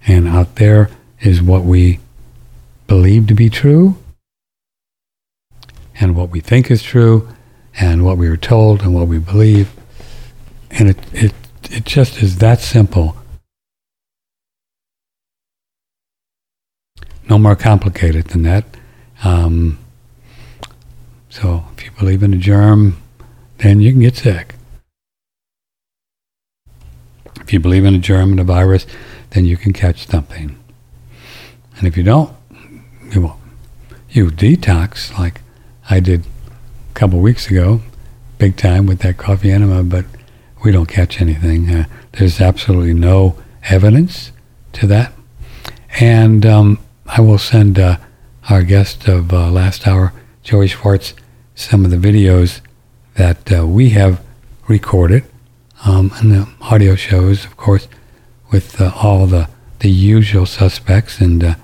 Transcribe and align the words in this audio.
and 0.07 0.29
out 0.29 0.57
there 0.57 0.91
is 1.21 1.43
what 1.43 1.65
we 1.65 1.99
believe 2.87 3.27
to 3.27 3.35
be 3.35 3.51
true, 3.51 3.97
and 5.99 6.15
what 6.15 6.31
we 6.31 6.41
think 6.41 6.71
is 6.71 6.83
true, 6.83 7.29
and 7.79 8.05
what 8.05 8.17
we 8.17 8.29
are 8.29 8.37
told, 8.37 8.83
and 8.83 8.95
what 8.95 9.09
we 9.09 9.19
believe. 9.19 9.73
And 10.71 10.91
it, 10.91 10.99
it, 11.13 11.35
it 11.71 11.85
just 11.85 12.23
is 12.23 12.39
that 12.39 12.61
simple. 12.61 13.17
No 17.29 17.39
more 17.39 17.57
complicated 17.57 18.27
than 18.27 18.43
that. 18.43 18.65
Um, 19.25 19.79
so 21.29 21.65
if 21.77 21.85
you 21.85 21.91
believe 21.93 22.23
in 22.23 22.33
a 22.33 22.39
germ, 22.39 23.03
then 23.59 23.81
you 23.81 23.93
can 23.93 24.01
get 24.01 24.17
sick. 24.17 24.56
If 27.47 27.53
you 27.53 27.61
believe 27.61 27.85
in 27.85 27.95
a 27.95 27.99
germ 27.99 28.33
and 28.33 28.41
a 28.41 28.45
virus, 28.45 28.89
then 29.31 29.45
you 29.45 29.57
can 29.57 29.73
catch 29.73 30.09
something. 30.09 30.59
And 31.79 31.87
if 31.87 31.97
you 31.97 32.03
don't, 32.03 32.35
you 33.13 33.21
won't. 33.21 33.41
You 34.11 34.31
detox 34.31 35.17
like 35.17 35.43
I 35.89 36.01
did 36.01 36.23
a 36.23 36.95
couple 36.95 37.21
weeks 37.21 37.49
ago, 37.49 37.83
big 38.39 38.57
time 38.57 38.87
with 38.87 38.99
that 39.03 39.17
coffee 39.17 39.53
enema, 39.53 39.85
but 39.85 40.07
we 40.65 40.73
don't 40.73 40.89
catch 40.89 41.21
anything. 41.21 41.73
Uh, 41.73 41.85
there's 42.15 42.41
absolutely 42.41 42.95
no 42.95 43.41
evidence 43.71 44.33
to 44.73 44.89
that. 44.89 45.13
And 46.01 46.45
um, 46.45 46.81
I 47.07 47.21
will 47.21 47.39
send 47.39 47.79
uh, 47.79 47.99
our 48.51 48.65
guest 48.65 49.07
of 49.07 49.33
uh, 49.33 49.53
last 49.53 49.87
hour, 49.87 50.13
Joey 50.43 50.67
Schwartz, 50.67 51.15
some 51.55 51.85
of 51.85 51.93
the 51.93 51.97
videos 51.97 52.61
that 53.15 53.57
uh, 53.57 53.65
we 53.65 53.91
have 53.91 54.21
recorded 54.67 55.23
um, 55.85 56.13
and 56.17 56.33
the 56.33 56.49
audio 56.61 56.95
shows, 56.95 57.45
of 57.45 57.57
course, 57.57 57.89
with 58.51 58.81
uh, 58.81 58.93
all 58.95 59.27
the, 59.27 59.49
the 59.81 59.91
usual 59.91 60.47
suspects 60.47 61.21
and 61.21 61.43
uh, 61.43 61.55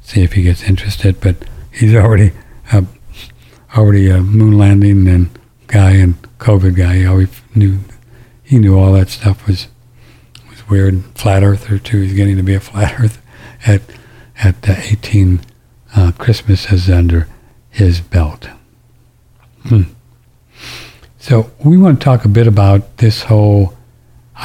see 0.00 0.22
if 0.22 0.34
he 0.34 0.42
gets 0.42 0.62
interested. 0.62 1.20
But 1.20 1.36
he's 1.72 1.94
already 1.94 2.32
uh, 2.72 2.82
already 3.76 4.10
a 4.10 4.20
moon 4.20 4.56
landing 4.58 5.08
and 5.08 5.30
guy 5.66 5.92
and 5.92 6.20
COVID 6.38 6.76
guy. 6.76 6.96
He 6.96 7.06
always 7.06 7.40
knew 7.54 7.78
he 8.42 8.58
knew 8.58 8.78
all 8.78 8.92
that 8.92 9.08
stuff 9.08 9.46
was 9.46 9.68
was 10.50 10.68
weird. 10.68 11.02
Flat 11.14 11.42
Earther 11.42 11.78
too. 11.78 12.02
He's 12.02 12.14
getting 12.14 12.36
to 12.36 12.42
be 12.42 12.54
a 12.54 12.60
flat 12.60 13.00
Earth 13.00 13.22
at 13.66 13.82
at 14.36 14.68
18 14.68 15.40
uh, 15.96 16.12
Christmases 16.18 16.90
under 16.90 17.28
his 17.70 18.00
belt. 18.00 18.48
Hmm. 19.64 19.82
So 21.24 21.50
we 21.64 21.78
want 21.78 22.00
to 22.00 22.04
talk 22.04 22.26
a 22.26 22.28
bit 22.28 22.46
about 22.46 22.98
this 22.98 23.22
whole 23.22 23.72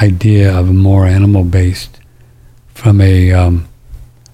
idea 0.01 0.57
of 0.57 0.69
a 0.69 0.73
more 0.73 1.05
animal-based 1.05 1.99
from 2.69 3.01
a 3.01 3.33
um, 3.33 3.67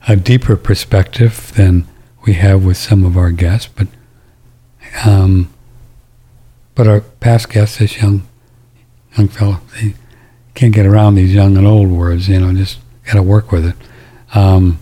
a 0.07 0.16
deeper 0.16 0.55
perspective 0.55 1.51
than 1.55 1.88
we 2.23 2.34
have 2.34 2.63
with 2.63 2.78
some 2.78 3.03
of 3.03 3.17
our 3.17 3.31
guests, 3.31 3.67
but 3.75 3.88
um, 5.07 5.51
but 6.75 6.88
our 6.88 7.01
past 7.01 7.50
guests, 7.50 7.79
this 7.79 8.00
young 8.00 8.28
young 9.17 9.28
fellow, 9.28 9.61
they 9.81 9.95
can't 10.53 10.72
get 10.72 10.85
around 10.85 11.16
these 11.16 11.34
young 11.34 11.57
and 11.57 11.66
old 11.66 11.89
words. 11.89 12.29
You 12.29 12.41
know, 12.41 12.53
just 12.53 12.78
got 13.07 13.13
to 13.13 13.23
work 13.23 13.51
with 13.51 13.66
it. 13.66 13.75
Um, 14.35 14.78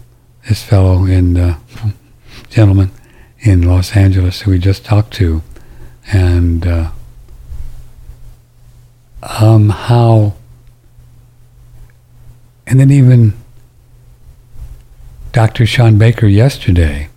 this 0.49 0.61
fellow 0.61 1.05
and 1.05 1.37
uh, 1.37 1.55
gentleman 2.49 2.91
in 3.39 3.61
Los 3.61 3.95
Angeles 3.95 4.41
who 4.41 4.51
we 4.51 4.59
just 4.59 4.83
talked 4.83 5.13
to, 5.13 5.41
and 6.11 6.67
uh, 6.67 6.91
um, 9.23 9.69
how, 9.69 10.33
and 12.67 12.79
then 12.79 12.91
even 12.91 13.33
Dr. 15.31 15.65
Shawn 15.65 15.97
Baker 15.97 16.27
yesterday, 16.27 17.09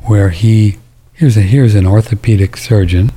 where 0.00 0.30
he 0.30 0.78
here's 1.12 1.36
a 1.36 1.42
here's 1.42 1.74
an 1.74 1.86
orthopedic 1.86 2.56
surgeon, 2.56 3.12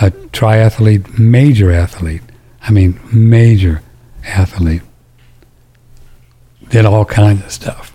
a 0.00 0.10
triathlete, 0.10 1.18
major 1.18 1.70
athlete. 1.70 2.22
I 2.62 2.70
mean, 2.70 2.98
major 3.12 3.82
athlete. 4.24 4.82
Did 6.70 6.86
all 6.86 7.04
kinds 7.04 7.44
of 7.44 7.52
stuff. 7.52 7.94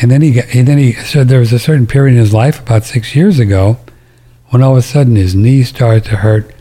And 0.00 0.10
then 0.10 0.20
he 0.20 0.32
got, 0.32 0.54
and 0.54 0.68
then 0.68 0.78
he 0.78 0.92
said 0.92 1.28
there 1.28 1.40
was 1.40 1.52
a 1.52 1.58
certain 1.58 1.86
period 1.86 2.12
in 2.12 2.20
his 2.20 2.32
life 2.32 2.60
about 2.60 2.84
six 2.84 3.16
years 3.16 3.38
ago 3.38 3.78
when 4.50 4.62
all 4.62 4.72
of 4.72 4.78
a 4.78 4.82
sudden 4.82 5.16
his 5.16 5.34
knees 5.34 5.68
started 5.68 6.04
to 6.04 6.16
hurt, 6.16 6.54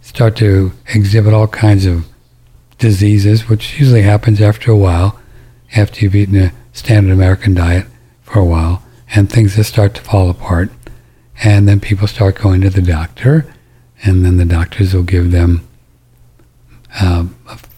start 0.00 0.36
to 0.36 0.72
exhibit 0.94 1.32
all 1.32 1.48
kinds 1.48 1.86
of 1.86 2.06
diseases, 2.78 3.48
which 3.48 3.78
usually 3.78 4.02
happens 4.02 4.40
after 4.40 4.70
a 4.70 4.76
while, 4.76 5.18
after 5.74 6.00
you've 6.00 6.14
eaten 6.14 6.36
a 6.36 6.52
standard 6.72 7.12
American 7.12 7.54
diet 7.54 7.86
for 8.22 8.38
a 8.38 8.44
while, 8.44 8.82
and 9.14 9.30
things 9.30 9.56
just 9.56 9.72
start 9.72 9.94
to 9.94 10.02
fall 10.02 10.28
apart. 10.28 10.70
And 11.42 11.66
then 11.66 11.80
people 11.80 12.06
start 12.06 12.36
going 12.36 12.60
to 12.62 12.70
the 12.70 12.82
doctor, 12.82 13.46
and 14.04 14.24
then 14.24 14.36
the 14.36 14.44
doctors 14.44 14.94
will 14.94 15.02
give 15.02 15.30
them 15.30 15.66
uh, 17.00 17.26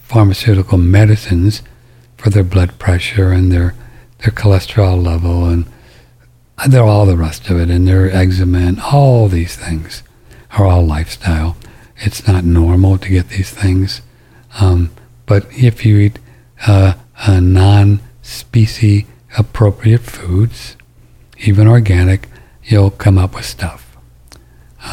pharmaceutical 0.04 0.78
medicines 0.78 1.62
for 2.16 2.30
their 2.30 2.44
blood 2.44 2.78
pressure 2.78 3.30
and 3.30 3.52
their, 3.52 3.74
their 4.18 4.32
cholesterol 4.32 5.02
level 5.02 5.44
and 5.44 5.66
they're 6.68 6.82
all 6.82 7.06
the 7.06 7.16
rest 7.16 7.50
of 7.50 7.58
it, 7.58 7.70
and 7.70 7.86
their 7.86 8.10
eczema 8.10 8.58
and 8.58 8.80
all 8.80 9.28
these 9.28 9.56
things 9.56 10.02
are 10.52 10.66
all 10.66 10.86
lifestyle. 10.86 11.56
It's 11.98 12.26
not 12.26 12.44
normal 12.44 12.98
to 12.98 13.08
get 13.08 13.28
these 13.28 13.50
things. 13.50 14.02
Um, 14.60 14.90
but 15.26 15.46
if 15.50 15.84
you 15.84 15.98
eat 15.98 16.18
uh, 16.66 16.94
non 17.28 18.00
species 18.22 19.04
appropriate 19.36 20.02
foods, 20.02 20.76
even 21.38 21.66
organic, 21.66 22.28
you'll 22.64 22.90
come 22.90 23.18
up 23.18 23.34
with 23.34 23.44
stuff. 23.44 23.96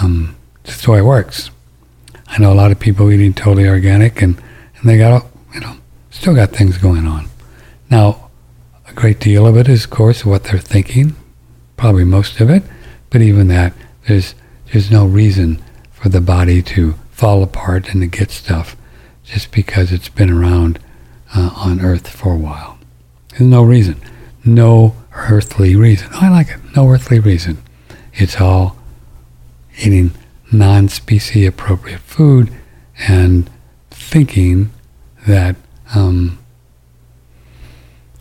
Um, 0.01 0.35
that's 0.63 0.83
the 0.83 0.91
way 0.91 0.99
it 0.99 1.03
works. 1.03 1.51
I 2.27 2.39
know 2.39 2.51
a 2.51 2.55
lot 2.55 2.71
of 2.71 2.79
people 2.79 3.11
eating 3.11 3.33
totally 3.33 3.67
organic 3.67 4.21
and, 4.21 4.41
and 4.77 4.89
they 4.89 4.97
got, 4.97 5.25
you 5.53 5.59
know, 5.59 5.75
still 6.09 6.33
got 6.33 6.51
things 6.51 6.77
going 6.77 7.05
on. 7.05 7.27
Now, 7.89 8.29
a 8.87 8.93
great 8.93 9.19
deal 9.19 9.45
of 9.45 9.57
it 9.57 9.67
is, 9.67 9.85
of 9.85 9.91
course, 9.91 10.25
what 10.25 10.45
they're 10.45 10.59
thinking, 10.59 11.15
probably 11.81 12.05
most 12.05 12.39
of 12.39 12.47
it, 12.47 12.61
but 13.09 13.23
even 13.23 13.47
that, 13.47 13.73
there's, 14.07 14.35
there's 14.71 14.91
no 14.91 15.03
reason 15.03 15.59
for 15.91 16.09
the 16.09 16.21
body 16.21 16.61
to 16.61 16.93
fall 17.09 17.41
apart 17.41 17.89
and 17.89 18.01
to 18.01 18.07
get 18.07 18.29
stuff 18.29 18.77
just 19.23 19.51
because 19.51 19.91
it's 19.91 20.07
been 20.07 20.29
around 20.29 20.77
uh, 21.35 21.49
on 21.55 21.81
Earth 21.81 22.07
for 22.07 22.35
a 22.35 22.37
while. 22.37 22.77
There's 23.29 23.49
no 23.49 23.63
reason. 23.63 23.99
No 24.45 24.95
earthly 25.13 25.75
reason. 25.75 26.09
I 26.11 26.29
like 26.29 26.49
it. 26.49 26.59
No 26.75 26.87
earthly 26.87 27.19
reason. 27.19 27.57
It's 28.13 28.39
all 28.39 28.77
eating 29.79 30.11
non-species 30.51 31.47
appropriate 31.47 32.01
food 32.01 32.53
and 33.07 33.49
thinking 33.89 34.69
that 35.25 35.55
um, 35.95 36.37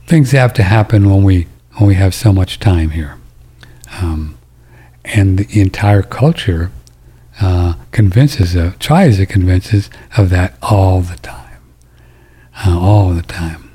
things 0.07 0.31
have 0.31 0.55
to 0.55 0.63
happen 0.63 1.11
when 1.11 1.23
we 1.25 1.47
when 1.77 1.89
we 1.89 1.95
have 1.97 2.15
so 2.15 2.33
much 2.33 2.59
time 2.59 2.91
here, 2.91 3.20
um, 3.93 4.39
and 5.05 5.39
the 5.39 5.61
entire 5.61 6.03
culture 6.03 6.71
uh, 7.41 7.75
convinces 7.91 8.55
of 8.55 8.79
tries 8.79 9.17
to 9.17 9.27
convince 9.27 9.73
us 9.73 9.91
of 10.17 10.31
that 10.31 10.55
all 10.63 11.01
the 11.01 11.17
time, 11.17 11.61
uh, 12.67 12.79
all 12.79 13.11
the 13.11 13.23
time. 13.23 13.71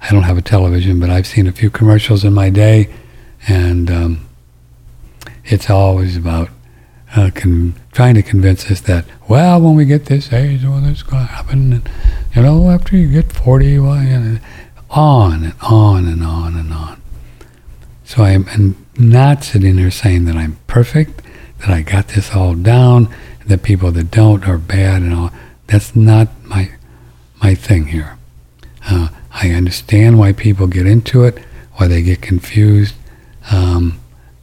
I 0.00 0.10
don't 0.10 0.22
have 0.24 0.38
a 0.38 0.42
television, 0.42 1.00
but 1.00 1.10
I've 1.10 1.26
seen 1.26 1.46
a 1.46 1.52
few 1.52 1.70
commercials 1.70 2.24
in 2.24 2.32
my 2.32 2.50
day, 2.50 2.92
and 3.48 3.90
um, 3.90 4.28
it's 5.44 5.70
always 5.70 6.16
about 6.16 6.50
uh, 7.16 7.30
con- 7.34 7.74
trying 7.92 8.14
to 8.14 8.22
convince 8.22 8.70
us 8.70 8.80
that, 8.82 9.04
well, 9.28 9.60
when 9.60 9.74
we 9.76 9.84
get 9.84 10.06
this 10.06 10.32
age, 10.32 10.64
well, 10.64 10.80
this 10.80 10.98
is 10.98 11.02
going 11.02 11.26
to 11.26 11.32
happen. 11.32 11.72
And, 11.72 11.90
you 12.34 12.42
know, 12.42 12.70
after 12.70 12.96
you 12.96 13.08
get 13.08 13.32
40, 13.32 13.78
well, 13.78 14.02
you 14.02 14.18
know, 14.18 14.38
on 14.90 15.44
and 15.44 15.54
on 15.62 16.06
and 16.06 16.22
on 16.22 16.56
and 16.56 16.72
on. 16.72 17.00
So 18.04 18.22
I'm 18.22 18.83
not 18.98 19.44
sitting 19.44 19.76
there 19.76 19.90
saying 19.90 20.24
that 20.26 20.36
I'm 20.36 20.58
perfect, 20.66 21.22
that 21.60 21.70
I 21.70 21.82
got 21.82 22.08
this 22.08 22.34
all 22.34 22.54
down, 22.54 23.08
that 23.46 23.62
people 23.62 23.90
that 23.92 24.10
don't 24.10 24.46
are 24.48 24.58
bad 24.58 25.02
and 25.02 25.14
all. 25.14 25.30
That's 25.66 25.94
not 25.96 26.28
my 26.44 26.70
my 27.42 27.54
thing 27.54 27.86
here. 27.86 28.18
Uh, 28.88 29.08
I 29.32 29.50
understand 29.50 30.18
why 30.18 30.32
people 30.32 30.66
get 30.66 30.86
into 30.86 31.24
it, 31.24 31.38
why 31.74 31.88
they 31.88 32.02
get 32.02 32.22
confused, 32.22 32.94
um, 33.50 34.00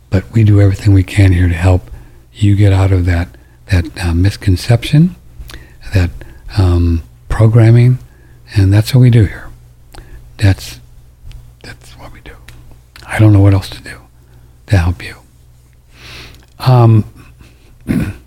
but 0.10 0.30
we 0.32 0.44
do 0.44 0.60
everything 0.60 0.94
we 0.94 1.04
can 1.04 1.32
here 1.32 1.48
to 1.48 1.54
help 1.54 1.90
you 2.34 2.56
get 2.56 2.74
out 2.74 2.92
of 2.92 3.06
that 3.06 3.30
that 3.68 3.86
uh, 4.04 4.14
misconception, 4.14 5.16
that 5.94 6.12
um, 6.58 7.04
programming, 7.30 8.00
and 8.56 8.74
that's 8.74 8.94
what 8.94 9.02
we 9.02 9.10
do 9.10 9.26
here. 9.26 9.50
That's 10.38 10.80
that's 11.64 11.92
what 11.94 12.12
we 12.12 12.22
do. 12.22 12.36
I 13.08 13.20
don't 13.20 13.32
know 13.34 13.42
what 13.42 13.54
else 13.54 13.70
to 13.70 13.82
do 13.82 14.01
to 14.72 14.78
help 14.78 15.04
you. 15.04 15.16
Um, 16.60 17.04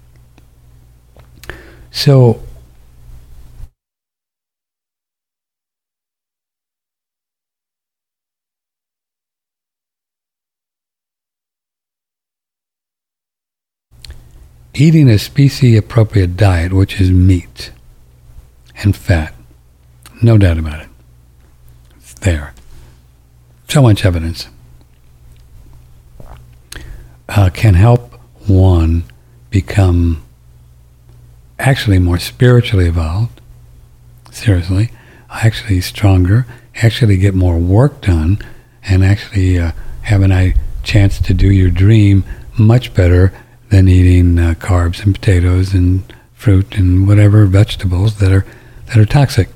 so 1.90 2.42
eating 14.74 15.08
a 15.08 15.18
species 15.18 15.78
appropriate 15.78 16.36
diet, 16.36 16.74
which 16.74 17.00
is 17.00 17.10
meat 17.10 17.72
and 18.82 18.94
fat, 18.94 19.32
no 20.22 20.36
doubt 20.36 20.58
about 20.58 20.80
it. 20.80 20.88
It's 21.96 22.12
there. 22.14 22.52
So 23.66 23.80
much 23.80 24.04
evidence 24.04 24.48
uh, 27.28 27.50
can 27.50 27.74
help 27.74 28.14
one 28.46 29.04
become 29.50 30.22
actually 31.58 31.98
more 31.98 32.18
spiritually 32.18 32.86
evolved, 32.86 33.40
seriously, 34.30 34.90
actually 35.30 35.80
stronger, 35.80 36.46
actually 36.76 37.16
get 37.16 37.34
more 37.34 37.58
work 37.58 38.00
done, 38.02 38.38
and 38.84 39.04
actually 39.04 39.58
uh, 39.58 39.72
have 40.02 40.22
a 40.22 40.54
chance 40.82 41.18
to 41.20 41.34
do 41.34 41.50
your 41.50 41.70
dream 41.70 42.24
much 42.58 42.92
better 42.94 43.32
than 43.70 43.88
eating 43.88 44.38
uh, 44.38 44.54
carbs 44.54 45.02
and 45.04 45.14
potatoes 45.14 45.72
and 45.72 46.12
fruit 46.34 46.76
and 46.76 47.08
whatever 47.08 47.46
vegetables 47.46 48.18
that 48.18 48.30
are 48.30 48.44
that 48.86 48.98
are 48.98 49.06
toxic. 49.06 49.48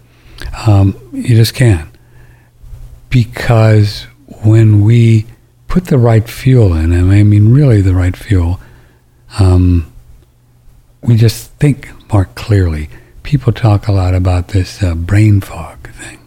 Um, 0.67 0.97
you 1.12 1.37
just 1.37 1.55
can't 1.55 1.91
because 3.11 4.06
when 4.43 4.82
we 4.82 5.26
put 5.69 5.87
the 5.87 5.99
right 5.99 6.29
fuel 6.29 6.75
in, 6.75 6.93
and 6.93 7.12
I 7.12 7.23
mean 7.23 7.53
really 7.53 7.81
the 7.81 7.94
right 7.94 8.17
fuel, 8.17 8.59
um, 9.38 9.93
we 11.03 11.17
just 11.17 11.53
think 11.53 11.91
more 12.12 12.25
clearly. 12.25 12.88
People 13.23 13.53
talk 13.53 13.87
a 13.87 13.93
lot 13.93 14.15
about 14.15 14.49
this 14.49 14.82
uh, 14.82 14.94
brain 14.94 15.41
fog 15.41 15.91
thing, 15.91 16.19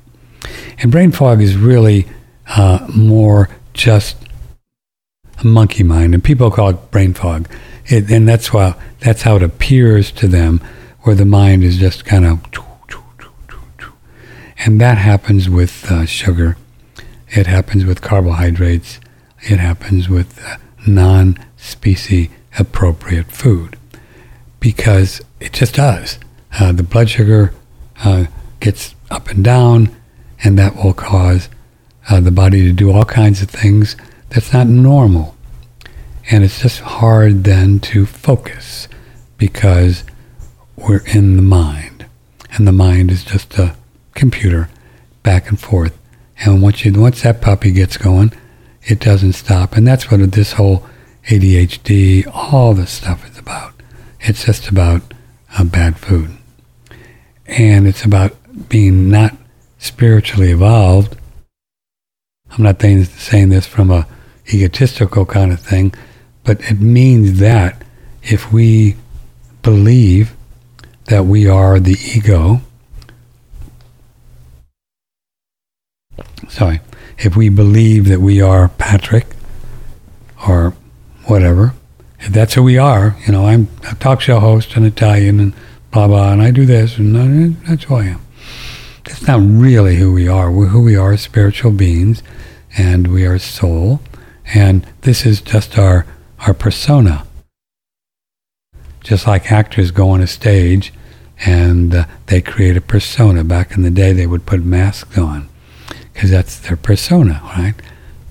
and 0.78 0.92
brain 0.92 1.12
fog 1.12 1.42
is 1.42 1.58
really 1.58 2.08
uh, 2.56 2.88
more 2.96 3.50
just 3.74 4.18
a 5.40 5.48
monkey 5.48 5.84
mind, 5.84 6.14
and 6.14 6.24
people 6.24 6.52
call 6.52 6.70
it 6.70 6.92
brain 6.92 7.14
fog. 7.14 7.50
It, 7.88 8.10
and 8.12 8.30
that's 8.30 8.54
why 8.54 8.76
that's 9.00 9.24
how 9.24 9.36
it 9.38 9.44
appears 9.44 10.12
to 10.14 10.28
them, 10.28 10.62
where 11.02 11.16
the 11.16 11.26
mind 11.26 11.64
is 11.64 11.78
just 11.78 12.06
kind 12.06 12.26
of, 12.26 12.40
and 14.64 14.80
that 14.80 15.00
happens 15.00 15.50
with 15.50 15.92
uh, 15.92 16.06
sugar. 16.06 16.58
It 17.30 17.48
happens 17.48 17.86
with 17.86 18.02
carbohydrates. 18.02 19.00
It 19.44 19.60
happens 19.60 20.08
with 20.10 20.44
uh, 20.46 20.58
non-species 20.86 22.30
appropriate 22.60 23.32
food, 23.32 23.78
because 24.60 25.22
it 25.40 25.54
just 25.54 25.76
does. 25.76 26.20
Uh, 26.60 26.72
the 26.72 26.84
blood 26.84 27.10
sugar 27.10 27.54
uh, 28.04 28.26
gets 28.60 28.96
up 29.10 29.30
and 29.30 29.44
down, 29.44 29.96
and 30.44 30.58
that 30.58 30.76
will 30.76 30.94
cause 30.94 31.50
uh, 32.10 32.20
the 32.20 32.32
body 32.32 32.62
to 32.64 32.74
do 32.74 32.92
all 32.92 33.06
kinds 33.06 33.42
of 33.42 33.50
things 33.50 33.96
that's 34.30 34.54
not 34.54 34.68
normal. 34.68 35.36
And 36.30 36.44
it's 36.44 36.62
just 36.62 36.80
hard 36.80 37.44
then 37.44 37.80
to 37.80 38.06
focus 38.06 38.88
because 39.38 40.04
we're 40.76 41.06
in 41.08 41.36
the 41.36 41.42
mind. 41.42 42.06
And 42.54 42.68
the 42.68 42.72
mind 42.72 43.12
is 43.12 43.24
just 43.24 43.58
a 43.58 43.76
computer 44.14 44.70
back 45.24 45.50
and 45.50 45.60
forth. 45.60 45.98
And 46.44 46.62
once 46.62 46.84
you 46.84 46.94
once 46.94 47.22
that 47.22 47.42
puppy 47.42 47.72
gets 47.72 47.98
going, 47.98 48.34
it 48.84 49.00
doesn't 49.00 49.34
stop. 49.34 49.76
And 49.76 49.88
that's 49.88 50.10
what 50.10 50.32
this 50.32 50.54
whole 50.54 50.86
ADHD, 51.28 52.28
all 52.34 52.74
this 52.74 52.92
stuff 52.92 53.30
is 53.30 53.38
about. 53.38 53.74
It's 54.20 54.46
just 54.46 54.70
about 54.70 55.02
uh, 55.58 55.64
bad 55.64 55.98
food. 55.98 56.32
And 57.46 57.88
it's 57.88 58.04
about 58.04 58.36
being 58.70 59.10
not 59.10 59.36
spiritually 59.78 60.52
evolved. 60.52 61.18
I'm 62.52 62.64
not 62.64 62.82
saying 62.82 63.50
this 63.50 63.66
from 63.66 63.92
a 63.92 64.08
egotistical 64.54 65.26
kind 65.26 65.52
of 65.52 65.60
thing, 65.60 65.94
but 66.44 66.60
it 66.70 66.80
means 66.80 67.40
that 67.40 67.84
if 68.24 68.52
we 68.52 68.96
believe 69.62 70.34
that 71.06 71.26
we 71.26 71.48
are 71.48 71.80
the 71.80 71.98
ego, 72.16 72.62
sorry, 76.50 76.82
if 77.24 77.36
we 77.36 77.50
believe 77.50 78.08
that 78.08 78.20
we 78.20 78.42
are 78.42 78.70
Patrick 78.70 79.28
or 80.48 80.74
whatever, 81.26 81.74
if 82.20 82.34
that's 82.34 82.56
who 82.56 82.64
we 82.64 82.78
are, 82.78 83.16
you 83.26 83.32
know, 83.32 83.46
I'm 83.46 83.68
a 83.90 83.96
talk 83.96 84.22
show 84.22 84.40
host, 84.40 84.76
an 84.76 84.86
Italian, 84.86 85.40
and 85.40 85.54
blah, 85.92 86.08
blah, 86.08 86.32
and 86.32 86.42
I 86.42 86.52
do 86.52 86.66
this, 86.66 86.98
and 86.98 87.56
that's 87.68 87.84
who 87.84 87.96
I 87.96 88.06
am. 88.06 88.22
That's 89.06 89.28
not 89.28 89.40
really 89.42 89.98
who 89.98 90.14
we 90.14 90.28
are. 90.28 90.52
We're 90.52 90.68
who 90.68 90.82
we 90.82 90.96
are 90.96 91.14
as 91.14 91.22
spiritual 91.22 91.72
beings, 91.72 92.24
and 92.78 93.08
we 93.08 93.26
are 93.26 93.38
soul, 93.38 94.02
and 94.54 94.86
this 95.02 95.26
is 95.26 95.42
just 95.42 95.78
our 95.78 96.06
our 96.42 96.54
persona. 96.54 97.26
Just 99.04 99.28
like 99.28 99.52
actors 99.52 99.92
go 99.92 100.10
on 100.10 100.22
a 100.22 100.28
stage 100.28 100.94
and 101.44 101.94
uh, 101.94 102.06
they 102.28 102.40
create 102.42 102.78
a 102.78 102.82
persona. 102.82 103.44
Back 103.44 103.76
in 103.76 103.82
the 103.82 103.90
day, 103.90 104.14
they 104.14 104.28
would 104.28 104.46
put 104.46 104.64
masks 104.64 105.18
on 105.18 105.50
because 106.14 106.30
that's 106.30 106.60
their 106.60 106.78
persona, 106.78 107.42
right? 107.58 107.76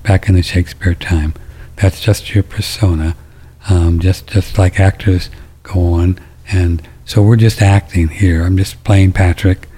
Back 0.03 0.29
in 0.29 0.35
the 0.35 0.43
Shakespeare 0.43 0.95
time, 0.95 1.35
that's 1.77 2.01
just 2.01 2.35
your 2.35 2.45
persona. 2.45 3.17
Um, 3.69 4.01
just 4.01 4.27
just 4.29 4.57
like 4.57 4.81
actors 4.81 5.29
go 5.63 5.93
on, 5.93 6.19
and 6.51 6.83
so 7.05 7.23
we're 7.23 7.37
just 7.37 7.61
acting 7.61 8.09
here. 8.09 8.45
I'm 8.45 8.57
just 8.57 8.83
playing 8.85 9.13
Patrick. 9.13 9.69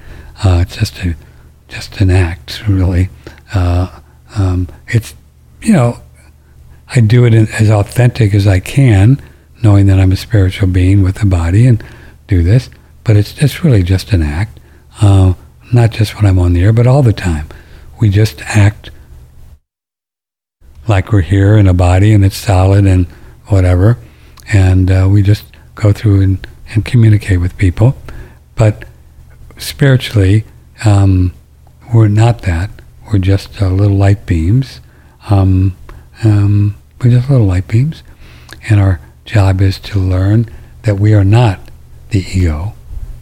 Uh, 0.45 0.61
it's 0.63 0.77
just 0.77 0.99
a 1.01 1.17
just 1.73 2.01
an 2.01 2.11
act, 2.11 2.63
really. 2.69 3.09
Uh, 3.55 4.01
um, 4.37 4.69
it's, 4.89 5.15
you 5.63 5.73
know, 5.73 6.01
I 6.95 7.01
do 7.01 7.25
it 7.25 7.35
in, 7.35 7.49
as 7.49 7.71
authentic 7.71 8.35
as 8.35 8.47
I 8.47 8.61
can, 8.61 9.21
knowing 9.63 9.87
that 9.87 9.99
I'm 9.99 10.13
a 10.13 10.17
spiritual 10.17 10.69
being 10.69 11.03
with 11.03 11.23
a 11.23 11.27
body 11.27 11.67
and 11.67 11.83
do 12.27 12.43
this. 12.43 12.69
But 13.05 13.17
it's 13.17 13.33
just 13.33 13.65
really 13.65 13.83
just 13.83 14.13
an 14.13 14.23
act, 14.23 14.61
uh, 15.01 15.35
not 15.73 15.91
just 15.91 16.15
when 16.15 16.27
I'm 16.27 16.39
on 16.39 16.53
the 16.53 16.63
air, 16.63 16.73
but 16.73 16.87
all 16.87 17.03
the 17.03 17.13
time. 17.13 17.49
We 18.03 18.11
just 18.11 18.41
act 18.41 18.91
like 20.89 21.13
we're 21.13 21.21
here 21.21 21.57
in 21.57 21.69
a 21.69 21.73
body 21.73 22.13
and 22.13 22.25
it's 22.25 22.37
solid 22.37 22.85
and 22.85 23.07
whatever, 23.47 23.97
and 24.53 24.91
uh, 24.91 25.07
we 25.09 25.23
just 25.23 25.45
go 25.77 25.93
through 25.93 26.21
and, 26.23 26.47
and 26.75 26.85
communicate 26.85 27.41
with 27.41 27.57
people. 27.57 27.97
But 28.57 28.87
spiritually, 29.57 30.43
um, 30.85 31.33
we're 31.95 32.09
not 32.09 32.43
that. 32.43 32.71
We're 33.13 33.21
just 33.21 33.63
uh, 33.63 33.69
little 33.69 33.97
light 33.97 34.27
beams. 34.27 34.81
Um, 35.31 35.77
um, 36.25 36.75
we're 37.01 37.13
just 37.13 37.31
little 37.31 37.47
light 37.47 37.69
beams. 37.69 38.03
And 38.69 38.81
our 38.81 38.99
job 39.25 39.61
is 39.61 39.79
to 39.79 40.01
learn 40.01 40.51
that 40.83 40.99
we 40.99 41.15
are 41.15 41.23
not 41.23 41.61
the 42.11 42.27
ego. 42.35 42.75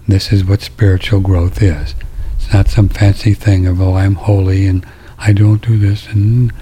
This 0.09 0.33
is 0.33 0.43
what 0.43 0.63
spiritual 0.63 1.21
growth 1.21 1.61
is. 1.61 1.95
Not 2.53 2.69
some 2.69 2.89
fancy 2.89 3.35
thing 3.35 3.67
of, 3.67 3.81
oh, 3.81 3.95
I'm 3.95 4.15
holy 4.15 4.67
and 4.67 4.85
I 5.19 5.33
don't 5.33 5.65
do 5.65 5.79
this. 5.79 6.07
And, 6.09 6.53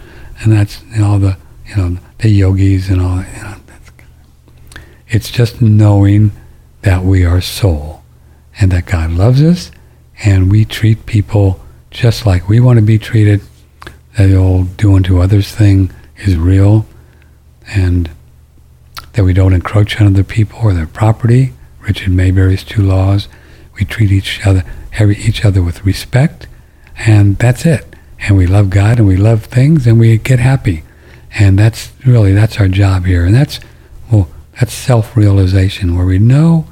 and 0.41 0.53
that's 0.53 0.83
you 0.91 0.99
know, 0.99 1.07
all 1.07 1.19
the, 1.19 1.37
you 1.67 1.77
know, 1.77 1.99
the 2.19 2.29
yogis 2.29 2.89
and 2.89 3.01
all 3.01 3.17
that. 3.17 3.37
You 3.37 3.43
know, 3.43 3.55
it's 5.09 5.31
just 5.31 5.63
knowing 5.63 6.33
that 6.83 7.03
we 7.03 7.25
are 7.25 7.41
soul 7.41 8.03
and 8.61 8.71
that 8.73 8.87
God 8.87 9.11
loves 9.13 9.43
us 9.43 9.71
and 10.23 10.51
we 10.51 10.65
treat 10.65 11.07
people 11.07 11.61
just 11.91 12.27
like 12.27 12.49
we 12.49 12.61
want 12.61 12.79
to 12.79 12.85
be 12.85 12.99
treated. 12.99 13.41
That 14.17 14.35
old 14.35 14.77
do 14.77 14.95
unto 14.97 15.21
others 15.21 15.55
thing 15.55 15.93
is 16.17 16.37
real 16.37 16.87
and 17.69 18.11
that 19.13 19.25
we 19.25 19.33
don't 19.33 19.53
encroach 19.53 20.01
on 20.01 20.09
other 20.09 20.25
people 20.25 20.61
or 20.61 20.75
their 20.75 20.87
property. 20.87 21.53
Richard 21.81 22.11
Maybury's 22.11 22.65
two 22.65 22.83
laws. 22.83 23.29
We 23.79 23.85
treat 23.85 24.11
each 24.11 24.45
other, 24.47 24.65
every, 25.01 25.17
each 25.17 25.45
other 25.45 25.63
with 25.63 25.85
respect, 25.85 26.47
and 26.99 27.37
that's 27.39 27.65
it. 27.65 27.95
And 28.21 28.37
we 28.37 28.47
love 28.47 28.71
God 28.71 28.99
and 28.99 29.07
we 29.07 29.17
love 29.17 29.45
things 29.45 29.87
and 29.87 29.99
we 29.99 30.19
get 30.19 30.41
happy. 30.41 30.83
And 31.39 31.59
that's 31.59 31.93
really, 32.05 32.33
that's 32.33 32.59
our 32.59 32.69
job 32.69 33.05
here. 33.05 33.25
And 33.25 33.35
that's, 33.35 33.61
well, 34.11 34.29
that's 34.59 34.73
self-realization 34.73 35.97
where 35.97 36.07
we 36.07 36.19
know, 36.19 36.67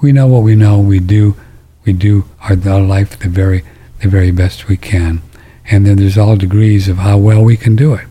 we 0.00 0.12
know 0.12 0.26
what 0.28 0.44
we 0.44 0.54
know. 0.54 0.78
We 0.78 1.00
do, 1.00 1.36
we 1.84 1.92
do 1.92 2.26
our, 2.42 2.56
our 2.68 2.80
life 2.80 3.18
the 3.18 3.28
very, 3.28 3.64
the 4.00 4.08
very 4.08 4.30
best 4.30 4.68
we 4.68 4.76
can. 4.76 5.20
And 5.70 5.84
then 5.84 5.96
there's 5.96 6.16
all 6.16 6.36
degrees 6.36 6.88
of 6.88 6.98
how 6.98 7.18
well 7.18 7.42
we 7.42 7.56
can 7.56 7.74
do 7.74 7.94
it, 7.94 8.06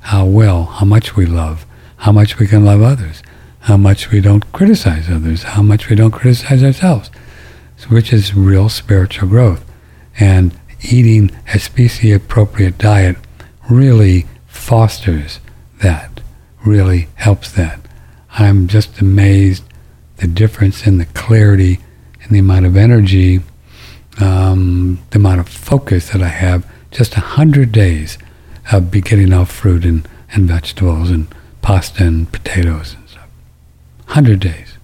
how 0.00 0.24
well, 0.24 0.64
how 0.64 0.86
much 0.86 1.14
we 1.14 1.26
love, 1.26 1.66
how 1.98 2.12
much 2.12 2.38
we 2.38 2.46
can 2.46 2.64
love 2.64 2.80
others, 2.80 3.22
how 3.60 3.76
much 3.76 4.10
we 4.10 4.20
don't 4.20 4.50
criticize 4.52 5.10
others, 5.10 5.42
how 5.42 5.62
much 5.62 5.88
we 5.88 5.96
don't 5.96 6.10
criticize 6.10 6.64
ourselves, 6.64 7.10
which 7.84 8.12
is 8.12 8.34
real 8.34 8.68
spiritual 8.68 9.28
growth. 9.28 9.64
And 10.18 10.58
eating 10.82 11.30
a 11.52 11.58
species 11.58 12.16
appropriate 12.16 12.78
diet 12.78 13.16
really 13.68 14.26
fosters 14.46 15.40
that, 15.80 16.20
really 16.64 17.08
helps 17.14 17.52
that. 17.52 17.80
I'm 18.30 18.68
just 18.68 19.00
amazed 19.00 19.64
the 20.16 20.26
difference 20.26 20.86
in 20.86 20.98
the 20.98 21.06
clarity 21.06 21.78
and 22.22 22.30
the 22.30 22.38
amount 22.40 22.66
of 22.66 22.76
energy, 22.76 23.40
um, 24.20 25.00
the 25.10 25.18
amount 25.18 25.40
of 25.40 25.48
focus 25.48 26.10
that 26.10 26.22
I 26.22 26.28
have 26.28 26.68
just 26.90 27.16
a 27.16 27.20
hundred 27.20 27.72
days 27.72 28.18
of 28.72 28.90
getting 28.90 29.32
off 29.32 29.50
fruit 29.50 29.84
and, 29.84 30.06
and 30.32 30.46
vegetables 30.46 31.10
and 31.10 31.26
pasta 31.62 32.04
and 32.04 32.30
potatoes 32.30 32.94
and 32.94 33.08
stuff. 33.08 33.28
Hundred 34.06 34.40
days. 34.40 34.74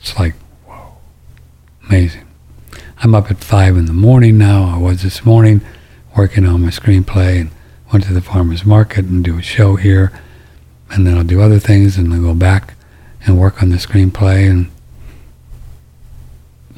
It's 0.00 0.18
like, 0.18 0.34
amazing. 1.92 2.26
I'm 3.02 3.14
up 3.14 3.30
at 3.30 3.44
five 3.44 3.76
in 3.76 3.84
the 3.84 3.92
morning 3.92 4.38
now. 4.38 4.64
I 4.64 4.78
was 4.78 5.02
this 5.02 5.26
morning 5.26 5.60
working 6.16 6.46
on 6.46 6.62
my 6.62 6.68
screenplay 6.68 7.38
and 7.38 7.50
went 7.92 8.06
to 8.06 8.14
the 8.14 8.22
farmer's 8.22 8.64
market 8.64 9.04
and 9.04 9.22
do 9.22 9.38
a 9.38 9.42
show 9.42 9.76
here. 9.76 10.10
And 10.90 11.06
then 11.06 11.18
I'll 11.18 11.22
do 11.22 11.42
other 11.42 11.58
things 11.58 11.98
and 11.98 12.10
then 12.10 12.22
go 12.22 12.32
back 12.32 12.76
and 13.26 13.38
work 13.38 13.62
on 13.62 13.68
the 13.68 13.76
screenplay. 13.76 14.48
And, 14.48 14.70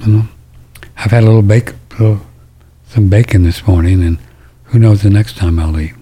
you 0.00 0.12
know, 0.12 0.28
I've 0.96 1.12
had 1.12 1.22
a 1.22 1.26
little 1.26 1.42
bake, 1.42 1.74
little, 1.92 2.22
some 2.88 3.08
bacon 3.08 3.44
this 3.44 3.64
morning, 3.68 4.02
and 4.02 4.18
who 4.64 4.80
knows 4.80 5.02
the 5.02 5.10
next 5.10 5.36
time 5.36 5.60
I'll 5.60 5.78
eat. 5.78 5.94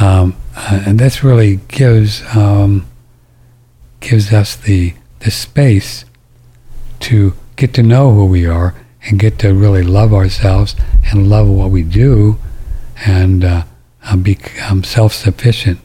Um, 0.00 0.34
uh, 0.56 0.82
and 0.84 0.98
this 0.98 1.22
really 1.22 1.60
gives 1.68 2.24
um, 2.34 2.88
gives 4.00 4.32
us 4.32 4.56
the 4.56 4.94
the 5.20 5.30
space 5.30 6.04
to 6.98 7.34
get 7.56 7.74
to 7.74 7.82
know 7.82 8.12
who 8.12 8.26
we 8.26 8.46
are 8.46 8.74
and 9.02 9.18
get 9.18 9.38
to 9.38 9.52
really 9.54 9.82
love 9.82 10.12
ourselves 10.12 10.74
and 11.10 11.28
love 11.28 11.48
what 11.48 11.70
we 11.70 11.82
do 11.82 12.38
and 13.06 13.44
uh, 13.44 13.64
uh, 14.04 14.16
become 14.16 14.82
self-sufficient. 14.82 15.78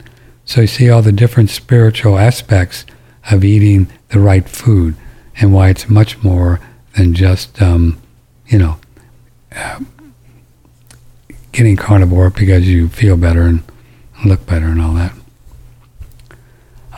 So 0.46 0.62
you 0.62 0.68
see 0.68 0.90
all 0.90 1.02
the 1.02 1.12
different 1.12 1.50
spiritual 1.50 2.18
aspects 2.18 2.86
of 3.30 3.44
eating 3.44 3.88
the 4.10 4.20
right 4.20 4.48
food 4.48 4.96
and 5.40 5.54
why 5.54 5.70
it's 5.70 5.90
much 5.90 6.24
more 6.24 6.60
than 6.96 7.14
just, 7.14 7.62
um, 7.62 8.02
you 8.48 8.58
know, 8.58 8.80
uh, 9.56 9.80
getting 11.52 11.76
carnivore 11.76 12.30
because 12.30 12.68
you 12.68 12.90
feel 12.90 13.18
better 13.18 13.42
and 13.42 13.64
look 14.26 14.46
better 14.46 14.66
and 14.66 14.82
all 14.82 14.94
that. 14.94 15.14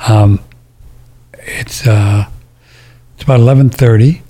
Um, 0.07 0.39
it's 1.33 1.85
uh, 1.85 2.25
it's 3.15 3.23
about 3.23 3.39
eleven 3.39 3.69
thirty. 3.69 4.21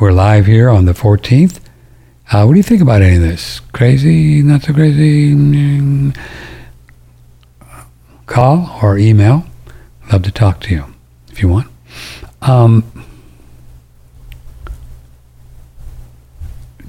We're 0.00 0.12
live 0.12 0.46
here 0.46 0.70
on 0.70 0.86
the 0.86 0.94
14th. 0.94 1.60
Uh, 2.32 2.44
what 2.44 2.54
do 2.54 2.56
you 2.56 2.62
think 2.62 2.80
about 2.80 3.02
any 3.02 3.16
of 3.16 3.20
this? 3.20 3.60
Crazy? 3.74 4.40
Not 4.40 4.62
so 4.62 4.72
crazy? 4.72 6.14
Call 8.24 8.78
or 8.82 8.96
email. 8.96 9.44
Love 10.10 10.22
to 10.22 10.32
talk 10.32 10.60
to 10.60 10.70
you 10.70 10.86
if 11.28 11.42
you 11.42 11.48
want. 11.48 11.68
Um, 12.40 13.04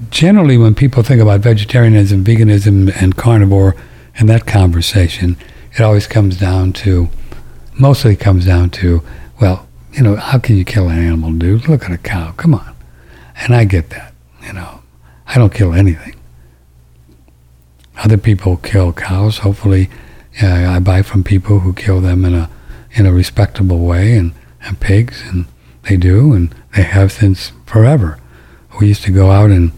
generally, 0.08 0.56
when 0.56 0.74
people 0.74 1.02
think 1.02 1.20
about 1.20 1.40
vegetarianism, 1.40 2.24
veganism, 2.24 2.90
and 2.98 3.14
carnivore, 3.14 3.76
and 4.16 4.26
that 4.30 4.46
conversation, 4.46 5.36
it 5.74 5.82
always 5.82 6.06
comes 6.06 6.38
down 6.38 6.72
to, 6.72 7.10
mostly 7.78 8.16
comes 8.16 8.46
down 8.46 8.70
to, 8.70 9.02
well, 9.38 9.68
you 9.92 10.02
know, 10.02 10.16
how 10.16 10.38
can 10.38 10.56
you 10.56 10.64
kill 10.64 10.88
an 10.88 10.98
animal, 10.98 11.30
dude? 11.32 11.68
Look 11.68 11.84
at 11.84 11.90
a 11.90 11.98
cow. 11.98 12.32
Come 12.38 12.54
on. 12.54 12.71
And 13.36 13.54
I 13.54 13.64
get 13.64 13.90
that, 13.90 14.14
you 14.44 14.52
know. 14.52 14.80
I 15.26 15.38
don't 15.38 15.54
kill 15.54 15.72
anything. 15.72 16.16
Other 17.96 18.18
people 18.18 18.56
kill 18.56 18.92
cows. 18.92 19.38
Hopefully, 19.38 19.88
I 20.40 20.78
buy 20.78 21.02
from 21.02 21.24
people 21.24 21.60
who 21.60 21.72
kill 21.72 22.00
them 22.00 22.24
in 22.24 22.34
a 22.34 22.50
in 22.94 23.06
a 23.06 23.12
respectable 23.12 23.78
way, 23.78 24.16
and, 24.16 24.34
and 24.62 24.78
pigs, 24.78 25.22
and 25.26 25.46
they 25.88 25.96
do, 25.96 26.34
and 26.34 26.54
they 26.76 26.82
have 26.82 27.10
since 27.10 27.52
forever. 27.64 28.18
We 28.78 28.88
used 28.88 29.04
to 29.04 29.10
go 29.12 29.30
out 29.30 29.50
and 29.50 29.72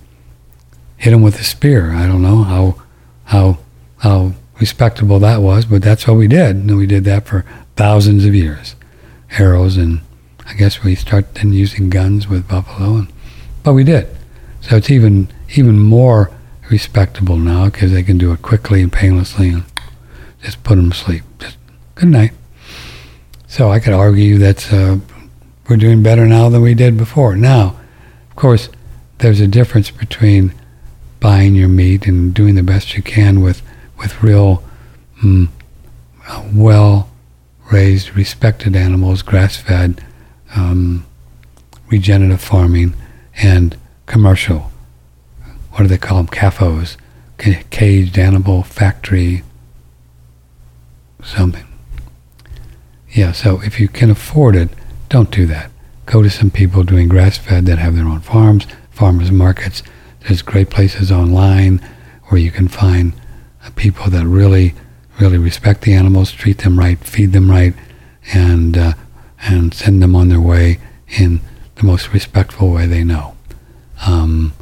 hit 0.97 1.11
them 1.11 1.23
with 1.23 1.39
a 1.39 1.45
spear. 1.45 1.93
I 1.93 2.07
don't 2.07 2.23
know 2.23 2.43
how 2.43 2.83
how 3.25 3.59
how 3.99 4.33
respectable 4.61 5.19
that 5.21 5.43
was, 5.43 5.65
but 5.65 5.83
that's 5.83 6.07
what 6.07 6.17
we 6.17 6.29
did, 6.29 6.57
and 6.57 6.77
we 6.77 6.87
did 6.87 7.05
that 7.05 7.27
for 7.27 7.45
thousands 7.77 8.25
of 8.25 8.35
years. 8.35 8.75
Arrows, 9.39 9.77
and 9.77 10.01
I 10.47 10.55
guess 10.55 10.83
we 10.83 10.95
started 10.95 11.43
using 11.45 11.91
guns 11.91 12.29
with 12.29 12.49
buffalo, 12.49 12.97
and 12.97 13.09
but 13.65 13.73
we 13.73 13.83
did. 13.83 14.07
So 14.61 14.77
it's 14.77 14.91
even 14.91 15.29
even 15.57 15.79
more 15.79 16.31
respectable 16.71 17.37
now 17.37 17.67
because 17.67 17.93
they 17.93 18.03
can 18.03 18.19
do 18.19 18.33
it 18.33 18.43
quickly 18.43 18.83
and 18.83 18.93
painlessly 18.93 19.49
and 19.49 19.65
just 20.43 20.63
put 20.63 20.77
them 20.77 20.91
to 20.91 20.97
sleep. 20.97 21.25
Just 21.39 21.59
good 21.97 22.09
night. 22.09 22.33
So 23.49 23.71
I 23.71 23.81
could 23.81 23.93
argue 23.93 24.39
that 24.39 24.73
uh, 24.73 24.99
we're 25.69 25.77
doing 25.77 26.03
better 26.03 26.27
now 26.27 26.49
than 26.49 26.63
we 26.63 26.75
did 26.75 26.97
before. 26.97 27.37
Now, 27.37 27.77
of 28.31 28.37
course, 28.37 28.69
there's 29.19 29.41
a 29.41 29.47
difference 29.47 29.91
between 29.91 30.55
buying 31.21 31.55
your 31.55 31.69
meat 31.69 32.07
and 32.07 32.35
doing 32.35 32.55
the 32.55 32.63
best 32.63 32.97
you 32.97 33.03
can 33.03 33.41
with 33.41 33.63
with 33.99 34.23
real, 34.23 34.63
mm, 35.23 35.49
well 36.53 37.11
raised, 37.73 38.15
respected 38.15 38.77
animals, 38.77 39.23
grass 39.23 39.57
fed, 39.57 40.05
um, 40.55 41.07
regenerative 41.91 42.41
farming 42.41 42.95
and 43.37 43.77
commercial. 44.07 44.71
What 45.73 45.81
do 45.81 45.89
they 45.89 45.99
call 45.99 46.19
them? 46.19 46.29
CAFOs, 46.29 46.97
caged 47.71 48.19
animal 48.19 48.63
factory 48.63 49.43
something. 51.23 51.67
Yeah, 53.11 53.33
so 53.33 53.61
if 53.63 53.81
you 53.81 53.89
can 53.89 54.11
afford 54.11 54.57
it, 54.57 54.71
don't 55.09 55.31
do 55.31 55.47
that. 55.47 55.71
Go 56.07 56.23
to 56.23 56.31
some 56.31 56.51
people 56.51 56.83
doing 56.83 57.09
grass 57.09 57.39
fed 57.39 57.67
that 57.67 57.79
have 57.79 57.97
their 57.97 58.07
own 58.07 58.21
farms, 58.21 58.67
farmers 58.91 59.31
markets. 59.31 59.83
There's 60.21 60.43
great 60.43 60.71
places 60.71 61.11
online 61.11 61.81
where 62.25 62.41
you 62.41 62.51
can 62.51 62.69
find 62.69 63.13
uh, 63.65 63.71
people 63.77 64.11
that 64.11 64.27
really, 64.27 64.75
really 65.21 65.39
respect 65.39 65.83
the 65.83 65.95
animals, 65.95 66.33
treat 66.33 66.59
them 66.59 66.79
right, 66.79 66.99
feed 66.99 67.33
them 67.33 67.51
right, 67.51 67.75
and 68.33 68.77
uh, 68.77 68.93
and 69.43 69.75
send 69.75 70.03
them 70.03 70.17
on 70.17 70.29
their 70.29 70.41
way 70.41 70.79
in 71.19 71.41
the 71.77 71.85
most 71.85 72.13
respectful 72.13 72.71
way 72.71 72.87
they 72.87 73.05
know. 73.05 73.35
Um, 74.07 74.53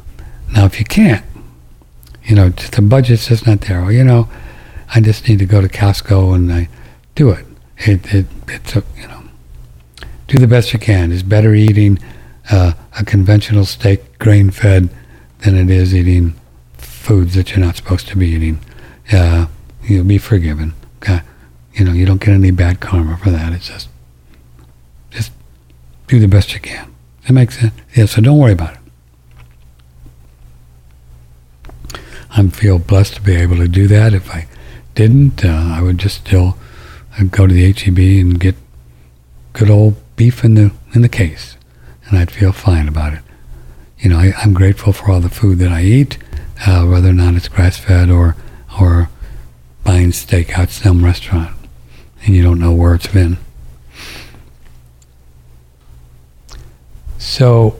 now, 0.51 0.65
if 0.65 0.79
you 0.79 0.85
can't, 0.85 1.25
you 2.23 2.35
know, 2.35 2.49
the 2.49 2.81
budget's 2.81 3.27
just 3.27 3.45
not 3.45 3.61
there. 3.61 3.91
You 3.91 4.03
know, 4.03 4.29
I 4.93 5.01
just 5.01 5.27
need 5.27 5.39
to 5.39 5.45
go 5.45 5.61
to 5.61 5.67
Costco 5.67 6.35
and 6.35 6.51
I 6.51 6.69
do 7.15 7.29
it. 7.31 7.45
It, 7.77 8.13
it 8.13 8.25
it's 8.47 8.75
a, 8.75 8.83
you 8.95 9.07
know, 9.07 9.23
do 10.27 10.37
the 10.37 10.47
best 10.47 10.73
you 10.73 10.79
can. 10.79 11.11
It's 11.11 11.23
better 11.23 11.53
eating 11.53 11.99
uh, 12.51 12.73
a 12.99 13.03
conventional 13.03 13.65
steak, 13.65 14.17
grain 14.19 14.51
fed, 14.51 14.89
than 15.39 15.57
it 15.57 15.69
is 15.69 15.93
eating 15.93 16.35
foods 16.77 17.35
that 17.35 17.51
you're 17.51 17.65
not 17.65 17.75
supposed 17.75 18.07
to 18.09 18.17
be 18.17 18.27
eating. 18.27 18.59
Uh, 19.11 19.47
you'll 19.83 20.05
be 20.05 20.17
forgiven. 20.17 20.73
Okay? 20.97 21.21
You 21.73 21.85
know, 21.85 21.91
you 21.91 22.05
don't 22.05 22.21
get 22.21 22.29
any 22.29 22.51
bad 22.51 22.79
karma 22.79 23.17
for 23.17 23.31
that. 23.31 23.51
It's 23.51 23.67
just, 23.67 23.89
just 25.09 25.31
do 26.07 26.19
the 26.19 26.27
best 26.27 26.53
you 26.53 26.59
can. 26.59 26.92
That 27.25 27.33
makes 27.33 27.59
sense. 27.59 27.73
Yeah. 27.95 28.05
So 28.05 28.21
don't 28.21 28.37
worry 28.37 28.53
about 28.53 28.73
it. 28.73 28.79
I 32.35 32.47
feel 32.47 32.79
blessed 32.79 33.15
to 33.15 33.21
be 33.21 33.35
able 33.35 33.57
to 33.57 33.67
do 33.67 33.87
that. 33.87 34.13
If 34.13 34.31
I 34.31 34.47
didn't, 34.95 35.45
uh, 35.45 35.75
I 35.75 35.81
would 35.81 35.99
just 35.99 36.17
still 36.25 36.57
I'd 37.17 37.31
go 37.31 37.45
to 37.45 37.53
the 37.53 37.71
HEB 37.71 37.97
and 37.97 38.39
get 38.39 38.55
good 39.53 39.69
old 39.69 39.95
beef 40.15 40.43
in 40.43 40.55
the 40.55 40.71
in 40.93 41.01
the 41.01 41.09
case, 41.09 41.57
and 42.05 42.17
I'd 42.17 42.31
feel 42.31 42.51
fine 42.51 42.87
about 42.87 43.13
it. 43.13 43.21
You 43.99 44.09
know, 44.09 44.17
I, 44.17 44.33
am 44.43 44.53
grateful 44.53 44.93
for 44.93 45.11
all 45.11 45.19
the 45.19 45.29
food 45.29 45.59
that 45.59 45.71
I 45.71 45.83
eat, 45.83 46.17
uh, 46.65 46.85
whether 46.85 47.09
or 47.09 47.13
not 47.13 47.35
it's 47.35 47.47
grass 47.47 47.77
fed 47.77 48.09
or 48.09 48.35
or 48.81 49.09
buying 49.83 50.11
steak 50.11 50.57
out 50.57 50.69
some 50.71 51.05
restaurant, 51.05 51.55
and 52.25 52.35
you 52.35 52.41
don't 52.41 52.59
know 52.59 52.73
where 52.73 52.95
it's 52.95 53.07
been. 53.07 53.37
So, 57.23 57.79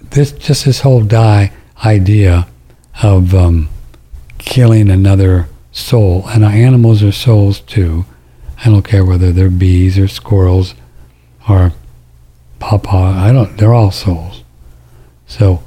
this 0.00 0.32
just 0.32 0.64
this 0.64 0.80
whole 0.80 1.02
die 1.02 1.52
idea 1.84 2.48
of 3.02 3.34
um, 3.34 3.68
killing 4.38 4.88
another 4.90 5.50
soul, 5.72 6.26
and 6.26 6.42
animals 6.42 7.02
are 7.02 7.12
souls 7.12 7.60
too. 7.60 8.06
I 8.64 8.70
don't 8.70 8.82
care 8.82 9.04
whether 9.04 9.30
they're 9.30 9.50
bees 9.50 9.98
or 9.98 10.08
squirrels 10.08 10.74
or 11.50 11.74
pawpaw. 12.60 13.12
I 13.12 13.30
don't. 13.30 13.58
They're 13.58 13.74
all 13.74 13.90
souls. 13.90 14.42
So 15.26 15.62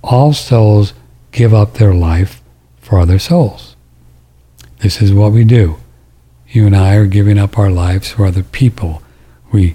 all 0.00 0.32
souls 0.32 0.94
give 1.32 1.52
up 1.52 1.74
their 1.74 1.92
life 1.92 2.40
for 2.80 3.00
other 3.00 3.18
souls. 3.18 3.74
This 4.78 5.02
is 5.02 5.12
what 5.12 5.32
we 5.32 5.42
do. 5.42 5.78
You 6.48 6.66
and 6.66 6.76
I 6.76 6.94
are 6.94 7.06
giving 7.06 7.36
up 7.36 7.58
our 7.58 7.70
lives 7.70 8.12
for 8.12 8.26
other 8.26 8.44
people. 8.44 9.02
We 9.50 9.74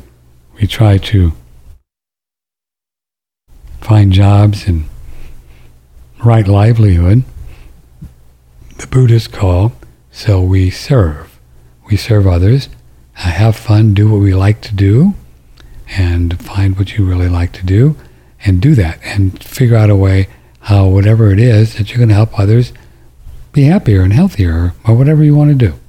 we 0.55 0.65
try 0.65 0.97
to 0.97 1.33
find 3.87 4.11
jobs 4.11 4.67
and 4.67 4.83
right 6.21 6.45
livelihood. 6.45 7.23
The 8.77 8.87
Buddhists 8.87 9.29
call 9.29 9.71
so 10.11 10.41
we 10.41 10.69
serve 10.69 11.39
we 11.89 11.95
serve 11.95 12.27
others, 12.27 12.67
uh, 13.17 13.21
have 13.29 13.55
fun, 13.55 13.93
do 13.93 14.11
what 14.11 14.19
we 14.19 14.33
like 14.33 14.59
to 14.59 14.75
do, 14.75 15.13
and 15.91 16.37
find 16.41 16.77
what 16.77 16.97
you 16.97 17.05
really 17.05 17.29
like 17.29 17.53
to 17.53 17.65
do, 17.65 17.95
and 18.43 18.61
do 18.61 18.75
that, 18.75 18.99
and 19.03 19.41
figure 19.41 19.77
out 19.77 19.89
a 19.89 19.95
way 19.95 20.27
how 20.59 20.85
whatever 20.89 21.31
it 21.31 21.39
is 21.39 21.75
that 21.75 21.89
you're 21.89 21.97
going 21.97 22.09
to 22.09 22.15
help 22.15 22.37
others 22.37 22.73
be 23.53 23.63
happier 23.63 24.01
and 24.01 24.11
healthier, 24.11 24.73
or 24.85 24.95
whatever 24.95 25.23
you 25.23 25.33
want 25.33 25.49
to 25.49 25.65
do, 25.67 25.79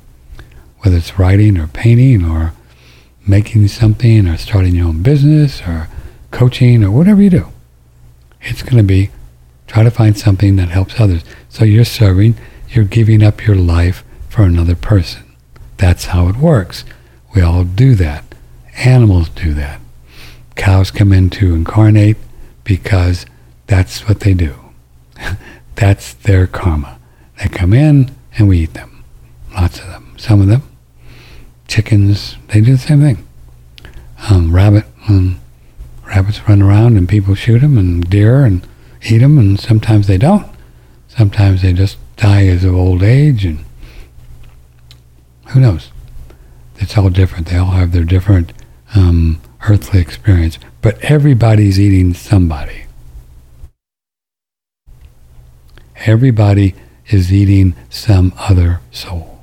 whether 0.83 0.96
it's 0.96 1.18
writing 1.18 1.59
or 1.59 1.66
painting 1.66 2.25
or 2.25 2.53
making 3.27 3.66
something 3.66 4.29
or 4.29 4.37
starting 4.37 4.77
your 4.77 4.87
own 4.87 5.03
business 5.03 5.62
or 5.62 5.88
coaching 6.31 6.85
or 6.85 6.92
whatever 6.92 7.20
you 7.20 7.31
do. 7.31 7.53
It's 8.42 8.62
going 8.62 8.77
to 8.77 8.83
be 8.83 9.11
try 9.66 9.83
to 9.83 9.90
find 9.90 10.16
something 10.16 10.57
that 10.57 10.70
helps 10.70 10.98
others. 10.98 11.22
So 11.48 11.64
you're 11.64 11.85
serving, 11.85 12.37
you're 12.70 12.85
giving 12.85 13.22
up 13.22 13.46
your 13.46 13.57
life 13.57 14.05
for 14.29 14.42
another 14.42 14.74
person. 14.74 15.24
That's 15.77 16.07
how 16.07 16.29
it 16.29 16.37
works. 16.37 16.85
We 17.35 17.42
all 17.42 17.64
do 17.64 17.94
that. 17.96 18.24
Animals 18.79 19.29
do 19.29 19.55
that. 19.55 19.81
Cows 20.57 20.90
come 20.90 21.12
in 21.12 21.31
to 21.31 21.55
incarnate 21.55 22.16
because 22.64 23.27
that's 23.66 24.09
what 24.09 24.20
they 24.20 24.35
do. 24.35 24.55
that's 25.74 26.14
their 26.14 26.46
karma. 26.46 26.98
They 27.38 27.48
come 27.48 27.72
in 27.72 28.11
and 28.37 28.48
we 28.48 28.61
eat 28.61 28.74
them. 28.74 29.05
Lots 29.55 29.81
of 29.81 29.87
them. 29.87 30.14
Some 30.16 30.40
of 30.40 30.48
them. 30.48 30.62
Chickens, 31.68 32.37
they 32.48 32.61
do 32.61 32.72
the 32.72 32.79
same 32.79 33.01
thing. 33.01 33.27
Um, 34.31 34.55
rabbit, 34.55 34.85
um, 35.09 35.40
rabbits 36.09 36.49
run 36.49 36.62
around 36.62 36.97
and 36.97 37.09
people 37.09 37.35
shoot 37.35 37.61
them, 37.61 37.79
and 37.79 38.09
deer 38.09 38.44
and 38.44 38.66
eat 39.03 39.18
them, 39.18 39.38
and 39.38 39.61
sometimes 39.61 40.07
they 40.07 40.18
don't. 40.18 40.47
Sometimes 41.09 41.62
they 41.62 41.73
just 41.73 41.99
die 42.16 42.47
as 42.47 42.64
of 42.64 42.75
old 42.75 43.03
age, 43.03 43.44
and 43.44 43.64
who 45.49 45.61
knows? 45.61 45.90
It's 46.77 46.97
all 46.97 47.11
different. 47.11 47.49
They 47.49 47.57
all 47.57 47.73
have 47.73 47.92
their 47.92 48.05
different 48.05 48.53
um, 48.94 49.40
earthly 49.68 50.01
experience. 50.01 50.59
But 50.81 50.99
everybody's 51.03 51.81
eating 51.81 52.14
somebody. 52.14 52.85
Everybody 55.97 56.75
is 57.09 57.33
eating 57.33 57.75
some 57.90 58.33
other 58.38 58.81
soul. 58.92 59.40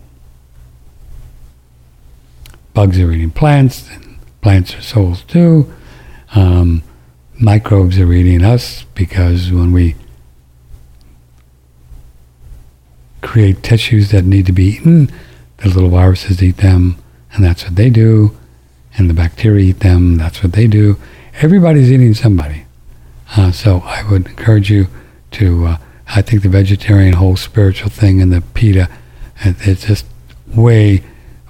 Bugs 2.74 3.00
are 3.00 3.12
eating 3.12 3.32
plants, 3.32 3.90
and 3.90 4.18
plants 4.42 4.76
are 4.76 4.82
souls 4.82 5.24
too. 5.24 5.74
Um, 6.36 6.84
microbes 7.40 7.98
are 7.98 8.12
eating 8.12 8.44
us 8.44 8.84
because 8.94 9.52
when 9.52 9.72
we 9.72 9.96
create 13.22 13.64
tissues 13.64 14.12
that 14.12 14.24
need 14.24 14.46
to 14.46 14.52
be 14.52 14.66
eaten, 14.66 15.12
the 15.58 15.70
little 15.70 15.90
viruses 15.90 16.44
eat 16.44 16.58
them, 16.58 16.98
and 17.34 17.44
that's 17.44 17.64
what 17.64 17.76
they 17.76 17.90
do. 17.90 18.38
And 18.98 19.10
the 19.10 19.14
bacteria 19.14 19.70
eat 19.70 19.80
them, 19.80 20.18
that's 20.18 20.44
what 20.44 20.54
they 20.54 20.68
do. 20.68 20.98
Everybody's 21.42 21.92
eating 21.92 22.14
somebody. 22.14 22.66
Uh, 23.36 23.52
so 23.52 23.80
I 23.80 24.10
would 24.10 24.28
encourage 24.28 24.70
you 24.70 24.88
to, 25.32 25.66
uh, 25.66 25.78
I 26.08 26.22
think 26.22 26.44
the 26.44 26.50
vegetarian 26.50 27.14
whole 27.14 27.36
spiritual 27.36 27.90
thing 27.90 28.22
and 28.22 28.32
the 28.32 28.42
PETA, 28.42 28.90
it's 29.44 29.88
just 29.88 30.06
way, 30.48 31.04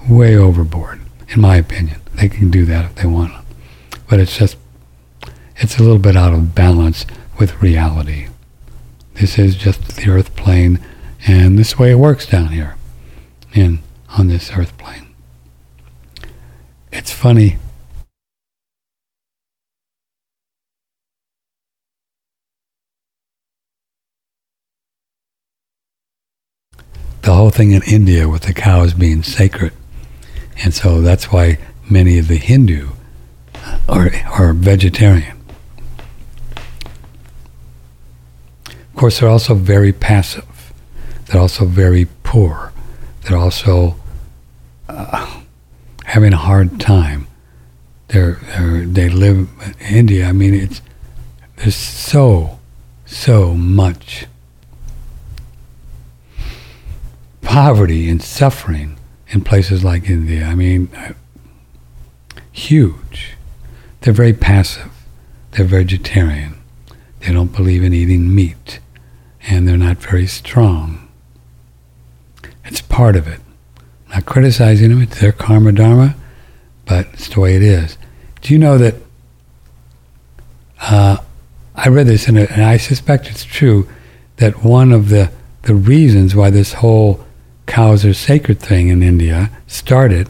way 0.10 0.36
overboard, 0.36 1.02
in 1.30 1.42
my 1.42 1.58
opinion. 1.58 2.00
They 2.16 2.30
can 2.30 2.50
do 2.50 2.66
that 2.66 2.86
if 2.86 2.96
they 2.96 3.08
want. 3.08 3.34
But 4.10 4.20
it's 4.20 4.38
just, 4.38 4.58
it's 5.58 5.78
a 5.78 5.84
little 5.84 6.00
bit 6.00 6.16
out 6.16 6.34
of 6.34 6.56
balance 6.56 7.06
with 7.40 7.62
reality. 7.62 8.28
This 9.16 9.38
is 9.40 9.56
just 9.56 9.96
the 9.96 10.10
earth 10.10 10.36
plane, 10.36 10.80
and 11.28 11.58
this 11.58 11.80
way 11.80 11.92
it 11.92 12.00
works 12.00 12.26
down 12.26 12.50
here. 12.50 12.76
And 13.54 13.80
on 14.18 14.28
this 14.28 14.52
earth 14.54 14.78
plane. 14.78 15.08
It's 16.92 17.12
funny. 17.12 17.58
The 27.22 27.34
whole 27.34 27.50
thing 27.50 27.72
in 27.72 27.82
India 27.84 28.30
with 28.30 28.44
the 28.44 28.54
cows 28.54 28.94
being 28.94 29.24
sacred. 29.24 29.74
And 30.64 30.74
so 30.74 31.02
that's 31.02 31.32
why 31.32 31.58
many 31.90 32.20
of 32.20 32.28
the 32.28 32.38
Hindu 32.38 32.92
are, 33.90 34.12
are 34.28 34.54
vegetarian. 34.54 35.35
Of 38.96 39.00
course, 39.00 39.20
they're 39.20 39.28
also 39.28 39.56
very 39.56 39.92
passive. 39.92 40.72
They're 41.26 41.42
also 41.42 41.66
very 41.66 42.08
poor. 42.24 42.72
They're 43.24 43.38
also 43.38 43.98
uh, 44.88 45.42
having 46.06 46.32
a 46.32 46.38
hard 46.38 46.80
time. 46.80 47.28
They're, 48.08 48.40
they're, 48.46 48.86
they 48.86 49.10
live 49.10 49.50
in 49.66 49.76
India. 49.86 50.28
I 50.28 50.32
mean, 50.32 50.54
it's 50.54 50.82
there's 51.58 51.76
so 51.76 52.58
so 53.06 53.54
much 53.54 54.28
poverty 57.42 58.10
and 58.10 58.22
suffering 58.24 58.98
in 59.28 59.42
places 59.42 59.84
like 59.84 60.10
India. 60.10 60.46
I 60.46 60.56
mean, 60.56 60.90
uh, 60.96 61.12
huge. 62.54 63.36
They're 64.00 64.14
very 64.14 64.32
passive. 64.32 64.92
They're 65.52 65.66
vegetarian. 65.66 66.56
They 67.20 67.34
don't 67.34 67.54
believe 67.54 67.84
in 67.84 67.92
eating 67.94 68.34
meat, 68.34 68.80
and 69.48 69.68
they're 69.68 69.78
not 69.78 69.98
very 69.98 70.28
strong. 70.28 71.08
It's 72.64 72.82
part 72.82 73.16
of 73.16 73.28
it 73.28 73.40
not 74.16 74.26
criticizing 74.26 74.90
them, 74.90 75.02
it's 75.02 75.20
their 75.20 75.32
karma 75.32 75.72
dharma, 75.72 76.16
but 76.86 77.08
it's 77.14 77.28
the 77.30 77.40
way 77.40 77.56
it 77.56 77.62
is. 77.62 77.98
Do 78.42 78.54
you 78.54 78.60
know 78.60 78.78
that? 78.78 78.96
Uh, 80.82 81.18
I 81.76 81.90
read 81.90 82.08
this, 82.08 82.28
and 82.28 82.40
I 82.40 82.78
suspect 82.78 83.30
it's 83.30 83.44
true 83.44 83.88
that 84.38 84.64
one 84.64 84.92
of 84.92 85.10
the 85.10 85.32
the 85.64 85.76
reasons 85.76 86.36
why 86.36 86.52
this 86.52 86.74
whole 86.74 87.26
cows 87.66 88.06
are 88.06 88.14
sacred 88.14 88.60
thing 88.60 88.90
in 88.90 89.02
India 89.02 89.50
started 89.66 90.30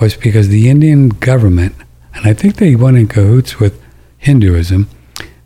was 0.00 0.16
because 0.16 0.48
the 0.48 0.68
Indian 0.68 1.08
government, 1.08 1.74
and 2.14 2.26
I 2.26 2.34
think 2.34 2.56
they 2.56 2.74
went 2.74 2.96
in 2.96 3.06
cahoots 3.06 3.60
with 3.60 3.80
Hinduism, 4.18 4.88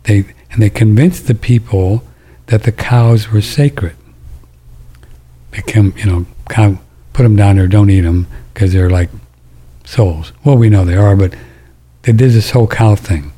they 0.03 0.25
and 0.51 0.61
they 0.61 0.69
convinced 0.69 1.27
the 1.27 1.35
people 1.35 2.03
that 2.51 2.63
the 2.63 2.71
cows 2.71 3.31
were 3.31 3.41
sacred. 3.41 3.95
They 5.51 5.61
come, 5.61 5.93
you 5.95 6.05
know, 6.05 6.25
cow, 6.49 6.77
put 7.13 7.23
them 7.23 7.37
down 7.37 7.55
there, 7.55 7.65
don't 7.65 7.89
eat 7.89 8.01
them 8.01 8.27
because 8.53 8.73
they're 8.73 8.89
like 8.89 9.09
souls. 9.85 10.33
Well, 10.43 10.57
we 10.57 10.69
know 10.69 10.83
they 10.83 10.97
are, 10.97 11.15
but 11.15 11.33
they 12.01 12.11
did 12.11 12.31
this 12.31 12.51
whole 12.51 12.67
cow 12.67 12.95
thing. 12.95 13.31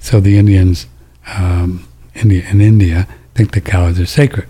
So 0.00 0.18
the 0.18 0.36
Indians 0.36 0.88
um, 1.28 1.86
India, 2.14 2.44
in 2.50 2.60
India 2.60 3.06
think 3.36 3.52
the 3.52 3.60
cows 3.60 4.00
are 4.00 4.06
sacred, 4.06 4.48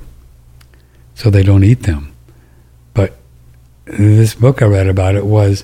so 1.15 1.29
they 1.29 1.43
don't 1.43 1.63
eat 1.63 1.83
them. 1.83 2.11
But 2.95 3.19
this 3.85 4.35
book 4.35 4.63
I 4.63 4.65
read 4.65 4.89
about 4.89 5.15
it 5.15 5.27
was 5.27 5.63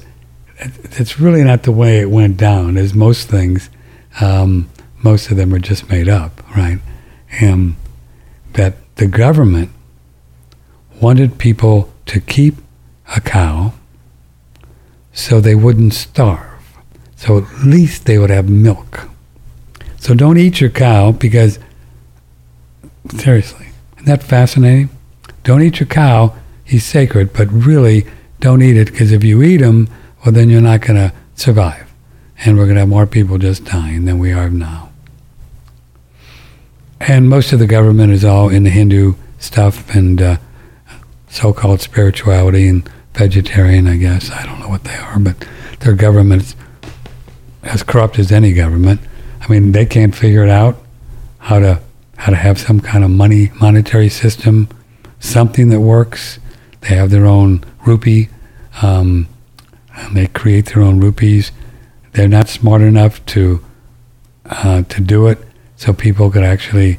it's 0.59 1.18
really 1.18 1.42
not 1.42 1.62
the 1.62 1.72
way 1.72 2.00
it 2.00 2.11
went 2.11 2.37
down. 2.37 2.76
As 2.76 2.92
most 2.92 3.30
things, 3.30 3.70
um, 4.20 4.68
most 5.02 5.30
of 5.30 5.38
them 5.38 5.54
are 5.54 5.59
just 5.59 5.88
made 5.88 6.09
up, 6.09 6.42
right? 6.54 6.80
And 7.40 7.76
that 8.54 8.74
the 8.96 9.06
government 9.06 9.70
wanted 11.00 11.38
people 11.38 11.92
to 12.06 12.20
keep 12.20 12.56
a 13.16 13.20
cow 13.20 13.72
so 15.12 15.40
they 15.40 15.54
wouldn't 15.54 15.94
starve. 15.94 16.60
So 17.16 17.38
at 17.38 17.64
least 17.64 18.06
they 18.06 18.18
would 18.18 18.30
have 18.30 18.48
milk. 18.48 19.08
So 19.98 20.14
don't 20.14 20.38
eat 20.38 20.60
your 20.60 20.70
cow 20.70 21.12
because, 21.12 21.58
seriously, 23.16 23.66
isn't 23.96 24.06
that 24.06 24.22
fascinating? 24.22 24.88
Don't 25.44 25.62
eat 25.62 25.80
your 25.80 25.86
cow. 25.86 26.34
He's 26.64 26.84
sacred, 26.84 27.32
but 27.32 27.48
really 27.50 28.06
don't 28.40 28.62
eat 28.62 28.76
it 28.76 28.90
because 28.90 29.12
if 29.12 29.22
you 29.22 29.42
eat 29.42 29.60
him, 29.60 29.88
well, 30.24 30.32
then 30.32 30.48
you're 30.48 30.60
not 30.60 30.80
going 30.80 30.96
to 30.96 31.12
survive. 31.34 31.92
And 32.44 32.56
we're 32.56 32.64
going 32.64 32.76
to 32.76 32.80
have 32.80 32.88
more 32.88 33.06
people 33.06 33.36
just 33.36 33.64
dying 33.64 34.06
than 34.06 34.18
we 34.18 34.32
are 34.32 34.48
now. 34.48 34.89
And 37.00 37.28
most 37.28 37.52
of 37.52 37.58
the 37.58 37.66
government 37.66 38.12
is 38.12 38.24
all 38.24 38.48
in 38.48 38.64
the 38.64 38.70
Hindu 38.70 39.14
stuff 39.38 39.94
and 39.94 40.20
uh, 40.20 40.36
so 41.28 41.52
called 41.52 41.80
spirituality 41.80 42.68
and 42.68 42.88
vegetarian, 43.14 43.86
I 43.86 43.96
guess. 43.96 44.30
I 44.30 44.44
don't 44.44 44.60
know 44.60 44.68
what 44.68 44.84
they 44.84 44.96
are, 44.96 45.18
but 45.18 45.46
their 45.80 45.94
government's 45.94 46.54
as 47.62 47.82
corrupt 47.82 48.18
as 48.18 48.30
any 48.30 48.52
government. 48.52 49.00
I 49.40 49.48
mean, 49.48 49.72
they 49.72 49.86
can't 49.86 50.14
figure 50.14 50.44
it 50.44 50.50
out 50.50 50.76
how 51.38 51.58
to 51.58 51.80
how 52.16 52.30
to 52.30 52.36
have 52.36 52.58
some 52.58 52.80
kind 52.80 53.02
of 53.02 53.10
money 53.10 53.50
monetary 53.60 54.10
system, 54.10 54.68
something 55.20 55.70
that 55.70 55.80
works. 55.80 56.38
They 56.82 56.94
have 56.94 57.10
their 57.10 57.26
own 57.26 57.64
rupee. 57.86 58.28
Um, 58.82 59.26
they 60.12 60.26
create 60.26 60.66
their 60.66 60.82
own 60.82 61.00
rupees. 61.00 61.52
They're 62.12 62.28
not 62.28 62.48
smart 62.48 62.82
enough 62.82 63.24
to 63.26 63.64
uh, 64.46 64.82
to 64.82 65.00
do 65.00 65.28
it, 65.28 65.38
so 65.81 65.95
people 65.95 66.31
could 66.31 66.45
actually 66.45 66.99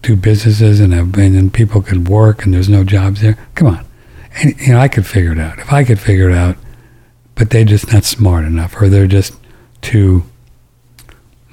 do 0.00 0.16
businesses 0.16 0.80
and 0.80 0.94
have, 0.94 1.14
and 1.18 1.52
people 1.52 1.82
could 1.82 2.08
work 2.08 2.42
and 2.42 2.54
there's 2.54 2.70
no 2.70 2.82
jobs 2.84 3.20
there. 3.20 3.36
Come 3.54 3.68
on, 3.68 3.84
and 4.36 4.58
you 4.58 4.72
know 4.72 4.80
I 4.80 4.88
could 4.88 5.06
figure 5.06 5.32
it 5.32 5.38
out 5.38 5.58
if 5.58 5.70
I 5.70 5.84
could 5.84 6.00
figure 6.00 6.30
it 6.30 6.34
out, 6.34 6.56
but 7.34 7.50
they're 7.50 7.66
just 7.66 7.92
not 7.92 8.04
smart 8.04 8.46
enough, 8.46 8.80
or 8.80 8.88
they're 8.88 9.06
just 9.06 9.34
too 9.82 10.24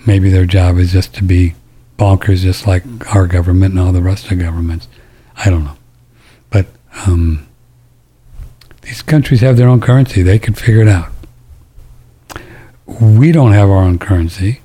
maybe 0.07 0.29
their 0.29 0.45
job 0.45 0.77
is 0.77 0.93
just 0.93 1.13
to 1.15 1.25
be 1.25 1.55
bonkers, 1.99 2.37
just 2.37 2.65
like 2.65 2.83
our 3.13 3.27
government 3.27 3.73
and 3.73 3.81
all 3.81 3.91
the 3.91 4.01
rest 4.01 4.31
of 4.31 4.39
governments. 4.39 4.87
I 5.35 5.49
don't 5.49 5.65
know. 5.65 5.75
But 6.49 6.67
um, 7.05 7.45
these 8.83 9.01
countries 9.01 9.41
have 9.41 9.57
their 9.57 9.67
own 9.67 9.81
currency. 9.81 10.21
They 10.21 10.39
can 10.39 10.53
figure 10.53 10.83
it 10.83 10.87
out. 10.87 11.09
We 12.85 13.33
don't 13.33 13.51
have 13.51 13.69
our 13.69 13.83
own 13.83 13.99
currency 13.99 14.61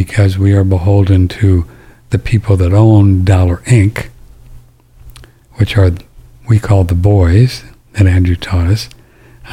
because 0.00 0.38
we 0.38 0.54
are 0.54 0.64
beholden 0.64 1.28
to 1.28 1.66
the 2.08 2.18
people 2.18 2.56
that 2.56 2.72
own 2.72 3.22
Dollar 3.22 3.58
Inc., 3.66 4.08
which 5.56 5.76
are 5.76 5.92
we 6.48 6.58
call 6.58 6.84
the 6.84 6.94
boys 6.94 7.64
that 7.92 8.06
Andrew 8.06 8.34
taught 8.34 8.68
us, 8.68 8.88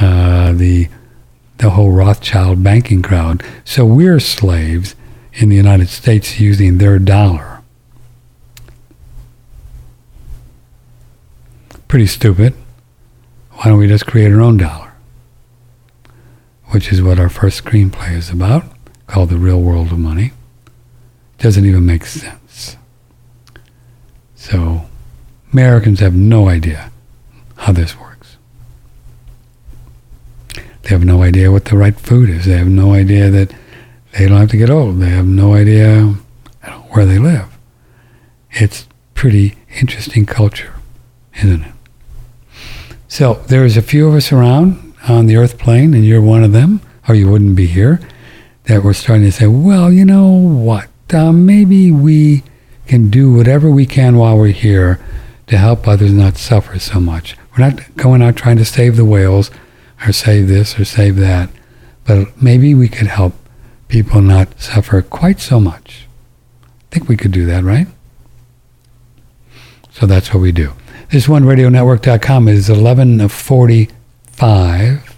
uh, 0.00 0.54
the 0.54 0.88
the 1.58 1.68
whole 1.68 1.92
Rothschild 1.92 2.64
banking 2.64 3.02
crowd. 3.02 3.44
So 3.62 3.84
we're 3.84 4.20
slaves 4.20 4.94
in 5.34 5.50
the 5.50 5.56
United 5.56 5.90
States 5.90 6.40
using 6.40 6.78
their 6.78 6.98
dollar. 6.98 7.60
Pretty 11.88 12.06
stupid. 12.06 12.54
Why 13.50 13.64
don't 13.66 13.78
we 13.78 13.86
just 13.86 14.06
create 14.06 14.32
our 14.32 14.40
own 14.40 14.56
dollar? 14.56 14.94
Which 16.68 16.90
is 16.90 17.02
what 17.02 17.20
our 17.20 17.28
first 17.28 17.62
screenplay 17.62 18.14
is 18.14 18.30
about, 18.30 18.64
called 19.06 19.28
The 19.28 19.36
Real 19.36 19.60
World 19.60 19.92
of 19.92 19.98
Money. 19.98 20.32
Doesn't 21.38 21.64
even 21.64 21.86
make 21.86 22.04
sense. 22.04 22.76
So, 24.34 24.82
Americans 25.52 26.00
have 26.00 26.14
no 26.14 26.48
idea 26.48 26.90
how 27.56 27.72
this 27.72 27.98
works. 27.98 28.36
They 30.54 30.90
have 30.90 31.04
no 31.04 31.22
idea 31.22 31.52
what 31.52 31.66
the 31.66 31.76
right 31.76 31.98
food 31.98 32.30
is. 32.30 32.46
They 32.46 32.56
have 32.56 32.68
no 32.68 32.92
idea 32.92 33.30
that 33.30 33.52
they 34.12 34.26
don't 34.26 34.38
have 34.38 34.50
to 34.50 34.56
get 34.56 34.70
old. 34.70 35.00
They 35.00 35.10
have 35.10 35.26
no 35.26 35.54
idea 35.54 36.14
where 36.90 37.04
they 37.04 37.18
live. 37.18 37.56
It's 38.50 38.86
pretty 39.14 39.56
interesting 39.80 40.24
culture, 40.26 40.74
isn't 41.42 41.62
it? 41.62 41.72
So 43.06 43.34
there's 43.48 43.76
a 43.76 43.82
few 43.82 44.08
of 44.08 44.14
us 44.14 44.32
around 44.32 44.94
on 45.08 45.26
the 45.26 45.36
Earth 45.36 45.58
plane, 45.58 45.94
and 45.94 46.04
you're 46.04 46.22
one 46.22 46.42
of 46.42 46.52
them, 46.52 46.80
or 47.08 47.14
you 47.14 47.30
wouldn't 47.30 47.56
be 47.56 47.66
here. 47.66 48.00
That 48.64 48.82
we're 48.82 48.92
starting 48.92 49.24
to 49.24 49.32
say, 49.32 49.46
well, 49.46 49.92
you 49.92 50.04
know 50.04 50.30
what? 50.30 50.88
Uh, 51.12 51.32
maybe 51.32 51.90
we 51.90 52.42
can 52.86 53.08
do 53.08 53.32
whatever 53.32 53.70
we 53.70 53.86
can 53.86 54.18
while 54.18 54.36
we're 54.36 54.48
here 54.48 55.00
to 55.46 55.56
help 55.56 55.88
others 55.88 56.12
not 56.12 56.36
suffer 56.36 56.78
so 56.78 57.00
much. 57.00 57.36
We're 57.52 57.70
not 57.70 57.96
going 57.96 58.22
out 58.22 58.36
trying 58.36 58.58
to 58.58 58.64
save 58.64 58.96
the 58.96 59.04
whales 59.04 59.50
or 60.06 60.12
save 60.12 60.48
this 60.48 60.78
or 60.78 60.84
save 60.84 61.16
that, 61.16 61.48
but 62.04 62.40
maybe 62.40 62.74
we 62.74 62.88
could 62.88 63.06
help 63.06 63.34
people 63.88 64.20
not 64.20 64.60
suffer 64.60 65.00
quite 65.02 65.40
so 65.40 65.58
much. 65.58 66.06
I 66.62 66.66
think 66.90 67.08
we 67.08 67.16
could 67.16 67.32
do 67.32 67.46
that, 67.46 67.64
right? 67.64 67.88
So 69.90 70.06
that's 70.06 70.32
what 70.32 70.40
we 70.40 70.52
do. 70.52 70.74
This 71.10 71.26
OneRadioNetwork.com 71.26 72.48
is 72.48 72.68
1145 72.68 75.16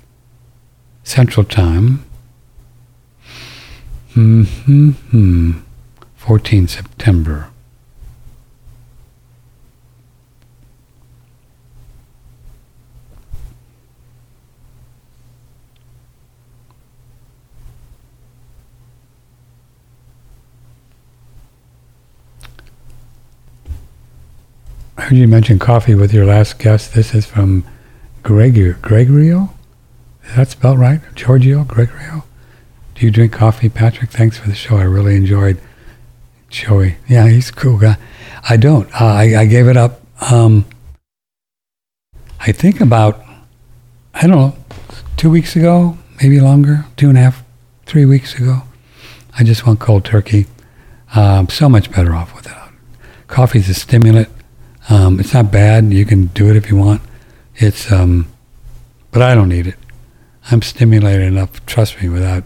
Central 1.03 1.45
Time. 1.45 2.05
Hmm, 4.15 4.45
14 6.21 6.69
September. 6.69 7.49
I 24.99 25.03
heard 25.05 25.17
you 25.17 25.27
mention 25.27 25.59
coffee 25.59 25.95
with 25.95 26.13
your 26.13 26.27
last 26.27 26.59
guest. 26.59 26.93
This 26.93 27.15
is 27.15 27.25
from 27.25 27.65
Gregor, 28.23 28.75
Gregorio? 28.75 29.55
Is 30.25 30.37
that 30.37 30.49
spelled 30.51 30.79
right? 30.79 31.01
Giorgio 31.15 31.65
Gregorio? 31.65 32.25
Do 32.95 33.07
you 33.07 33.11
drink 33.11 33.33
coffee, 33.33 33.71
Patrick? 33.71 34.11
Thanks 34.11 34.37
for 34.37 34.49
the 34.51 34.55
show. 34.55 34.77
I 34.77 34.83
really 34.83 35.17
enjoyed 35.17 35.59
Joey. 36.51 36.97
Yeah, 37.09 37.29
he's 37.29 37.49
a 37.49 37.53
cool 37.53 37.79
guy. 37.79 37.97
I 38.49 38.57
don't. 38.57 38.89
Uh, 39.01 39.05
I, 39.07 39.37
I 39.41 39.47
gave 39.47 39.69
it 39.69 39.77
up. 39.77 40.01
Um, 40.21 40.67
I 42.41 42.53
think 42.53 42.81
about, 42.81 43.25
I 44.15 44.27
don't 44.27 44.37
know, 44.37 44.57
two 45.17 45.31
weeks 45.31 45.57
ago, 45.57 45.97
maybe 46.23 46.41
longer, 46.41 46.87
two 46.97 47.09
and 47.09 47.17
a 47.17 47.23
half, 47.23 47.43
three 47.87 48.05
weeks 48.05 48.35
ago. 48.35 48.63
I 49.39 49.45
just 49.45 49.67
went 49.67 49.81
cold 49.81 50.05
turkey. 50.05 50.47
Um, 51.15 51.49
so 51.49 51.69
much 51.69 51.91
better 51.91 52.15
off 52.15 52.35
without. 52.35 52.71
Coffee's 53.29 53.69
a 53.69 53.75
stimulant. 53.75 54.29
Um, 54.89 55.21
it's 55.21 55.33
not 55.33 55.53
bad. 55.53 55.93
You 55.93 56.05
can 56.05 56.27
do 56.27 56.51
it 56.51 56.57
if 56.57 56.71
you 56.71 56.77
want. 56.77 57.01
It's, 57.57 57.93
um, 57.93 58.29
but 59.13 59.23
I 59.23 59.35
don't 59.35 59.49
need 59.49 59.67
it. 59.67 59.77
I'm 60.51 60.63
stimulated 60.63 61.29
enough. 61.29 61.65
Trust 61.67 62.01
me, 62.03 62.09
without 62.09 62.45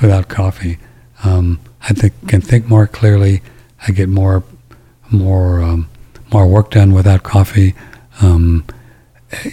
without 0.00 0.28
coffee, 0.28 0.78
um, 1.24 1.58
I 1.82 1.92
think 1.92 2.14
can 2.28 2.40
think 2.40 2.68
more 2.68 2.86
clearly. 2.86 3.42
I 3.86 3.92
get 3.92 4.08
more 4.08 4.44
more 5.10 5.60
um, 5.60 5.88
more 6.32 6.46
work 6.46 6.70
done 6.70 6.92
without 6.92 7.22
coffee. 7.22 7.74
Um, 8.20 8.64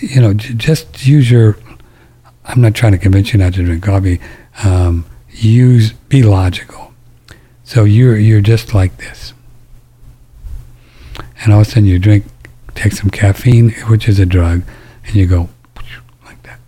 you 0.01 0.21
know, 0.21 0.33
j- 0.33 0.53
just 0.53 1.05
use 1.07 1.29
your. 1.31 1.57
I'm 2.45 2.61
not 2.61 2.73
trying 2.73 2.93
to 2.93 2.97
convince 2.97 3.31
you 3.33 3.39
not 3.39 3.53
to 3.53 3.63
drink 3.63 3.83
coffee. 3.83 4.19
Um, 4.63 5.05
use 5.29 5.93
be 5.93 6.23
logical. 6.23 6.93
So 7.63 7.83
you're 7.83 8.17
you're 8.17 8.41
just 8.41 8.73
like 8.73 8.97
this 8.97 9.33
and 11.43 11.53
all 11.53 11.61
of 11.61 11.67
a 11.67 11.69
sudden 11.69 11.85
you 11.85 11.99
drink 11.99 12.25
take 12.75 12.93
some 12.93 13.09
caffeine, 13.09 13.71
which 13.87 14.07
is 14.07 14.19
a 14.19 14.25
drug, 14.25 14.63
and 15.05 15.15
you 15.15 15.25
go 15.25 15.49
like 16.25 16.41
that. 16.43 16.59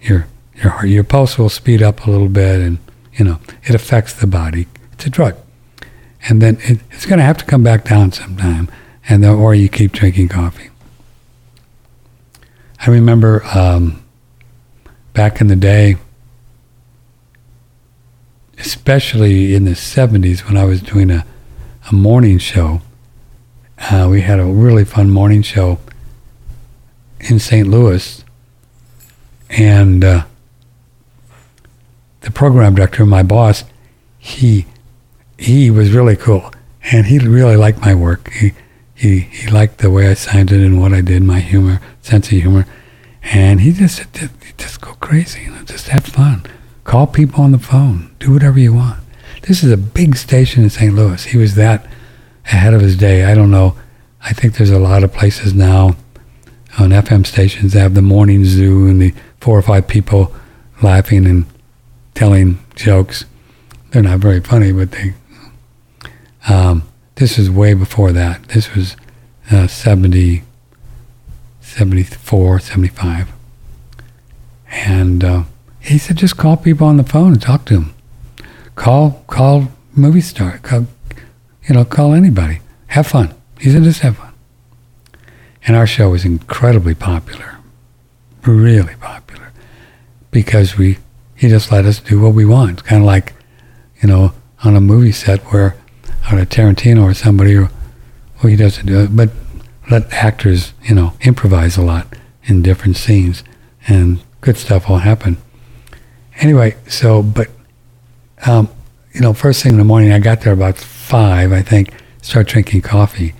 Your 0.00 0.26
your 0.54 0.70
heart, 0.70 0.88
your 0.88 1.04
pulse 1.04 1.38
will 1.38 1.48
speed 1.48 1.82
up 1.82 2.06
a 2.06 2.10
little 2.10 2.28
bit, 2.28 2.60
and 2.60 2.78
you 3.16 3.24
know 3.24 3.38
it 3.64 3.74
affects 3.74 4.12
the 4.12 4.26
body. 4.26 4.66
It's 4.92 5.06
a 5.06 5.10
drug, 5.10 5.36
and 6.28 6.40
then 6.40 6.58
it, 6.62 6.80
it's 6.90 7.06
going 7.06 7.18
to 7.18 7.24
have 7.24 7.38
to 7.38 7.44
come 7.44 7.62
back 7.62 7.84
down 7.84 8.12
sometime, 8.12 8.70
and 9.08 9.22
then, 9.22 9.34
or 9.34 9.54
you 9.54 9.68
keep 9.68 9.92
drinking 9.92 10.28
coffee. 10.28 10.70
I 12.86 12.90
remember 12.90 13.44
um, 13.54 14.04
back 15.12 15.40
in 15.40 15.48
the 15.48 15.56
day, 15.56 15.96
especially 18.58 19.54
in 19.54 19.64
the 19.64 19.72
70s 19.72 20.46
when 20.46 20.56
I 20.56 20.64
was 20.64 20.82
doing 20.82 21.10
a, 21.10 21.24
a 21.90 21.94
morning 21.94 22.38
show. 22.38 22.82
Uh, 23.78 24.08
we 24.10 24.22
had 24.22 24.38
a 24.38 24.44
really 24.44 24.84
fun 24.84 25.10
morning 25.10 25.42
show 25.42 25.78
in 27.20 27.38
St. 27.38 27.66
Louis. 27.66 28.24
And 29.50 30.04
uh, 30.04 30.24
the 32.26 32.32
program 32.32 32.74
director, 32.74 33.06
my 33.06 33.22
boss, 33.22 33.62
he 34.18 34.66
he 35.38 35.70
was 35.70 35.92
really 35.92 36.16
cool, 36.16 36.50
and 36.90 37.06
he 37.06 37.20
really 37.20 37.56
liked 37.56 37.80
my 37.80 37.94
work. 37.94 38.32
He 38.32 38.52
he 38.94 39.20
he 39.20 39.48
liked 39.48 39.78
the 39.78 39.92
way 39.92 40.08
I 40.08 40.14
sounded 40.14 40.60
and 40.60 40.80
what 40.80 40.92
I 40.92 41.02
did, 41.02 41.22
my 41.22 41.38
humor, 41.38 41.80
sense 42.02 42.26
of 42.26 42.32
humor, 42.32 42.66
and 43.22 43.60
he 43.60 43.70
just 43.70 43.98
said, 43.98 44.30
just 44.58 44.80
go 44.80 44.94
crazy, 44.94 45.42
you 45.42 45.52
know, 45.52 45.62
just 45.62 45.86
have 45.88 46.04
fun, 46.04 46.44
call 46.82 47.06
people 47.06 47.44
on 47.44 47.52
the 47.52 47.60
phone, 47.60 48.10
do 48.18 48.32
whatever 48.32 48.58
you 48.58 48.74
want. 48.74 48.98
This 49.42 49.62
is 49.62 49.70
a 49.70 49.76
big 49.76 50.16
station 50.16 50.64
in 50.64 50.70
St. 50.70 50.92
Louis. 50.92 51.22
He 51.26 51.38
was 51.38 51.54
that 51.54 51.86
ahead 52.46 52.74
of 52.74 52.80
his 52.80 52.96
day. 52.96 53.24
I 53.24 53.36
don't 53.36 53.52
know. 53.52 53.76
I 54.20 54.32
think 54.32 54.56
there's 54.56 54.70
a 54.70 54.80
lot 54.80 55.04
of 55.04 55.12
places 55.12 55.54
now 55.54 55.94
on 56.76 56.90
FM 56.90 57.24
stations 57.24 57.72
that 57.74 57.80
have 57.80 57.94
the 57.94 58.02
morning 58.02 58.44
zoo 58.44 58.88
and 58.88 59.00
the 59.00 59.14
four 59.40 59.56
or 59.56 59.62
five 59.62 59.86
people 59.86 60.34
laughing 60.82 61.24
and 61.24 61.46
telling 62.16 62.58
jokes. 62.74 63.24
They're 63.90 64.02
not 64.02 64.18
very 64.18 64.40
funny, 64.40 64.72
but 64.72 64.90
they. 64.90 65.14
Um, 66.48 66.82
this 67.16 67.38
was 67.38 67.50
way 67.50 67.74
before 67.74 68.12
that. 68.12 68.48
This 68.48 68.74
was 68.74 68.96
uh, 69.50 69.66
70, 69.66 70.42
74, 71.60 72.58
75. 72.58 73.28
And 74.70 75.24
uh, 75.24 75.42
he 75.80 75.98
said, 75.98 76.16
just 76.16 76.36
call 76.36 76.56
people 76.56 76.86
on 76.86 76.96
the 76.96 77.04
phone 77.04 77.32
and 77.32 77.42
talk 77.42 77.64
to 77.66 77.74
them. 77.74 77.94
Call, 78.74 79.24
call 79.26 79.68
movie 79.94 80.20
star. 80.20 80.58
Call, 80.58 80.86
you 81.68 81.74
know, 81.74 81.84
call 81.84 82.12
anybody. 82.12 82.60
Have 82.88 83.06
fun. 83.06 83.34
He 83.60 83.70
said, 83.70 83.82
just 83.82 84.00
have 84.00 84.18
fun. 84.18 84.34
And 85.66 85.76
our 85.76 85.86
show 85.86 86.10
was 86.10 86.24
incredibly 86.24 86.94
popular, 86.94 87.58
really 88.44 88.94
popular, 89.00 89.50
because 90.30 90.78
we 90.78 90.98
he 91.36 91.48
just 91.48 91.70
let 91.70 91.84
us 91.84 92.00
do 92.00 92.20
what 92.20 92.34
we 92.34 92.44
want. 92.44 92.84
Kind 92.84 93.02
of 93.02 93.06
like, 93.06 93.34
you 94.02 94.08
know, 94.08 94.32
on 94.64 94.74
a 94.74 94.80
movie 94.80 95.12
set 95.12 95.40
where 95.52 95.76
on 96.30 96.38
a 96.38 96.46
Tarantino 96.46 97.02
or 97.04 97.14
somebody, 97.14 97.54
or 97.54 97.70
well, 98.36 98.50
he 98.50 98.56
doesn't 98.56 98.86
do 98.86 99.00
it, 99.00 99.14
but 99.14 99.30
let 99.90 100.12
actors, 100.12 100.72
you 100.82 100.94
know, 100.94 101.12
improvise 101.20 101.76
a 101.76 101.82
lot 101.82 102.06
in 102.44 102.62
different 102.62 102.96
scenes, 102.96 103.44
and 103.86 104.22
good 104.40 104.56
stuff 104.56 104.88
will 104.88 104.98
happen. 104.98 105.36
Anyway, 106.40 106.76
so 106.88 107.22
but, 107.22 107.48
um, 108.46 108.68
you 109.12 109.20
know, 109.20 109.32
first 109.32 109.62
thing 109.62 109.72
in 109.72 109.78
the 109.78 109.84
morning, 109.84 110.12
I 110.12 110.18
got 110.18 110.40
there 110.40 110.52
about 110.52 110.76
five, 110.76 111.52
I 111.52 111.62
think, 111.62 111.90
start 112.22 112.48
drinking 112.48 112.82
coffee, 112.82 113.34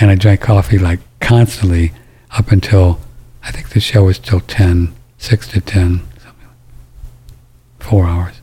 and 0.00 0.10
I 0.10 0.14
drank 0.14 0.40
coffee 0.40 0.78
like 0.78 1.00
constantly 1.20 1.92
up 2.30 2.50
until 2.50 2.98
I 3.42 3.50
think 3.50 3.70
the 3.70 3.80
show 3.80 4.04
was 4.04 4.18
till 4.18 4.40
10, 4.40 4.94
6 5.18 5.48
to 5.48 5.60
10, 5.60 6.00
something 6.00 6.00
like 6.00 6.11
four 7.82 8.06
hours. 8.06 8.40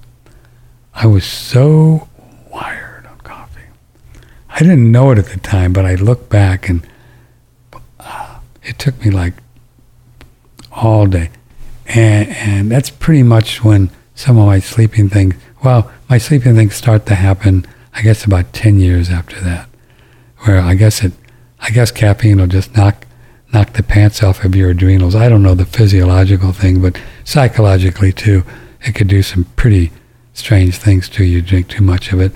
I 0.94 1.06
was 1.06 1.26
so 1.26 2.08
wired 2.52 3.06
on 3.08 3.18
coffee. 3.20 3.62
I 4.50 4.60
didn't 4.60 4.92
know 4.92 5.12
it 5.12 5.18
at 5.18 5.28
the 5.28 5.40
time, 5.40 5.74
but 5.74 5.86
I 5.86 5.96
look 5.96 6.30
back 6.30 6.70
and 6.70 6.86
uh, 8.00 8.40
it 8.64 8.78
took 8.78 9.04
me 9.04 9.12
like 9.12 9.34
all 10.72 11.08
day. 11.08 11.30
And, 11.88 12.30
and 12.30 12.72
that's 12.72 12.90
pretty 12.90 13.24
much 13.24 13.64
when 13.64 13.90
some 14.14 14.38
of 14.38 14.46
my 14.46 14.60
sleeping 14.60 15.10
things, 15.10 15.36
well, 15.64 15.92
my 16.10 16.18
sleeping 16.18 16.56
things 16.56 16.76
start 16.76 17.06
to 17.08 17.16
happen, 17.16 17.66
I 17.94 18.02
guess 18.02 18.26
about 18.26 18.54
10 18.54 18.80
years 18.80 19.10
after 19.10 19.40
that, 19.42 19.70
where 20.40 20.60
I 20.60 20.76
guess 20.76 21.04
it 21.04 21.14
I 21.62 21.72
guess 21.72 21.92
caffeine 21.92 22.40
will 22.40 22.48
just 22.48 22.76
knock 22.76 23.06
knock 23.52 23.74
the 23.74 23.84
pants 23.84 24.22
off 24.22 24.44
of 24.44 24.56
your 24.56 24.70
adrenals. 24.70 25.16
I 25.16 25.28
don't 25.28 25.44
know 25.44 25.56
the 25.56 25.66
physiological 25.66 26.54
thing, 26.54 26.82
but 26.82 27.02
psychologically 27.24 28.14
too, 28.14 28.44
it 28.82 28.96
could 28.96 29.08
do 29.08 29.22
some 29.22 29.46
pretty 29.56 29.92
strange 30.34 30.78
things 30.78 31.10
to 31.10 31.24
you. 31.24 31.42
Drink 31.42 31.68
too 31.68 31.84
much 31.84 32.12
of 32.12 32.20
it, 32.20 32.32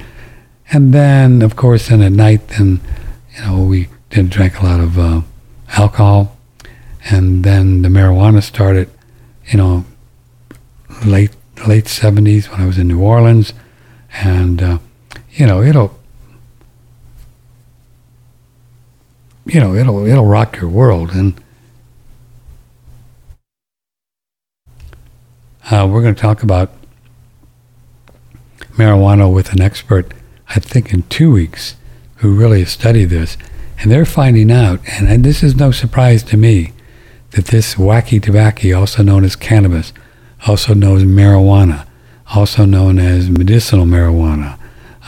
and 0.72 0.94
then 0.94 1.42
of 1.42 1.56
course, 1.56 1.90
then 1.90 2.02
at 2.02 2.12
night, 2.12 2.48
then 2.50 2.82
you 3.36 3.42
know 3.44 3.64
we 3.64 3.88
didn't 4.10 4.32
drink 4.32 4.60
a 4.60 4.66
lot 4.66 4.80
of 4.80 5.00
uh, 5.00 5.22
alcohol, 5.70 6.38
and 7.06 7.44
then 7.44 7.82
the 7.82 7.90
marijuana 7.90 8.42
started, 8.42 8.90
you 9.48 9.58
know, 9.58 9.86
late 11.06 11.36
late 11.68 11.88
seventies 11.88 12.50
when 12.50 12.62
I 12.62 12.66
was 12.66 12.78
in 12.78 12.88
New 12.88 13.02
Orleans, 13.02 13.54
and 14.14 14.62
uh, 14.62 14.78
you 15.32 15.46
know 15.46 15.62
it'll 15.62 16.00
you 19.46 19.60
know, 19.60 19.76
it'll 19.76 20.06
it'll 20.06 20.26
rock 20.26 20.58
your 20.58 20.70
world. 20.70 21.12
And 21.12 21.34
uh, 25.72 25.88
we're 25.90 26.02
going 26.02 26.16
to 26.16 26.22
talk 26.22 26.44
about 26.44 26.72
marijuana 28.74 29.32
with 29.32 29.54
an 29.54 29.62
expert, 29.62 30.14
I 30.50 30.60
think, 30.60 30.94
in 30.94 31.04
two 31.04 31.32
weeks, 31.32 31.76
who 32.18 32.34
really 32.34 32.66
studied 32.66 33.06
this, 33.06 33.38
and 33.80 33.92
they're 33.92 34.06
finding 34.06 34.52
out, 34.52 34.80
and, 34.88 35.08
and 35.08 35.24
this 35.24 35.44
is 35.44 35.56
no 35.56 35.72
surprise 35.72 36.24
to 36.24 36.38
me, 36.38 36.74
that 37.32 37.46
this 37.46 37.76
wacky 37.76 38.22
tobacco, 38.22 38.74
also 38.74 39.04
known 39.04 39.24
as 39.24 39.36
cannabis, 39.36 39.94
also 40.48 40.74
known 40.74 40.98
as 40.98 41.04
marijuana, 41.04 41.88
also 42.34 42.66
known 42.66 43.00
as 43.00 43.30
medicinal 43.30 43.86
marijuana, 43.86 44.58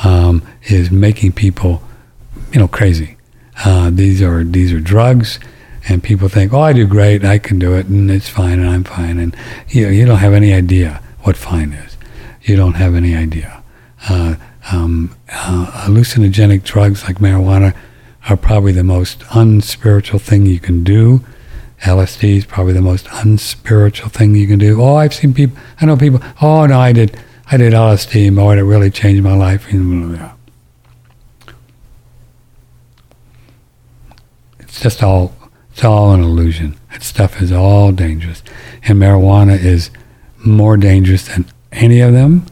um, 0.04 0.42
is 0.64 0.92
making 0.92 1.32
people, 1.32 1.82
you 2.52 2.60
know, 2.60 2.68
crazy. 2.68 3.18
Uh, 3.64 3.90
these 3.90 4.22
are 4.22 4.44
these 4.44 4.74
are 4.74 4.82
drugs, 4.82 5.40
and 5.88 6.04
people 6.04 6.30
think, 6.30 6.54
oh, 6.54 6.62
I 6.62 6.74
do 6.74 6.88
great, 6.88 7.24
I 7.24 7.38
can 7.38 7.60
do 7.60 7.74
it, 7.76 7.86
and 7.86 8.10
it's 8.10 8.30
fine, 8.30 8.60
and 8.60 8.70
I'm 8.70 8.84
fine, 8.84 9.20
and 9.20 9.36
you 9.70 9.84
know, 9.84 9.90
you 9.90 10.06
don't 10.06 10.18
have 10.18 10.34
any 10.34 10.54
idea 10.54 11.02
what 11.22 11.38
fine 11.38 11.74
is. 11.74 11.98
You 12.42 12.56
don't 12.56 12.74
have 12.74 12.96
any 12.96 13.16
idea. 13.16 13.64
Uh, 14.10 14.36
um, 14.72 15.16
uh, 15.32 15.86
hallucinogenic 15.86 16.64
drugs 16.64 17.04
like 17.04 17.18
marijuana 17.18 17.76
are 18.30 18.38
probably 18.38 18.72
the 18.72 18.84
most 18.84 19.24
unspiritual 19.32 20.20
thing 20.20 20.46
you 20.46 20.60
can 20.60 20.84
do. 20.84 21.24
LSD 21.82 22.38
is 22.38 22.46
probably 22.46 22.74
the 22.74 22.82
most 22.82 23.08
unspiritual 23.12 24.10
thing 24.10 24.36
you 24.36 24.48
can 24.48 24.58
do. 24.58 24.82
Oh, 24.82 24.96
I've 24.96 25.14
seen 25.14 25.34
people. 25.34 25.58
I 25.80 25.86
know 25.86 25.98
people. 25.98 26.20
Oh 26.42 26.66
no, 26.66 26.80
I 26.80 26.92
did. 26.94 27.20
I 27.52 27.58
did 27.58 27.74
LSD. 27.74 28.36
Boy, 28.36 28.58
it 28.58 28.62
really 28.62 28.90
changed 28.90 29.24
my 29.24 29.36
life. 29.36 29.68
It's 34.60 34.82
just 34.82 35.04
all 35.04 35.36
it's 35.76 35.84
all 35.84 36.14
an 36.14 36.22
illusion. 36.22 36.78
That 36.94 37.04
stuff 37.04 37.42
is 37.42 37.52
all 37.52 37.92
dangerous. 37.92 38.42
And 38.84 38.98
marijuana 38.98 39.62
is 39.62 39.92
more 40.38 40.78
dangerous 40.78 41.28
than 41.28 41.48
any 41.74 42.00
of 42.00 42.14
them, 42.14 42.46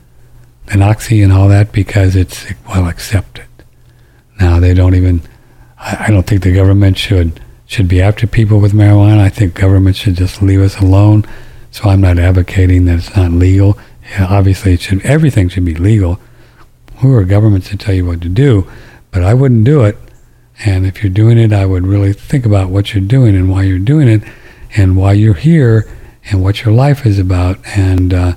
than 0.65 0.81
oxy 0.81 1.21
and 1.21 1.31
all 1.31 1.47
that, 1.47 1.71
because 1.71 2.17
it's 2.17 2.45
well 2.67 2.85
accepted. 2.85 3.45
Now 4.41 4.59
they 4.59 4.73
don't 4.73 4.93
even 4.93 5.21
I, 5.77 6.07
I 6.07 6.11
don't 6.11 6.27
think 6.27 6.43
the 6.43 6.53
government 6.53 6.97
should 6.97 7.39
should 7.65 7.87
be 7.87 8.01
after 8.01 8.27
people 8.27 8.59
with 8.59 8.73
marijuana. 8.73 9.19
I 9.19 9.29
think 9.29 9.53
government 9.53 9.95
should 9.95 10.15
just 10.15 10.41
leave 10.41 10.59
us 10.59 10.81
alone. 10.81 11.23
So 11.71 11.89
I'm 11.89 12.01
not 12.01 12.19
advocating 12.19 12.83
that 12.85 12.97
it's 12.97 13.15
not 13.15 13.31
legal. 13.31 13.77
Yeah, 14.11 14.27
obviously, 14.29 14.73
it 14.73 14.81
should. 14.81 15.01
Everything 15.05 15.47
should 15.47 15.63
be 15.63 15.75
legal. 15.75 16.19
Who 16.97 17.13
are 17.13 17.23
governments 17.23 17.69
to 17.69 17.77
tell 17.77 17.95
you 17.95 18.05
what 18.05 18.19
to 18.19 18.27
do? 18.27 18.69
But 19.11 19.23
I 19.23 19.33
wouldn't 19.33 19.63
do 19.63 19.85
it 19.85 19.97
and 20.65 20.85
if 20.85 21.03
you're 21.03 21.11
doing 21.11 21.37
it, 21.37 21.51
I 21.51 21.65
would 21.65 21.85
really 21.85 22.13
think 22.13 22.45
about 22.45 22.69
what 22.69 22.93
you're 22.93 23.03
doing 23.03 23.35
and 23.35 23.49
why 23.49 23.63
you're 23.63 23.79
doing 23.79 24.07
it 24.07 24.23
and 24.75 24.95
why 24.95 25.13
you're 25.13 25.33
here 25.33 25.87
and 26.25 26.41
what 26.43 26.63
your 26.63 26.73
life 26.73 27.05
is 27.05 27.19
about. 27.19 27.57
And 27.75 28.13
uh, 28.13 28.33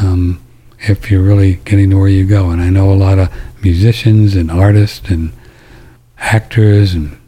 um, 0.00 0.40
if 0.80 1.10
you're 1.10 1.22
really 1.22 1.54
getting 1.64 1.90
to 1.90 1.98
where 1.98 2.08
you 2.08 2.24
go. 2.24 2.50
And 2.50 2.60
I 2.60 2.70
know 2.70 2.92
a 2.92 2.94
lot 2.94 3.18
of 3.18 3.30
musicians 3.62 4.34
and 4.34 4.50
artists 4.50 5.08
and 5.08 5.32
actors 6.18 6.94
and 6.94 7.18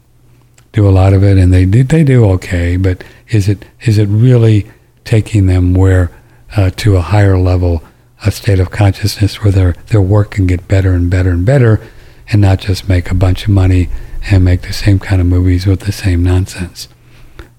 do 0.73 0.89
a 0.89 0.91
lot 0.91 1.13
of 1.13 1.25
it, 1.25 1.37
and 1.37 1.53
they 1.53 1.67
do, 1.67 1.83
they 1.83 2.05
do 2.05 2.25
okay. 2.31 2.77
But 2.77 3.03
is 3.29 3.49
it 3.49 3.65
is 3.83 3.99
it 3.99 4.07
really 4.07 4.71
taking 5.05 5.47
them 5.47 5.75
where 5.75 6.11
uh, 6.57 6.71
to 6.77 6.97
a 6.97 7.01
higher 7.01 7.37
level, 7.37 7.83
a 8.25 8.31
state 8.31 8.61
of 8.61 8.71
consciousness 8.71 9.43
where 9.43 9.53
their 9.53 9.73
their 9.89 10.01
work 10.01 10.31
can 10.33 10.47
get 10.47 10.69
better 10.69 10.93
and 10.93 11.11
better 11.11 11.31
and 11.31 11.45
better, 11.45 11.81
and 12.29 12.41
not 12.41 12.61
just 12.61 12.89
make 12.89 13.11
a 13.11 13.15
bunch 13.15 13.45
of 13.45 13.51
money 13.51 13.89
and 14.31 14.45
make 14.45 14.63
the 14.63 14.73
same 14.73 14.99
kind 14.99 15.21
of 15.21 15.27
movies 15.27 15.67
with 15.67 15.81
the 15.81 15.93
same 15.93 16.23
nonsense, 16.23 16.89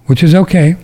which 0.05 0.23
is 0.23 0.35
okay. 0.35 0.75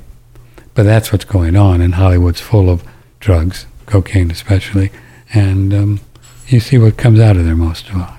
But 0.73 0.83
that's 0.83 1.11
what's 1.11 1.25
going 1.25 1.55
on, 1.55 1.81
and 1.81 1.95
Hollywood's 1.95 2.41
full 2.41 2.69
of 2.69 2.83
drugs, 3.19 3.65
cocaine 3.85 4.29
especially, 4.31 4.91
and 5.33 5.73
um, 5.73 5.99
you 6.47 6.59
see 6.59 6.77
what 6.77 6.97
comes 6.97 7.19
out 7.19 7.35
of 7.35 7.45
there 7.45 7.55
most 7.55 7.89
of 7.89 7.95
all. 7.97 8.17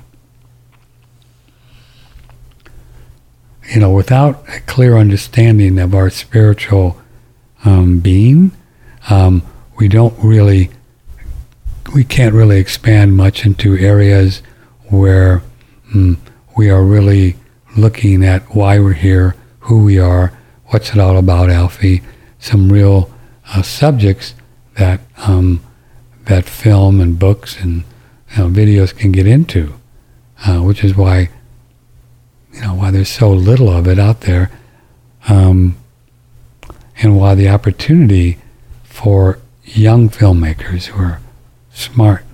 You 3.73 3.81
know, 3.81 3.91
without 3.91 4.43
a 4.49 4.61
clear 4.61 4.97
understanding 4.97 5.79
of 5.79 5.95
our 5.95 6.11
spiritual 6.11 7.01
um, 7.65 7.99
being, 7.99 8.53
um, 9.11 9.43
we 9.77 9.89
don't 9.89 10.15
really, 10.19 10.71
we 11.95 12.03
can't 12.03 12.35
really 12.35 12.59
expand 12.59 13.17
much 13.17 13.45
into 13.45 13.77
areas 13.77 14.43
where 14.89 15.43
mm, 15.95 16.17
we 16.57 16.71
are 16.71 16.83
really 16.83 17.37
looking 17.79 18.25
at 18.25 18.55
why 18.55 18.79
we're 18.79 18.93
here, 18.93 19.35
who 19.61 19.85
we 19.85 19.99
are, 19.99 20.33
what's 20.67 20.91
it 20.91 20.99
all 20.99 21.17
about, 21.17 21.51
Alfie, 21.51 22.03
some 22.39 22.71
real 22.71 23.11
uh, 23.55 23.63
subjects 23.63 24.35
that 24.77 25.01
um, 25.17 25.61
that 26.25 26.45
film 26.45 27.01
and 27.01 27.19
books 27.19 27.59
and 27.61 27.85
you 28.33 28.39
know, 28.39 28.49
videos 28.49 28.95
can 28.95 29.13
get 29.13 29.27
into, 29.27 29.75
uh, 30.47 30.59
which 30.59 30.85
is 30.85 30.95
why 30.95 31.31
you 32.53 32.61
know 32.61 32.75
why 32.75 32.91
there's 32.91 33.09
so 33.09 33.31
little 33.31 33.71
of 33.71 33.87
it 33.87 33.99
out 33.99 34.23
there, 34.23 34.51
um, 35.29 35.77
and 36.99 37.17
why 37.17 37.35
the 37.35 37.49
opportunity 37.49 38.39
for 38.85 39.39
young 39.65 40.09
filmmakers 40.09 40.87
who 40.87 41.03
are 41.03 41.21
smart 41.73 42.25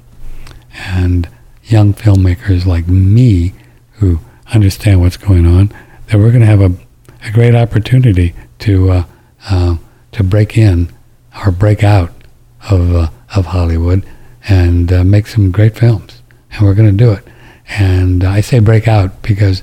and 0.74 1.28
young 1.62 1.94
filmmakers 1.94 2.66
like 2.66 2.86
me 2.86 3.52
who 3.92 4.20
understand 4.54 5.00
what's 5.00 5.16
going 5.16 5.46
on, 5.46 5.72
that 6.06 6.18
we're 6.18 6.30
going 6.30 6.40
to 6.40 6.46
have 6.46 6.60
a, 6.60 6.72
a 7.26 7.32
great 7.32 7.54
opportunity 7.54 8.34
to 8.60 8.90
uh, 8.90 9.04
uh, 9.50 9.76
to 10.12 10.22
break 10.22 10.56
in 10.56 10.92
or 11.44 11.50
break 11.50 11.82
out 11.82 12.12
of 12.70 12.94
uh, 12.94 13.10
of 13.34 13.46
Hollywood 13.46 14.06
and 14.48 14.92
uh, 14.92 15.04
make 15.04 15.26
some 15.26 15.50
great 15.50 15.76
films, 15.76 16.22
and 16.52 16.66
we're 16.66 16.74
going 16.74 16.90
to 16.90 17.04
do 17.04 17.12
it. 17.12 17.24
And 17.68 18.22
I 18.22 18.40
say 18.40 18.58
break 18.58 18.86
out 18.86 19.22
because 19.22 19.62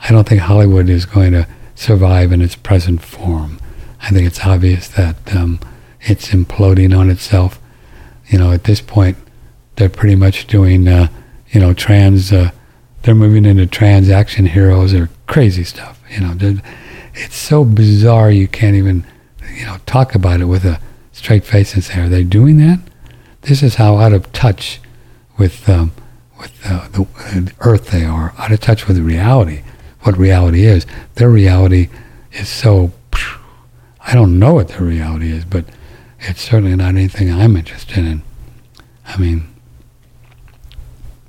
I 0.00 0.10
don't 0.10 0.26
think 0.26 0.40
Hollywood 0.40 0.88
is 0.88 1.04
going 1.04 1.32
to 1.32 1.46
survive 1.74 2.32
in 2.32 2.40
its 2.40 2.56
present 2.56 3.02
form. 3.02 3.58
I 4.00 4.10
think 4.10 4.26
it's 4.26 4.44
obvious 4.44 4.88
that 4.88 5.16
um, 5.34 5.60
it's 6.00 6.30
imploding 6.30 6.96
on 6.98 7.10
itself. 7.10 7.60
You 8.28 8.38
know, 8.38 8.52
at 8.52 8.64
this 8.64 8.80
point, 8.80 9.16
they're 9.76 9.88
pretty 9.88 10.16
much 10.16 10.46
doing, 10.46 10.88
uh, 10.88 11.08
you 11.50 11.60
know, 11.60 11.72
trans. 11.72 12.32
They're 13.02 13.14
moving 13.14 13.44
into 13.44 13.66
transaction 13.66 14.46
heroes 14.46 14.94
or 14.94 15.10
crazy 15.26 15.64
stuff. 15.64 16.00
You 16.10 16.20
know, 16.20 16.60
it's 17.14 17.36
so 17.36 17.64
bizarre 17.64 18.30
you 18.30 18.48
can't 18.48 18.76
even, 18.76 19.04
you 19.54 19.66
know, 19.66 19.78
talk 19.86 20.14
about 20.14 20.40
it 20.40 20.44
with 20.44 20.64
a 20.64 20.80
straight 21.12 21.44
face 21.44 21.74
and 21.74 21.82
say, 21.82 22.00
"Are 22.00 22.08
they 22.08 22.24
doing 22.24 22.58
that?" 22.58 22.80
This 23.42 23.62
is 23.62 23.74
how 23.76 23.96
out 23.96 24.12
of 24.12 24.32
touch 24.32 24.80
with 25.36 25.68
um, 25.68 25.92
with 26.38 26.52
uh, 26.64 26.88
the 26.88 27.52
earth 27.60 27.90
they 27.90 28.04
are, 28.04 28.34
out 28.38 28.52
of 28.52 28.60
touch 28.60 28.86
with 28.86 28.98
reality. 28.98 29.62
What 30.02 30.16
reality 30.16 30.64
is? 30.64 30.86
Their 31.14 31.30
reality 31.30 31.88
is 32.32 32.48
so. 32.48 32.92
I 34.04 34.14
don't 34.14 34.38
know 34.38 34.54
what 34.54 34.68
their 34.68 34.82
reality 34.82 35.30
is, 35.30 35.44
but 35.44 35.64
it's 36.18 36.42
certainly 36.42 36.74
not 36.74 36.88
anything 36.88 37.32
I'm 37.32 37.56
interested 37.56 37.98
in. 37.98 38.22
I 39.06 39.16
mean, 39.16 39.48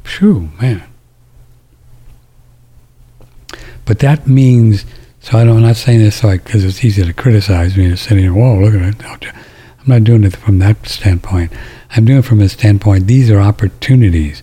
phew, 0.03 0.49
man. 0.59 0.83
But 3.86 4.00
that 4.00 4.28
means, 4.28 4.86
so 5.19 5.38
I 5.38 5.43
don't, 5.43 5.58
I'm 5.58 5.63
not 5.63 5.76
saying 5.76 6.00
this 6.00 6.24
like 6.24 6.43
because 6.43 6.63
it's 6.63 6.84
easy 6.84 7.04
to 7.04 7.13
criticize 7.13 7.78
me, 7.78 7.89
just 7.89 8.04
sitting 8.04 8.24
here, 8.24 8.34
whoa, 8.34 8.60
look 8.60 8.74
at 8.74 8.82
it. 8.82 9.34
I'm 9.84 9.88
not 9.88 10.04
doing 10.04 10.24
it 10.24 10.36
from 10.36 10.60
that 10.60 10.86
standpoint. 10.88 11.52
I'm 11.91 12.06
doing 12.06 12.19
it 12.19 12.26
from 12.26 12.41
a 12.41 12.50
standpoint, 12.50 13.08
these 13.08 13.30
are 13.30 13.39
opportunities. 13.39 14.41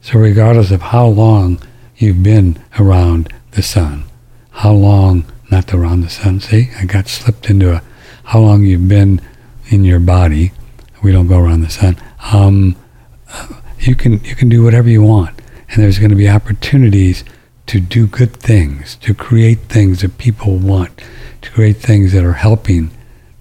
So 0.00 0.18
regardless 0.18 0.70
of 0.70 0.82
how 0.82 1.06
long 1.06 1.60
you've 1.96 2.22
been 2.22 2.62
around 2.78 3.32
the 3.52 3.62
sun, 3.62 4.04
how 4.50 4.72
long, 4.72 5.24
not 5.50 5.72
around 5.72 6.02
the 6.02 6.10
sun, 6.10 6.40
see, 6.40 6.70
I 6.78 6.84
got 6.84 7.08
slipped 7.08 7.48
into 7.48 7.72
a, 7.72 7.82
how 8.24 8.40
long 8.40 8.64
you've 8.64 8.88
been 8.88 9.20
in 9.68 9.84
your 9.84 10.00
body, 10.00 10.52
we 11.02 11.12
don't 11.12 11.28
go 11.28 11.38
around 11.38 11.62
the 11.62 11.70
sun, 11.70 11.96
um, 12.32 12.76
you 13.80 13.96
can, 13.96 14.22
you 14.24 14.36
can 14.36 14.48
do 14.48 14.62
whatever 14.62 14.88
you 14.88 15.02
want. 15.02 15.40
And 15.68 15.82
there's 15.82 15.98
going 15.98 16.10
to 16.10 16.16
be 16.16 16.28
opportunities 16.28 17.24
to 17.66 17.80
do 17.80 18.06
good 18.06 18.36
things, 18.36 18.96
to 18.96 19.14
create 19.14 19.60
things 19.60 20.02
that 20.02 20.18
people 20.18 20.56
want, 20.56 21.00
to 21.42 21.50
create 21.50 21.76
things 21.76 22.12
that 22.12 22.24
are 22.24 22.34
helping 22.34 22.90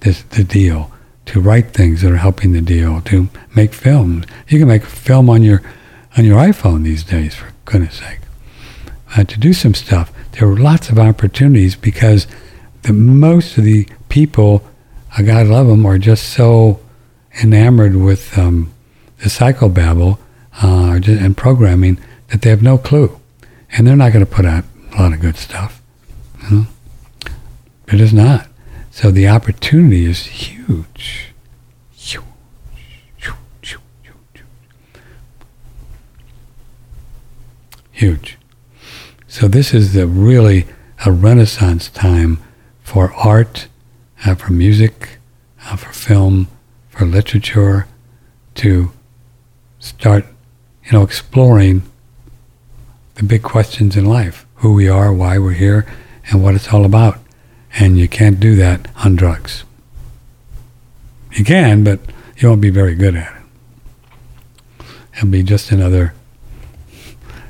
this, 0.02 0.24
the 0.24 0.44
deal, 0.44 0.92
to 1.26 1.40
write 1.40 1.72
things 1.72 2.02
that 2.02 2.12
are 2.12 2.18
helping 2.18 2.52
the 2.52 2.62
deal, 2.62 3.02
to 3.02 3.30
make 3.56 3.74
films. 3.74 4.26
You 4.48 4.60
can 4.60 4.68
make 4.68 4.84
film 4.84 5.30
on 5.30 5.44
your 5.44 5.62
on 6.18 6.26
your 6.26 6.38
iPhone 6.38 6.84
these 6.84 7.06
days, 7.06 7.36
for 7.36 7.54
goodness 7.64 7.96
sake. 7.96 8.20
Uh, 9.16 9.24
to 9.24 9.40
do 9.40 9.54
some 9.54 9.74
stuff. 9.74 10.12
There 10.34 10.48
are 10.48 10.58
lots 10.58 10.90
of 10.90 11.00
opportunities 11.00 11.76
because 11.76 12.28
the 12.82 12.92
most 12.94 13.58
of 13.58 13.64
the 13.64 13.88
people, 14.10 14.64
I 15.18 15.22
God 15.22 15.48
love 15.48 15.68
them, 15.68 15.86
are 15.86 15.98
just 15.98 16.30
so 16.30 16.82
enamored 17.42 17.96
with 17.96 18.38
um, 18.38 18.74
the 19.20 19.30
psychobabble 19.30 20.18
uh, 20.62 21.00
and 21.06 21.38
programming 21.38 21.98
that 22.28 22.42
they 22.42 22.50
have 22.50 22.62
no 22.62 22.78
clue 22.78 23.21
and 23.72 23.88
they're 23.88 23.96
not 23.96 24.12
going 24.14 24.26
to 24.26 24.32
put 24.32 24.46
out 24.46 24.66
a 24.94 25.02
lot 25.02 25.14
of 25.14 25.20
good 25.20 25.38
stuff. 25.38 25.82
You 26.44 26.50
know? 26.56 26.66
It 27.88 28.02
is 28.02 28.14
not. 28.14 28.48
So 28.92 29.12
the 29.12 29.28
opportunity 29.28 30.06
is 30.06 30.26
huge. 30.26 31.34
Huge. 31.92 32.24
Huge. 33.18 33.78
Huge. 34.02 34.44
Huge. 37.92 38.38
So 39.28 39.48
this 39.48 39.74
is 39.74 39.94
the 39.94 40.08
really 40.08 40.68
a 41.06 41.12
renaissance 41.12 41.90
time 41.90 42.40
for 42.84 43.14
art, 43.14 43.68
uh, 44.26 44.36
for 44.36 44.52
music, 44.52 45.20
uh, 45.66 45.78
for 45.78 45.94
film, 45.94 46.48
for 46.90 47.06
literature, 47.06 47.88
to 48.56 48.92
start, 49.80 50.26
you 50.84 50.92
know, 50.92 51.04
exploring 51.04 51.82
the 53.15 53.24
big 53.24 53.43
questions 53.43 53.95
in 53.95 54.06
life 54.06 54.45
who 54.56 54.74
we 54.74 54.88
are, 54.88 55.12
why 55.12 55.38
we're 55.38 55.52
here, 55.52 55.86
and 56.30 56.43
what 56.43 56.56
it's 56.56 56.71
all 56.71 56.86
about. 56.86 57.17
And 57.80 57.97
you 57.97 58.08
can't 58.08 58.39
do 58.39 58.56
that 58.56 58.88
on 59.04 59.15
drugs. 59.15 59.63
You 61.34 61.43
can, 61.43 61.84
but 61.84 62.00
you 62.38 62.50
won't 62.50 62.62
be 62.62 62.69
very 62.69 62.95
good 62.95 63.15
at 63.15 63.34
it. 63.36 64.86
It'll 65.15 65.30
be 65.30 65.43
just 65.43 65.71
another, 65.71 66.13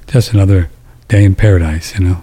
just 0.08 0.34
another 0.34 0.70
day 1.08 1.24
in 1.24 1.36
paradise, 1.36 1.98
you 1.98 2.06
know. 2.06 2.22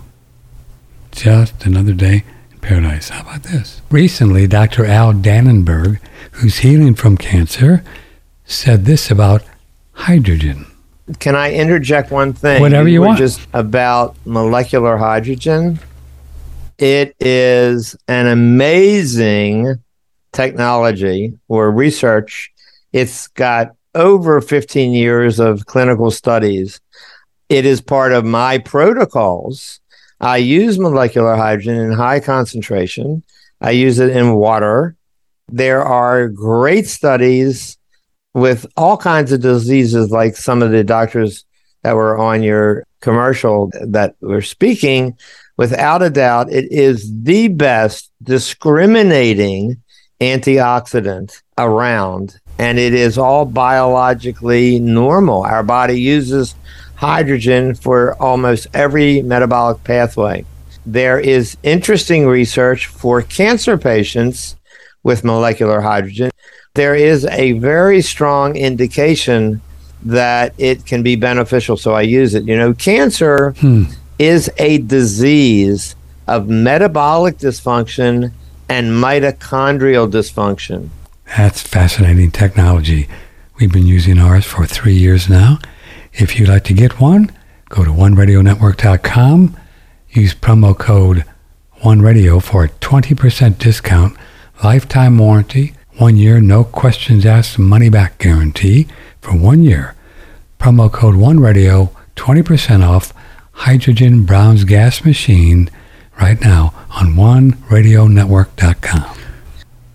Just 1.10 1.66
another 1.66 1.92
day 1.92 2.24
in 2.52 2.58
paradise. 2.60 3.08
How 3.08 3.22
about 3.22 3.42
this? 3.42 3.82
Recently, 3.90 4.46
Dr. 4.46 4.86
Al 4.86 5.12
Danenberg, 5.12 6.00
who's 6.32 6.58
healing 6.58 6.94
from 6.94 7.16
cancer, 7.16 7.82
said 8.44 8.84
this 8.84 9.10
about 9.10 9.42
hydrogen. 9.92 10.66
Can 11.18 11.34
I 11.34 11.52
interject 11.54 12.10
one 12.10 12.32
thing? 12.32 12.60
Whatever 12.60 12.88
you 12.88 13.00
want. 13.00 13.18
Just 13.18 13.40
about 13.52 14.16
molecular 14.24 14.96
hydrogen. 14.96 15.78
It 16.78 17.16
is 17.18 17.96
an 18.06 18.26
amazing 18.26 19.82
technology 20.32 21.32
or 21.48 21.70
research. 21.70 22.52
It's 22.92 23.28
got 23.28 23.74
over 23.94 24.40
15 24.40 24.92
years 24.92 25.40
of 25.40 25.66
clinical 25.66 26.10
studies. 26.10 26.80
It 27.48 27.64
is 27.64 27.80
part 27.80 28.12
of 28.12 28.24
my 28.24 28.58
protocols. 28.58 29.80
I 30.20 30.36
use 30.38 30.78
molecular 30.78 31.36
hydrogen 31.36 31.76
in 31.76 31.92
high 31.92 32.20
concentration. 32.20 33.22
I 33.60 33.70
use 33.70 33.98
it 33.98 34.10
in 34.10 34.34
water. 34.34 34.94
There 35.48 35.82
are 35.82 36.28
great 36.28 36.86
studies 36.86 37.77
with 38.40 38.66
all 38.76 38.96
kinds 38.96 39.32
of 39.32 39.40
diseases, 39.40 40.10
like 40.10 40.36
some 40.36 40.62
of 40.62 40.70
the 40.70 40.84
doctors 40.84 41.44
that 41.82 41.94
were 41.94 42.18
on 42.18 42.42
your 42.42 42.84
commercial 43.00 43.70
that 43.80 44.16
were 44.20 44.42
speaking, 44.42 45.16
without 45.56 46.02
a 46.02 46.10
doubt, 46.10 46.50
it 46.52 46.70
is 46.70 47.10
the 47.22 47.48
best 47.48 48.10
discriminating 48.22 49.82
antioxidant 50.20 51.42
around. 51.56 52.40
And 52.58 52.78
it 52.78 52.92
is 52.92 53.18
all 53.18 53.44
biologically 53.44 54.80
normal. 54.80 55.42
Our 55.42 55.62
body 55.62 56.00
uses 56.00 56.56
hydrogen 56.96 57.74
for 57.74 58.20
almost 58.20 58.66
every 58.74 59.22
metabolic 59.22 59.84
pathway. 59.84 60.44
There 60.84 61.20
is 61.20 61.56
interesting 61.62 62.26
research 62.26 62.86
for 62.86 63.22
cancer 63.22 63.78
patients 63.78 64.56
with 65.04 65.22
molecular 65.22 65.80
hydrogen 65.80 66.30
there 66.78 66.94
is 66.94 67.26
a 67.26 67.52
very 67.54 68.00
strong 68.00 68.54
indication 68.54 69.60
that 70.04 70.54
it 70.58 70.86
can 70.86 71.02
be 71.02 71.16
beneficial. 71.16 71.76
So 71.76 71.92
I 71.92 72.02
use 72.02 72.36
it. 72.36 72.44
You 72.44 72.56
know, 72.56 72.72
cancer 72.72 73.50
hmm. 73.58 73.86
is 74.16 74.48
a 74.58 74.78
disease 74.78 75.96
of 76.28 76.48
metabolic 76.48 77.38
dysfunction 77.38 78.30
and 78.68 78.92
mitochondrial 78.92 80.08
dysfunction. 80.08 80.90
That's 81.36 81.60
fascinating 81.60 82.30
technology. 82.30 83.08
We've 83.58 83.72
been 83.72 83.88
using 83.88 84.20
ours 84.20 84.44
for 84.44 84.64
three 84.64 84.94
years 84.94 85.28
now. 85.28 85.58
If 86.12 86.38
you'd 86.38 86.48
like 86.48 86.62
to 86.64 86.74
get 86.74 87.00
one, 87.00 87.32
go 87.70 87.82
to 87.82 87.90
oneradionetwork.com, 87.90 89.56
use 90.10 90.32
promo 90.32 90.78
code 90.78 91.24
OneRadio 91.82 92.40
for 92.40 92.64
a 92.64 92.68
20% 92.68 93.58
discount, 93.58 94.16
lifetime 94.62 95.18
warranty, 95.18 95.74
one 95.98 96.16
year, 96.16 96.40
no 96.40 96.64
questions 96.64 97.24
asked, 97.26 97.58
money 97.58 97.88
back 97.88 98.18
guarantee 98.18 98.86
for 99.20 99.36
one 99.36 99.62
year. 99.62 99.94
Promo 100.58 100.90
code 100.92 101.16
One 101.16 101.40
Radio, 101.40 101.90
20% 102.16 102.86
off 102.86 103.12
hydrogen 103.52 104.24
Brown's 104.24 104.64
gas 104.64 105.04
machine 105.04 105.70
right 106.20 106.40
now 106.40 106.74
on 106.90 107.14
OneRadioNetwork.com. 107.14 109.18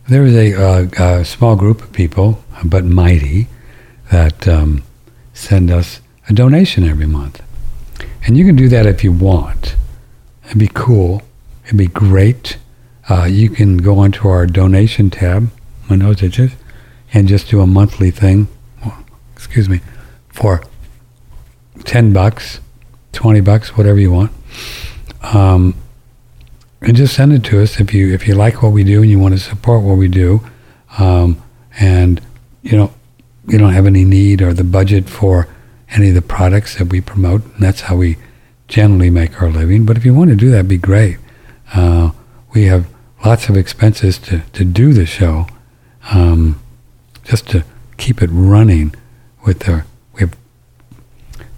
There 0.09 0.25
is 0.25 0.35
a, 0.35 0.53
uh, 0.61 0.87
a 1.21 1.25
small 1.25 1.55
group 1.55 1.81
of 1.81 1.93
people, 1.93 2.43
but 2.65 2.83
mighty, 2.83 3.47
that 4.11 4.45
um, 4.47 4.83
send 5.33 5.71
us 5.71 6.01
a 6.27 6.33
donation 6.33 6.83
every 6.83 7.07
month. 7.07 7.41
And 8.25 8.37
you 8.37 8.45
can 8.45 8.57
do 8.57 8.67
that 8.69 8.85
if 8.85 9.03
you 9.03 9.11
want. 9.13 9.75
It'd 10.45 10.57
be 10.57 10.69
cool. 10.73 11.21
It'd 11.65 11.77
be 11.77 11.87
great. 11.87 12.57
Uh, 13.09 13.25
you 13.25 13.49
can 13.49 13.77
go 13.77 13.99
onto 13.99 14.27
our 14.27 14.45
donation 14.45 15.09
tab, 15.09 15.49
my 15.89 15.95
nose 15.95 16.23
itches, 16.23 16.51
and 17.13 17.27
just 17.27 17.49
do 17.49 17.61
a 17.61 17.67
monthly 17.67 18.11
thing. 18.11 18.47
excuse 19.35 19.69
me, 19.69 19.81
for 20.29 20.63
ten 21.83 22.13
bucks, 22.13 22.59
twenty 23.11 23.41
bucks, 23.41 23.77
whatever 23.77 23.99
you 23.99 24.11
want. 24.11 24.31
Um, 25.21 25.75
and 26.81 26.97
just 26.97 27.15
send 27.15 27.31
it 27.31 27.43
to 27.45 27.61
us 27.61 27.79
if 27.79 27.93
you 27.93 28.13
if 28.13 28.27
you 28.27 28.35
like 28.35 28.61
what 28.61 28.71
we 28.71 28.83
do 28.83 29.01
and 29.01 29.09
you 29.09 29.19
want 29.19 29.33
to 29.33 29.39
support 29.39 29.83
what 29.83 29.97
we 29.97 30.07
do, 30.07 30.41
um, 30.97 31.41
and 31.79 32.21
you 32.61 32.77
know 32.77 32.93
you 33.47 33.57
don't 33.57 33.73
have 33.73 33.85
any 33.85 34.05
need 34.05 34.41
or 34.41 34.53
the 34.53 34.63
budget 34.63 35.09
for 35.09 35.47
any 35.89 36.09
of 36.09 36.15
the 36.15 36.21
products 36.21 36.77
that 36.77 36.85
we 36.85 37.01
promote. 37.01 37.43
And 37.43 37.63
that's 37.63 37.81
how 37.81 37.97
we 37.97 38.17
generally 38.67 39.09
make 39.09 39.41
our 39.41 39.49
living. 39.49 39.85
But 39.85 39.97
if 39.97 40.05
you 40.05 40.13
want 40.13 40.29
to 40.29 40.35
do 40.35 40.49
that, 40.51 40.67
be 40.67 40.77
great. 40.77 41.17
Uh, 41.73 42.11
we 42.53 42.65
have 42.65 42.87
lots 43.25 43.49
of 43.49 43.57
expenses 43.57 44.17
to, 44.19 44.39
to 44.53 44.63
do 44.63 44.93
the 44.93 45.05
show, 45.05 45.47
um, 46.11 46.61
just 47.23 47.49
to 47.49 47.63
keep 47.97 48.21
it 48.21 48.29
running. 48.31 48.95
With 49.45 49.67
we 49.67 50.21
have 50.21 50.37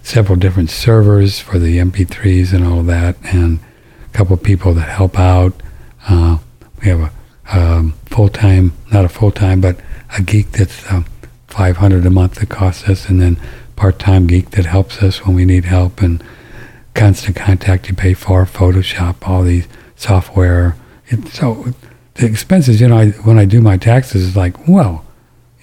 several 0.02 0.36
different 0.36 0.70
servers 0.70 1.38
for 1.38 1.58
the 1.58 1.78
MP3s 1.78 2.52
and 2.52 2.64
all 2.64 2.82
that, 2.82 3.16
and 3.22 3.60
a 4.04 4.16
couple 4.16 4.36
people 4.36 4.74
that 4.74 4.88
help 4.88 5.18
out. 5.18 5.52
Uh, 6.08 6.38
we 6.80 6.88
have 6.88 7.00
a 7.00 7.12
um, 7.52 7.94
full 8.06 8.28
time, 8.28 8.72
not 8.92 9.04
a 9.04 9.08
full 9.08 9.30
time, 9.30 9.60
but 9.60 9.78
a 10.16 10.22
geek 10.22 10.50
that's 10.52 10.90
um, 10.90 11.06
500 11.48 12.04
a 12.04 12.10
month 12.10 12.36
that 12.36 12.48
costs 12.48 12.88
us, 12.88 13.08
and 13.08 13.20
then 13.20 13.40
part-time 13.76 14.26
geek 14.26 14.50
that 14.50 14.66
helps 14.66 15.02
us 15.02 15.24
when 15.24 15.36
we 15.36 15.44
need 15.44 15.64
help, 15.64 16.02
and 16.02 16.22
constant 16.94 17.36
contact 17.36 17.88
you 17.88 17.94
pay 17.94 18.14
for, 18.14 18.44
Photoshop, 18.44 19.26
all 19.26 19.42
these 19.42 19.68
software. 19.96 20.76
It, 21.08 21.28
so 21.28 21.72
the 22.16 22.26
expenses, 22.26 22.80
you 22.80 22.88
know, 22.88 22.98
I, 22.98 23.10
when 23.10 23.38
I 23.38 23.44
do 23.44 23.60
my 23.60 23.76
taxes, 23.76 24.28
it's 24.28 24.36
like, 24.36 24.68
well, 24.68 25.04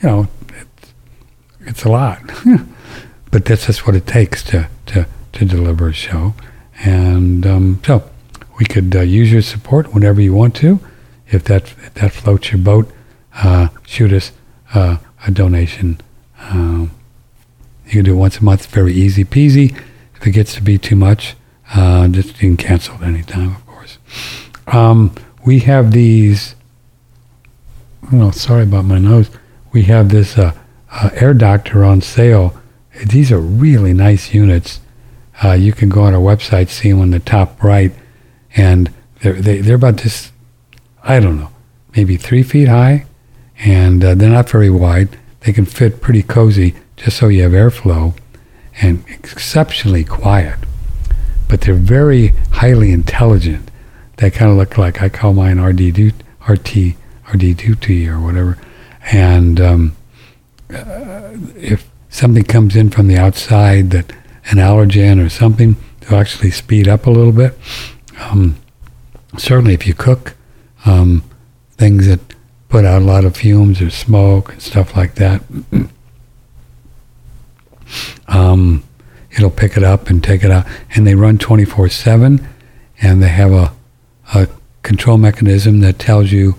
you 0.01 0.09
know, 0.09 0.27
it's, 0.49 0.93
it's 1.61 1.83
a 1.83 1.89
lot, 1.89 2.21
but 3.31 3.45
that's 3.45 3.65
just 3.65 3.87
what 3.87 3.95
it 3.95 4.05
takes 4.05 4.43
to 4.43 4.69
to 4.87 5.07
to 5.33 5.45
deliver 5.45 5.87
a 5.87 5.93
show, 5.93 6.35
and 6.83 7.45
um, 7.45 7.81
so 7.85 8.07
we 8.59 8.65
could 8.65 8.95
uh, 8.95 9.01
use 9.01 9.31
your 9.31 9.41
support 9.41 9.93
whenever 9.93 10.21
you 10.21 10.33
want 10.33 10.55
to. 10.57 10.79
If 11.27 11.45
that 11.45 11.63
if 11.63 11.93
that 11.95 12.11
floats 12.11 12.51
your 12.51 12.61
boat, 12.61 12.91
uh, 13.35 13.69
shoot 13.85 14.13
us 14.13 14.31
uh, 14.73 14.97
a 15.25 15.31
donation. 15.31 15.99
Um, 16.39 16.91
you 17.85 17.91
can 17.93 18.05
do 18.05 18.13
it 18.13 18.17
once 18.17 18.37
a 18.37 18.43
month, 18.43 18.67
very 18.67 18.93
easy 18.93 19.25
peasy. 19.25 19.75
If 20.15 20.27
it 20.27 20.31
gets 20.31 20.53
to 20.55 20.61
be 20.61 20.77
too 20.77 20.95
much, 20.95 21.35
uh, 21.73 22.07
just 22.09 22.41
you 22.41 22.55
can 22.55 22.57
cancel 22.57 22.95
at 22.95 23.03
any 23.03 23.23
time, 23.23 23.55
of 23.55 23.65
course. 23.65 23.97
Um, 24.67 25.15
we 25.45 25.59
have 25.59 25.91
these. 25.91 26.55
Oh, 28.11 28.31
sorry 28.31 28.63
about 28.63 28.85
my 28.85 28.99
nose. 28.99 29.29
We 29.71 29.83
have 29.83 30.09
this 30.09 30.37
uh, 30.37 30.53
uh, 30.91 31.09
Air 31.13 31.33
Doctor 31.33 31.83
on 31.83 32.01
sale. 32.01 32.55
These 33.05 33.31
are 33.31 33.39
really 33.39 33.93
nice 33.93 34.33
units. 34.33 34.79
Uh, 35.43 35.53
you 35.53 35.73
can 35.73 35.89
go 35.89 36.03
on 36.03 36.13
our 36.13 36.21
website, 36.21 36.69
see 36.69 36.91
them 36.91 37.01
on 37.01 37.09
the 37.09 37.19
top 37.19 37.61
right, 37.63 37.91
and 38.55 38.93
they're 39.21 39.33
they, 39.33 39.59
they're 39.59 39.75
about 39.75 39.97
this. 39.97 40.31
I 41.03 41.19
don't 41.19 41.39
know, 41.39 41.49
maybe 41.95 42.17
three 42.17 42.43
feet 42.43 42.67
high, 42.67 43.05
and 43.59 44.03
uh, 44.03 44.15
they're 44.15 44.29
not 44.29 44.49
very 44.49 44.69
wide. 44.69 45.17
They 45.41 45.51
can 45.51 45.65
fit 45.65 46.01
pretty 46.01 46.23
cozy 46.23 46.75
just 46.95 47.17
so 47.17 47.27
you 47.27 47.43
have 47.43 47.51
airflow 47.51 48.15
and 48.81 49.03
exceptionally 49.09 50.03
quiet. 50.03 50.59
But 51.49 51.61
they're 51.61 51.73
very 51.75 52.27
highly 52.51 52.91
intelligent. 52.91 53.69
They 54.23 54.31
kind 54.31 54.49
of 54.49 54.55
look 54.55 54.77
like 54.77 55.01
I 55.01 55.09
call 55.09 55.33
mine 55.33 55.59
RD 55.59 55.81
RT 56.47 56.95
RD2T 57.27 58.07
or 58.07 58.21
whatever. 58.21 58.57
And 59.11 59.59
um, 59.59 59.97
uh, 60.73 61.33
if 61.57 61.91
something 62.07 62.45
comes 62.45 62.77
in 62.77 62.89
from 62.89 63.07
the 63.07 63.17
outside 63.17 63.89
that 63.89 64.13
an 64.45 64.59
allergen 64.59 65.21
or 65.21 65.27
something, 65.27 65.75
they'll 65.99 66.19
actually 66.19 66.51
speed 66.51 66.87
up 66.87 67.05
a 67.05 67.09
little 67.09 67.33
bit. 67.33 67.57
Um, 68.17 68.55
certainly, 69.37 69.73
if 69.73 69.85
you 69.85 69.93
cook 69.93 70.35
um, 70.85 71.25
things 71.71 72.07
that 72.07 72.21
put 72.69 72.85
out 72.85 73.01
a 73.01 73.05
lot 73.05 73.25
of 73.25 73.35
fumes 73.35 73.81
or 73.81 73.89
smoke 73.89 74.53
and 74.53 74.61
stuff 74.61 74.95
like 74.95 75.15
that. 75.15 75.43
um, 78.29 78.85
it'll 79.31 79.51
pick 79.51 79.75
it 79.75 79.83
up 79.83 80.09
and 80.09 80.23
take 80.23 80.45
it 80.45 80.49
out. 80.49 80.65
And 80.95 81.05
they 81.05 81.15
run 81.15 81.37
24 81.37 81.89
7, 81.89 82.47
and 83.01 83.21
they 83.21 83.27
have 83.27 83.51
a, 83.51 83.73
a 84.33 84.47
control 84.81 85.17
mechanism 85.17 85.79
that 85.81 85.99
tells 85.99 86.31
you 86.31 86.55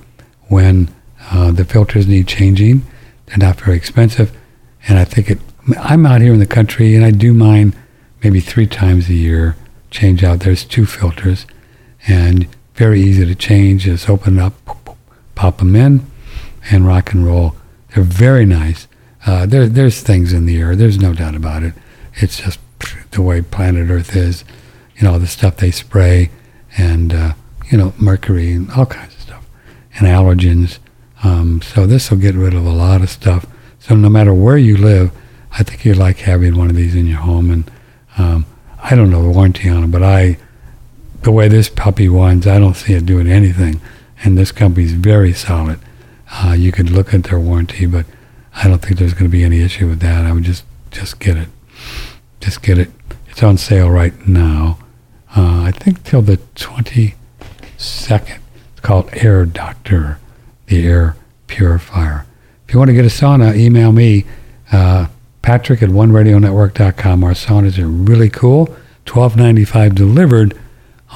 when 0.48 0.88
uh, 1.30 1.50
the 1.50 1.64
filters 1.64 2.06
need 2.06 2.26
changing. 2.26 2.82
They're 3.26 3.38
not 3.38 3.60
very 3.60 3.76
expensive. 3.76 4.36
And 4.88 4.98
I 4.98 5.04
think 5.04 5.30
it, 5.30 5.38
I'm 5.78 6.04
out 6.06 6.20
here 6.20 6.32
in 6.32 6.40
the 6.40 6.46
country, 6.46 6.94
and 6.94 7.04
I 7.04 7.10
do 7.10 7.32
mine 7.32 7.74
maybe 8.22 8.40
three 8.40 8.66
times 8.66 9.08
a 9.08 9.14
year, 9.14 9.56
change 9.90 10.22
out. 10.22 10.40
There's 10.40 10.64
two 10.64 10.86
filters, 10.86 11.46
and 12.06 12.46
very 12.74 13.00
easy 13.00 13.24
to 13.24 13.34
change. 13.34 13.84
Just 13.84 14.08
open 14.08 14.38
up, 14.38 14.54
pop 15.34 15.58
them 15.58 15.76
in, 15.76 16.04
and 16.70 16.86
rock 16.86 17.12
and 17.12 17.24
roll. 17.24 17.56
They're 17.94 18.04
very 18.04 18.44
nice. 18.44 18.88
Uh, 19.26 19.46
there, 19.46 19.68
there's 19.68 20.02
things 20.02 20.32
in 20.32 20.46
the 20.46 20.60
air. 20.60 20.76
There's 20.76 20.98
no 20.98 21.14
doubt 21.14 21.34
about 21.34 21.62
it. 21.62 21.74
It's 22.16 22.38
just 22.40 22.58
the 23.12 23.22
way 23.22 23.40
planet 23.40 23.90
Earth 23.90 24.14
is. 24.14 24.44
You 24.96 25.02
know, 25.02 25.18
the 25.18 25.26
stuff 25.26 25.56
they 25.56 25.70
spray, 25.70 26.30
and 26.76 27.12
uh, 27.12 27.34
you 27.74 27.78
know, 27.78 27.92
mercury 27.98 28.52
and 28.52 28.70
all 28.70 28.86
kinds 28.86 29.12
of 29.16 29.20
stuff, 29.20 29.44
and 29.96 30.06
allergens. 30.06 30.78
Um, 31.24 31.60
so 31.60 31.88
this 31.88 32.08
will 32.08 32.18
get 32.18 32.36
rid 32.36 32.54
of 32.54 32.64
a 32.64 32.70
lot 32.70 33.02
of 33.02 33.10
stuff. 33.10 33.46
So 33.80 33.96
no 33.96 34.08
matter 34.08 34.32
where 34.32 34.56
you 34.56 34.76
live, 34.76 35.10
I 35.50 35.64
think 35.64 35.84
you'd 35.84 35.96
like 35.96 36.18
having 36.18 36.56
one 36.56 36.70
of 36.70 36.76
these 36.76 36.94
in 36.94 37.08
your 37.08 37.18
home. 37.18 37.50
And 37.50 37.70
um, 38.16 38.46
I 38.80 38.94
don't 38.94 39.10
know 39.10 39.24
the 39.24 39.28
warranty 39.28 39.68
on 39.68 39.82
it, 39.82 39.90
but 39.90 40.04
I, 40.04 40.38
the 41.22 41.32
way 41.32 41.48
this 41.48 41.68
puppy 41.68 42.08
whines, 42.08 42.46
I 42.46 42.60
don't 42.60 42.76
see 42.76 42.92
it 42.92 43.06
doing 43.06 43.26
anything. 43.26 43.80
And 44.22 44.38
this 44.38 44.52
company's 44.52 44.92
very 44.92 45.32
solid. 45.32 45.80
Uh, 46.30 46.54
you 46.56 46.70
could 46.70 46.90
look 46.90 47.12
at 47.12 47.24
their 47.24 47.40
warranty, 47.40 47.86
but 47.86 48.06
I 48.54 48.68
don't 48.68 48.82
think 48.82 49.00
there's 49.00 49.14
going 49.14 49.28
to 49.28 49.36
be 49.36 49.42
any 49.42 49.62
issue 49.62 49.88
with 49.88 49.98
that. 49.98 50.24
I 50.24 50.30
would 50.30 50.44
just 50.44 50.64
just 50.92 51.18
get 51.18 51.36
it, 51.36 51.48
just 52.38 52.62
get 52.62 52.78
it. 52.78 52.92
It's 53.30 53.42
on 53.42 53.58
sale 53.58 53.90
right 53.90 54.14
now. 54.28 54.78
Uh, 55.36 55.62
I 55.64 55.72
think 55.72 56.04
till 56.04 56.22
the 56.22 56.36
twenty 56.54 57.16
second. 57.84 58.42
It's 58.72 58.80
called 58.80 59.08
Air 59.12 59.44
Doctor, 59.46 60.18
the 60.66 60.86
air 60.86 61.16
purifier. 61.46 62.26
If 62.66 62.74
you 62.74 62.78
want 62.78 62.88
to 62.88 62.94
get 62.94 63.04
a 63.04 63.08
sauna, 63.08 63.56
email 63.56 63.92
me, 63.92 64.24
uh, 64.72 65.08
Patrick 65.42 65.82
at 65.82 65.90
OneRadioNetwork.com. 65.90 67.22
Our 67.22 67.32
saunas 67.32 67.78
are 67.78 67.86
really 67.86 68.30
cool. 68.30 68.74
Twelve 69.04 69.36
ninety 69.36 69.64
five 69.64 69.94
delivered 69.94 70.58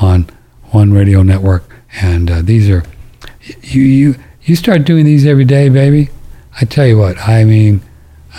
on 0.01 0.29
One 0.71 0.93
Radio 0.93 1.23
Network, 1.23 1.65
and 2.03 2.31
uh, 2.31 2.43
these 2.43 2.69
are 2.69 2.85
you 3.63 3.83
you 3.83 4.15
you 4.43 4.57
start 4.57 4.85
doing 4.85 5.05
these 5.07 5.27
every 5.27 5.47
day, 5.47 5.69
baby. 5.71 6.11
I 6.61 6.65
tell 6.65 6.87
you 6.87 6.99
what, 6.99 7.17
I 7.27 7.45
mean, 7.45 7.83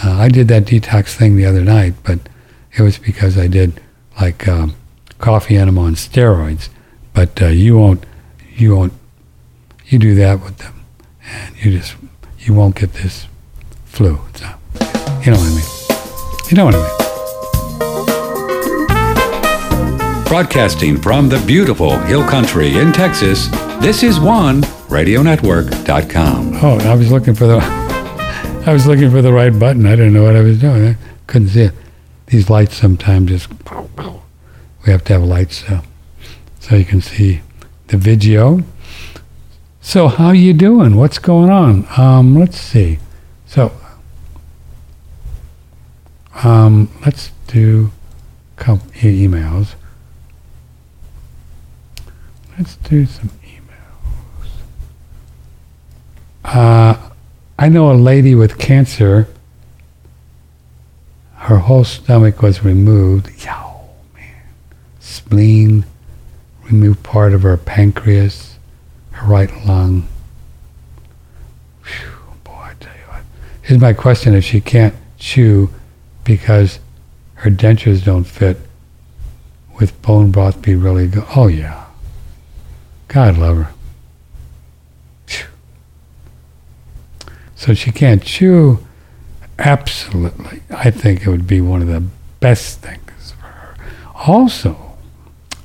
uh, 0.04 0.12
I 0.12 0.30
did 0.30 0.48
that 0.50 0.66
detox 0.66 1.16
thing 1.16 1.36
the 1.36 1.46
other 1.46 1.64
night, 1.64 1.94
but 2.04 2.20
it 2.78 2.82
was 2.82 2.98
because 2.98 3.38
I 3.38 3.48
did 3.48 3.82
like 4.20 4.48
um, 4.48 4.76
coffee 5.18 5.58
enema 5.58 5.82
on 5.82 5.96
steroids. 5.96 6.70
But 7.14 7.42
uh, 7.42 7.48
you 7.48 7.78
won't, 7.78 8.06
you 8.60 8.76
won't, 8.76 8.94
you 9.88 10.00
do 10.00 10.16
that 10.16 10.44
with 10.44 10.58
them, 10.58 10.86
and 11.24 11.56
you 11.64 11.78
just, 11.78 11.96
you 12.40 12.54
won't 12.54 12.76
get 12.76 12.94
this 12.94 13.28
flu. 13.86 14.20
So, 14.36 14.46
you 15.24 15.32
know 15.32 15.38
what 15.38 15.48
I 15.48 15.56
mean? 15.56 15.66
You 16.50 16.58
know 16.58 16.66
what 16.66 16.76
I 16.76 16.80
mean? 16.88 16.96
Broadcasting 20.26 20.98
from 21.02 21.30
the 21.30 21.40
beautiful 21.46 21.98
Hill 22.00 22.24
Country 22.28 22.78
in 22.78 22.92
Texas, 22.92 23.48
this 23.82 24.04
is 24.04 24.20
one 24.20 24.62
radionetwork.com. 24.90 26.60
Oh, 26.62 26.78
I 26.80 26.96
was 26.96 27.12
looking 27.12 27.34
for 27.34 27.48
the 27.48 27.60
I 28.68 28.74
was 28.74 28.86
looking 28.86 29.10
for 29.10 29.22
the 29.22 29.34
right 29.34 29.58
button. 29.58 29.86
I 29.86 29.96
didn't 29.96 30.14
know 30.14 30.24
what 30.24 30.36
I 30.36 30.42
was 30.42 30.60
doing. 30.60 30.90
I 30.90 30.98
couldn't 31.28 31.50
see 31.50 31.62
it. 31.62 31.74
These 32.28 32.50
lights 32.50 32.76
sometimes 32.76 33.30
just 33.30 33.50
we 34.86 34.92
have 34.92 35.04
to 35.06 35.14
have 35.14 35.24
lights 35.24 35.66
so 35.66 35.82
so 36.60 36.76
you 36.76 36.86
can 36.86 37.02
see 37.02 37.42
the 37.90 37.98
video. 37.98 38.64
So 39.82 40.08
how 40.08 40.32
you 40.32 40.54
doing? 40.54 40.96
What's 40.96 41.20
going 41.20 41.50
on? 41.50 41.88
Um, 41.98 42.36
let's 42.36 42.60
see. 42.60 43.00
So 43.46 43.72
um, 46.44 46.90
let's 47.06 47.32
do 47.48 47.92
couple 48.56 48.90
emails. 48.92 49.76
Let's 52.58 52.76
do 52.76 53.06
some 53.06 53.30
emails. 53.44 54.50
Uh, 56.44 57.10
I 57.58 57.70
know 57.70 57.92
a 57.92 57.94
lady 57.94 58.36
with 58.36 58.60
cancer. 58.60 59.28
Her 61.36 61.60
whole 61.60 61.86
stomach 61.86 62.42
was 62.42 62.64
removed. 62.64 63.44
Yow, 63.44 63.90
man. 64.14 64.44
Spleen, 65.00 65.86
removed 66.72 67.04
part 67.04 67.34
of 67.34 67.44
her 67.44 67.58
pancreas, 67.58 68.58
her 69.12 69.28
right 69.28 69.66
lung. 69.66 70.08
Phew, 71.82 72.10
boy, 72.44 72.52
I 72.52 72.74
tell 72.80 72.94
you 72.94 73.12
what. 73.12 73.24
Here's 73.62 73.82
my 73.82 73.94
question 73.94 74.34
if 74.34 74.44
she 74.44 74.62
can't 74.62 74.96
chew 75.18 75.70
because 76.24 76.80
her 77.36 77.50
dentures 77.50 78.04
don't 78.04 78.26
fit, 78.26 78.58
with 79.80 80.00
bone 80.02 80.30
broth 80.32 80.62
be 80.62 80.76
really 80.76 81.08
good? 81.08 81.26
Oh, 81.36 81.48
yeah. 81.48 81.86
God 83.08 83.38
love 83.38 83.58
her. 83.58 83.74
Phew. 85.26 85.48
So 87.56 87.74
she 87.74 87.92
can't 87.92 88.22
chew. 88.22 88.86
Absolutely. 89.58 90.62
I 90.70 90.92
think 90.92 91.22
it 91.22 91.30
would 91.30 91.48
be 91.48 91.62
one 91.62 91.82
of 91.82 91.88
the 91.88 92.04
best 92.40 92.80
things 92.80 93.32
for 93.32 93.48
her. 93.48 93.76
Also, 94.16 94.98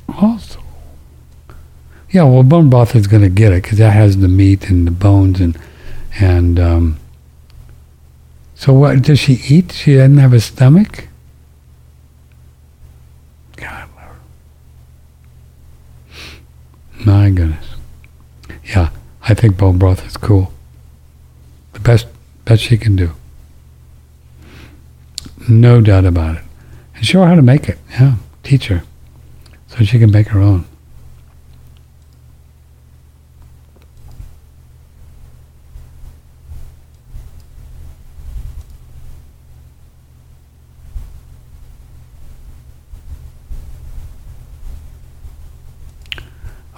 also, 0.09 0.64
yeah, 2.15 2.23
well, 2.23 2.43
bone 2.43 2.71
broth 2.71 2.95
is 2.95 3.07
going 3.07 3.23
to 3.23 3.29
get 3.29 3.53
it 3.53 3.63
because 3.63 3.79
that 3.79 3.91
has 3.91 4.19
the 4.19 4.29
meat 4.29 4.71
and 4.71 4.87
the 4.87 4.93
bones 4.93 5.41
and, 5.41 5.59
and, 6.21 6.61
um, 6.61 6.99
so 8.55 8.73
what, 8.73 9.03
does 9.03 9.19
she 9.19 9.41
eat? 9.49 9.73
She 9.73 9.97
doesn't 9.97 10.19
have 10.19 10.33
a 10.33 10.41
stomach? 10.41 11.09
God. 13.57 13.89
My 17.05 17.29
goodness. 17.29 17.67
Yeah, 18.65 18.91
I 19.23 19.35
think 19.35 19.59
bone 19.59 19.77
broth 19.77 20.07
is 20.07 20.17
cool. 20.17 20.53
The 21.75 21.81
best 21.81 22.07
best 22.45 22.63
she 22.63 22.79
can 22.79 22.97
do. 22.97 23.11
No 25.49 25.81
doubt 25.83 26.07
about 26.07 26.37
it. 26.37 26.43
And 26.95 27.05
show 27.05 27.21
her 27.23 27.29
how 27.29 27.35
to 27.35 27.43
make 27.43 27.69
it. 27.69 27.79
Yeah, 27.91 28.15
teach 28.43 28.69
her. 28.69 28.85
So 29.67 29.85
she 29.85 29.99
can 29.99 30.11
make 30.11 30.29
her 30.29 30.41
own. 30.41 30.65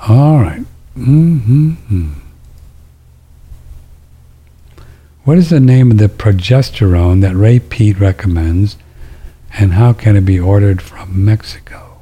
All 0.09 0.39
right. 0.39 0.65
Mm-hmm. 0.97 2.13
What 5.25 5.37
is 5.37 5.51
the 5.51 5.59
name 5.59 5.91
of 5.91 5.99
the 5.99 6.07
progesterone 6.07 7.23
that 7.23 7.35
Ray 7.35 7.59
Peat 7.59 7.99
recommends, 7.99 8.77
and 9.59 9.73
how 9.73 9.93
can 9.93 10.15
it 10.15 10.21
be 10.21 10.39
ordered 10.39 10.81
from 10.81 11.25
Mexico? 11.25 11.99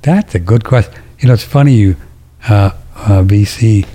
That's 0.00 0.34
a 0.34 0.38
good 0.38 0.64
question. 0.64 0.94
You 1.18 1.28
know, 1.28 1.34
it's 1.34 1.44
funny, 1.44 1.74
you, 1.74 1.96
uh, 2.48 2.70
uh, 2.96 3.22
BC. 3.22 3.86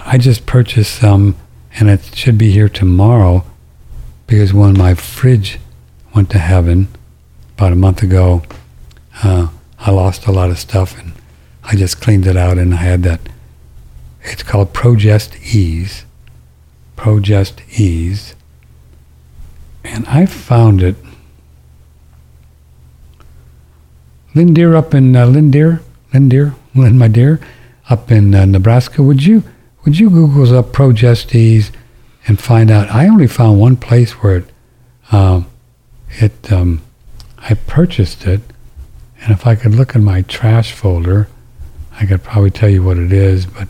I 0.00 0.18
just 0.18 0.44
purchased 0.44 0.98
some, 0.98 1.36
and 1.78 1.88
it 1.88 2.16
should 2.16 2.36
be 2.36 2.50
here 2.50 2.68
tomorrow, 2.68 3.44
because 4.26 4.52
when 4.52 4.76
my 4.76 4.94
fridge 4.94 5.60
went 6.16 6.30
to 6.30 6.38
heaven 6.38 6.88
about 7.56 7.72
a 7.72 7.76
month 7.76 8.02
ago, 8.02 8.42
uh, 9.22 9.46
I 9.84 9.90
lost 9.90 10.26
a 10.26 10.32
lot 10.32 10.50
of 10.50 10.58
stuff, 10.58 10.98
and 10.98 11.12
I 11.64 11.76
just 11.76 12.00
cleaned 12.00 12.26
it 12.26 12.36
out, 12.36 12.58
and 12.58 12.74
I 12.74 12.78
had 12.78 13.02
that. 13.02 13.20
It's 14.22 14.42
called 14.42 14.72
Progest 14.72 15.36
Ease. 15.54 16.04
Progest 16.96 17.60
Ease. 17.78 18.34
And 19.84 20.06
I 20.06 20.26
found 20.26 20.82
it. 20.82 20.96
Lynn 24.34 24.54
Deer 24.54 24.74
up 24.74 24.94
in 24.94 25.14
uh, 25.14 25.26
Lynn 25.26 25.50
Deer, 25.50 25.82
Lynn 26.14 26.58
my 26.74 27.08
dear, 27.08 27.40
up 27.90 28.10
in 28.10 28.34
uh, 28.34 28.44
Nebraska. 28.44 29.02
Would 29.02 29.24
you 29.24 29.42
would 29.84 29.98
you 29.98 30.10
Google 30.10 30.56
up 30.56 30.72
Progest-E 30.72 31.64
and 32.26 32.40
find 32.40 32.70
out? 32.70 32.88
I 32.90 33.08
only 33.08 33.26
found 33.26 33.58
one 33.58 33.76
place 33.76 34.12
where 34.12 34.38
it 34.38 34.44
um, 35.10 35.46
it 36.10 36.52
um, 36.52 36.82
I 37.38 37.54
purchased 37.54 38.26
it, 38.26 38.40
and 39.22 39.32
if 39.32 39.46
I 39.46 39.54
could 39.54 39.74
look 39.74 39.94
in 39.94 40.04
my 40.04 40.22
trash 40.22 40.72
folder, 40.72 41.28
I 41.92 42.06
could 42.06 42.22
probably 42.22 42.50
tell 42.50 42.68
you 42.68 42.82
what 42.82 42.98
it 42.98 43.12
is. 43.12 43.46
But 43.46 43.68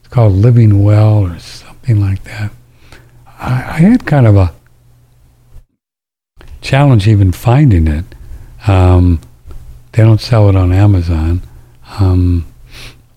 it's 0.00 0.08
called 0.08 0.32
Living 0.32 0.82
Well 0.82 1.18
or 1.18 1.38
something 1.38 2.00
like 2.00 2.24
that. 2.24 2.52
I, 3.26 3.52
I 3.52 3.78
had 3.80 4.06
kind 4.06 4.26
of 4.26 4.36
a 4.36 4.54
challenge 6.60 7.06
even 7.06 7.32
finding 7.32 7.86
it. 7.86 8.04
Um, 8.66 9.20
they 9.92 10.02
don't 10.02 10.20
sell 10.20 10.48
it 10.48 10.56
on 10.56 10.72
Amazon. 10.72 11.42
Um, 12.00 12.46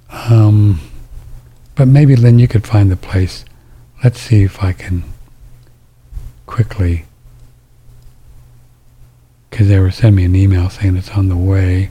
um, 0.09 0.79
but 1.75 1.87
maybe, 1.87 2.15
Lynn, 2.15 2.39
you 2.39 2.47
could 2.47 2.67
find 2.67 2.91
the 2.91 2.95
place. 2.95 3.45
Let's 4.03 4.19
see 4.19 4.43
if 4.43 4.63
I 4.63 4.73
can 4.73 5.03
quickly, 6.45 7.05
because 9.57 9.69
they 9.69 9.79
were 9.79 9.89
sending 9.89 10.15
me 10.15 10.23
an 10.23 10.35
email 10.35 10.69
saying 10.69 10.95
it's 10.95 11.09
on 11.09 11.29
the 11.29 11.35
way. 11.35 11.89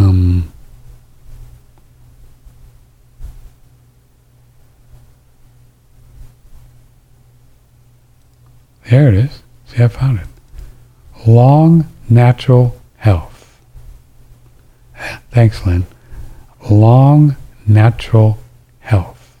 Um, 0.00 0.52
there 8.90 9.06
it 9.06 9.14
is. 9.14 9.42
See, 9.66 9.80
I 9.80 9.86
found 9.86 10.18
it. 10.18 10.26
Long 11.24 11.86
Natural 12.10 12.76
Health. 12.96 13.60
Thanks, 15.30 15.64
Lynn. 15.64 15.86
Long 16.68 17.36
Natural 17.64 18.38
Health. 18.80 19.38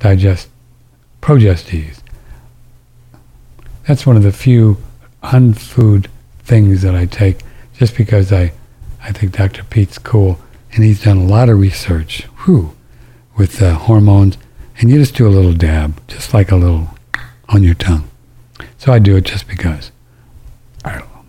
Digest 0.00 0.50
Progestes. 1.20 2.00
That's 3.86 4.06
one 4.06 4.16
of 4.16 4.22
the 4.22 4.32
few 4.32 4.78
unfood 5.22 6.08
things 6.40 6.82
that 6.82 6.94
I 6.94 7.06
take 7.06 7.38
just 7.74 7.96
because 7.96 8.32
I, 8.32 8.52
I 9.02 9.12
think 9.12 9.32
Dr. 9.32 9.64
Peat's 9.64 9.98
cool 9.98 10.38
and 10.72 10.84
he's 10.84 11.02
done 11.02 11.18
a 11.18 11.24
lot 11.24 11.48
of 11.48 11.58
research 11.58 12.22
whew, 12.44 12.74
with 13.36 13.62
uh, 13.62 13.74
hormones 13.74 14.36
and 14.78 14.90
you 14.90 14.98
just 14.98 15.16
do 15.16 15.26
a 15.26 15.30
little 15.30 15.54
dab, 15.54 16.00
just 16.06 16.32
like 16.32 16.52
a 16.52 16.56
little 16.56 16.90
on 17.48 17.62
your 17.62 17.74
tongue. 17.74 18.08
So 18.78 18.92
I 18.92 18.98
do 19.00 19.16
it 19.16 19.24
just 19.24 19.48
because. 19.48 19.90
I 20.84 20.92
don't 20.92 21.00
know. 21.00 21.24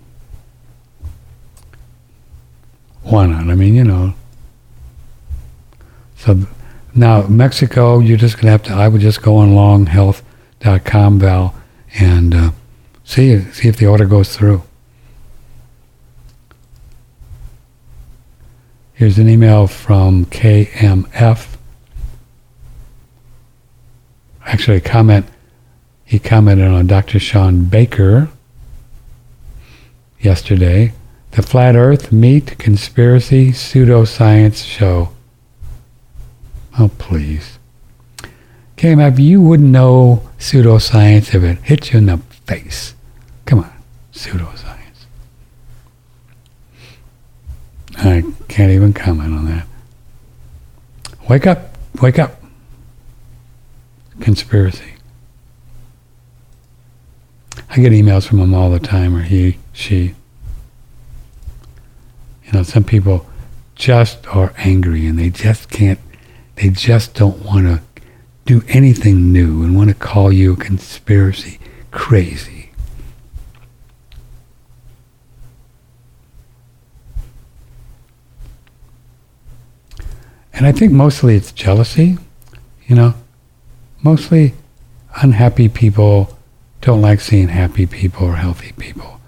Why 3.04 3.26
not? 3.26 3.50
I 3.50 3.56
mean, 3.56 3.74
you 3.74 3.84
know. 3.84 4.14
So 6.16 6.36
th- 6.36 6.48
now 6.96 7.28
Mexico, 7.28 8.00
you're 8.00 8.18
just 8.18 8.38
gonna 8.38 8.52
have 8.52 8.64
to. 8.64 8.74
I 8.74 8.88
would 8.88 9.02
just 9.02 9.22
go 9.22 9.38
on 9.38 9.50
longhealth.com, 9.50 11.20
Val, 11.20 11.56
and 12.00 12.36
uh, 12.36 12.52
see 13.04 13.42
see 13.52 13.68
if 13.68 13.78
the 13.78 13.88
order 13.88 14.06
goes 14.06 14.36
through. 14.36 14.64
Here's 18.94 19.18
an 19.18 19.30
email 19.30 19.66
from 19.66 20.26
KMF. 20.26 21.56
Actually, 24.46 24.78
a 24.78 24.82
comment. 24.82 25.26
He 26.04 26.20
commented 26.20 26.68
on 26.68 26.88
Dr. 26.88 27.20
Shawn 27.20 27.66
Baker 27.66 28.30
yesterday. 30.20 30.92
The 31.32 31.44
Flat 31.44 31.76
Earth 31.76 32.12
Meat 32.12 32.58
Conspiracy 32.58 33.52
Pseudoscience 33.52 34.66
Show. 34.66 35.14
Oh, 36.80 36.90
please. 36.98 37.60
KMF, 38.78 39.20
you 39.20 39.42
wouldn't 39.42 39.70
know 39.70 40.30
pseudoscience 40.38 41.36
if 41.36 41.44
it 41.44 41.58
hit 41.60 41.92
you 41.92 41.98
in 41.98 42.06
the 42.06 42.18
face. 42.46 42.96
Come 43.46 43.60
on, 43.60 43.74
pseudoscience. 44.14 45.06
I 47.98 48.24
can't 48.48 48.72
even 48.72 48.94
comment 48.94 49.34
on 49.34 49.46
that. 49.48 49.68
Wake 51.28 51.46
up, 51.46 51.78
wake 52.02 52.18
up. 52.18 52.42
Conspiracy. 54.22 54.94
I 57.70 57.76
get 57.76 57.92
emails 57.92 58.26
from 58.26 58.40
him 58.40 58.54
all 58.54 58.70
the 58.70 58.80
time, 58.80 59.16
or 59.16 59.24
he, 59.24 59.58
she. 59.74 60.16
You 62.46 62.54
know, 62.54 62.64
some 62.64 62.86
people 62.86 63.28
just 63.76 64.26
are 64.34 64.54
angry 64.58 65.06
and 65.06 65.20
they 65.20 65.30
just 65.30 65.70
can't, 65.70 66.00
they 66.60 66.70
just 66.70 67.14
don't 67.14 67.40
want 67.46 67.66
to 67.66 67.82
do 68.46 68.62
anything 68.68 69.32
new 69.32 69.64
and 69.64 69.76
want 69.78 69.90
to 69.90 69.96
call 69.96 70.32
you 70.32 70.54
a 70.54 70.56
conspiracy 70.58 71.58
crazy. 71.92 72.72
And 80.54 80.66
I 80.68 80.74
think 80.74 80.92
mostly 80.92 81.36
it's 81.36 81.54
jealousy, 81.54 82.18
you 82.86 82.96
know. 82.96 83.14
Mostly 84.02 84.54
unhappy 85.22 85.70
people 85.70 86.38
don't 86.82 87.02
like 87.02 87.22
seeing 87.22 87.48
happy 87.48 87.86
people 87.86 88.28
or 88.28 88.36
healthy 88.36 88.74
people. 88.74 89.22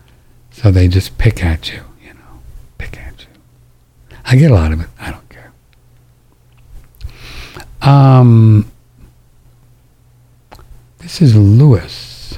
So 0.52 0.70
they 0.70 0.90
just 0.90 1.18
pick 1.18 1.44
at 1.44 1.72
you, 1.72 1.82
you 2.04 2.14
know, 2.14 2.42
pick 2.78 2.98
at 3.00 3.22
you. 3.22 4.18
I 4.26 4.36
get 4.36 4.52
a 4.52 4.54
lot 4.54 4.74
of 4.74 4.82
it. 4.82 4.88
I 5.00 5.12
don't. 5.12 5.22
Um, 7.82 8.72
this 11.00 11.22
is 11.22 11.36
Lewis. 11.36 12.38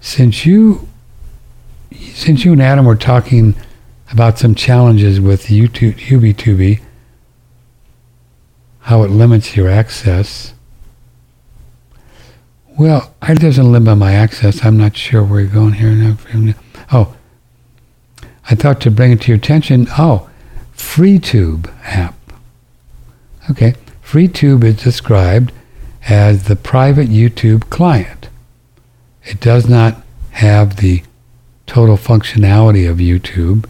Since 0.00 0.46
you, 0.46 0.88
since 1.92 2.44
you 2.44 2.52
and 2.52 2.62
Adam 2.62 2.86
were 2.86 2.96
talking 2.96 3.54
about 4.10 4.38
some 4.38 4.54
challenges 4.54 5.20
with 5.20 5.46
YouTube, 5.46 5.98
YubiTubi, 5.98 6.80
how 8.80 9.02
it 9.02 9.10
limits 9.10 9.56
your 9.56 9.68
access. 9.68 10.54
Well, 12.78 13.14
it 13.22 13.40
doesn't 13.40 13.70
limit 13.70 13.98
my 13.98 14.14
access. 14.14 14.64
I'm 14.64 14.78
not 14.78 14.96
sure 14.96 15.22
where 15.22 15.40
you're 15.40 15.50
going 15.50 15.74
here. 15.74 16.16
Oh, 16.90 17.14
I 18.48 18.54
thought 18.54 18.80
to 18.80 18.90
bring 18.90 19.12
it 19.12 19.20
to 19.22 19.28
your 19.28 19.36
attention. 19.36 19.86
Oh, 19.98 20.30
FreeTube 20.74 21.72
app. 21.84 22.19
Okay, 23.50 23.74
FreeTube 24.04 24.64
is 24.64 24.82
described 24.82 25.52
as 26.08 26.44
the 26.44 26.56
private 26.56 27.08
YouTube 27.08 27.68
client. 27.70 28.28
It 29.24 29.40
does 29.40 29.68
not 29.68 30.02
have 30.32 30.76
the 30.76 31.02
total 31.66 31.96
functionality 31.96 32.88
of 32.88 32.98
YouTube 32.98 33.66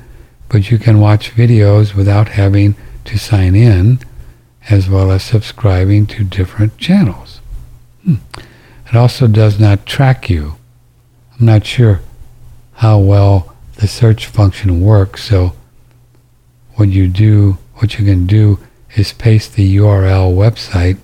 but 0.51 0.69
you 0.71 0.79
can 0.79 0.99
watch 0.99 1.33
videos 1.35 1.95
without 1.95 2.31
having 2.31 2.75
to 3.05 3.17
sign 3.19 3.55
in, 3.55 4.01
as 4.69 4.91
well 4.91 5.11
as 5.13 5.23
subscribing 5.23 6.07
to 6.07 6.25
different 6.25 6.77
channels. 6.77 7.41
Hmm. 8.05 8.17
It 8.89 8.97
also 8.97 9.29
does 9.29 9.61
not 9.61 9.87
track 9.87 10.29
you. 10.29 10.57
I'm 11.39 11.47
not 11.47 11.65
sure 11.65 12.01
how 12.75 12.99
well 12.99 13.55
the 13.77 13.87
search 13.87 14.27
function 14.27 14.81
works, 14.81 15.23
so 15.23 15.55
what 16.75 16.89
you 16.89 17.07
do, 17.07 17.59
what 17.77 17.99
you 17.99 18.05
can 18.05 18.27
do 18.27 18.59
is 18.97 19.13
paste 19.13 19.55
the 19.55 19.77
URL 19.77 20.35
website 20.35 20.99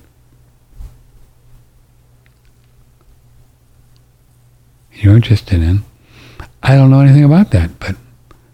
you're 4.97 5.15
interested 5.15 5.61
in. 5.61 5.83
I 6.63 6.75
don't 6.75 6.89
know 6.89 6.99
anything 6.99 7.23
about 7.23 7.51
that, 7.51 7.79
but 7.79 7.95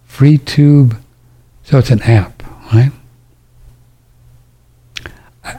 FreeTube. 0.10 0.98
So 1.64 1.78
it's 1.78 1.90
an 1.90 2.02
app, 2.02 2.44
right? 2.74 2.92
I, 5.44 5.58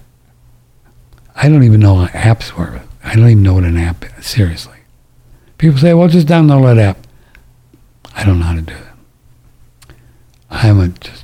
I 1.35 1.49
don't 1.49 1.65
even 1.65 1.81
know 1.81 1.95
what 1.95 2.11
apps 2.13 2.53
were. 2.53 2.83
I 3.03 3.17
don't 3.17 3.29
even 3.29 3.43
know 3.43 3.55
what 3.55 3.65
an 3.65 3.77
app 3.77 4.05
is, 4.19 4.27
seriously. 4.27 4.79
People 5.59 5.79
say, 5.79 5.95
well, 5.95 6.09
just 6.09 6.27
download 6.27 6.75
that 6.75 6.79
app. 6.79 6.99
I 8.15 8.25
don't 8.25 8.39
know 8.39 8.45
how 8.45 8.55
to 8.55 8.63
do 8.63 8.75
that. 8.75 9.95
I 10.51 10.59
haven't 10.59 11.01
just 11.01 11.24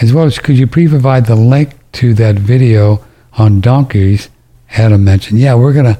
as 0.00 0.12
well 0.12 0.24
as 0.24 0.38
could 0.38 0.58
you 0.58 0.66
please 0.66 0.90
provide 0.90 1.26
the 1.26 1.36
link 1.36 1.74
to 1.92 2.14
that 2.14 2.36
video 2.36 3.04
on 3.34 3.60
donkeys 3.60 4.28
Adam 4.76 5.04
mentioned. 5.04 5.38
Yeah, 5.38 5.54
we're 5.54 5.72
gonna 5.72 5.98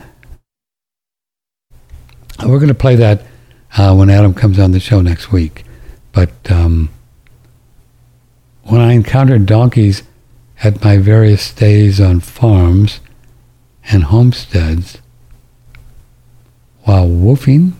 we're 2.45 2.59
gonna 2.59 2.74
play 2.74 2.97
that 2.97 3.22
uh, 3.76 3.95
when 3.95 4.11
Adam 4.11 4.34
comes 4.34 4.59
on 4.59 4.72
the 4.72 4.80
show 4.80 5.01
next 5.01 5.30
week. 5.30 5.64
But 6.12 6.30
um, 6.51 6.90
when 8.64 8.80
I 8.80 8.92
encountered 8.92 9.47
donkeys 9.47 10.03
at 10.62 10.82
my 10.82 10.99
various 10.99 11.42
stays 11.42 12.01
on 12.01 12.20
farms 12.20 13.01
and 13.84 14.05
homesteads 14.05 14.99
while 16.82 17.09
woofing, 17.09 17.72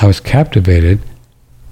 I 0.00 0.06
was 0.06 0.20
captivated 0.20 1.00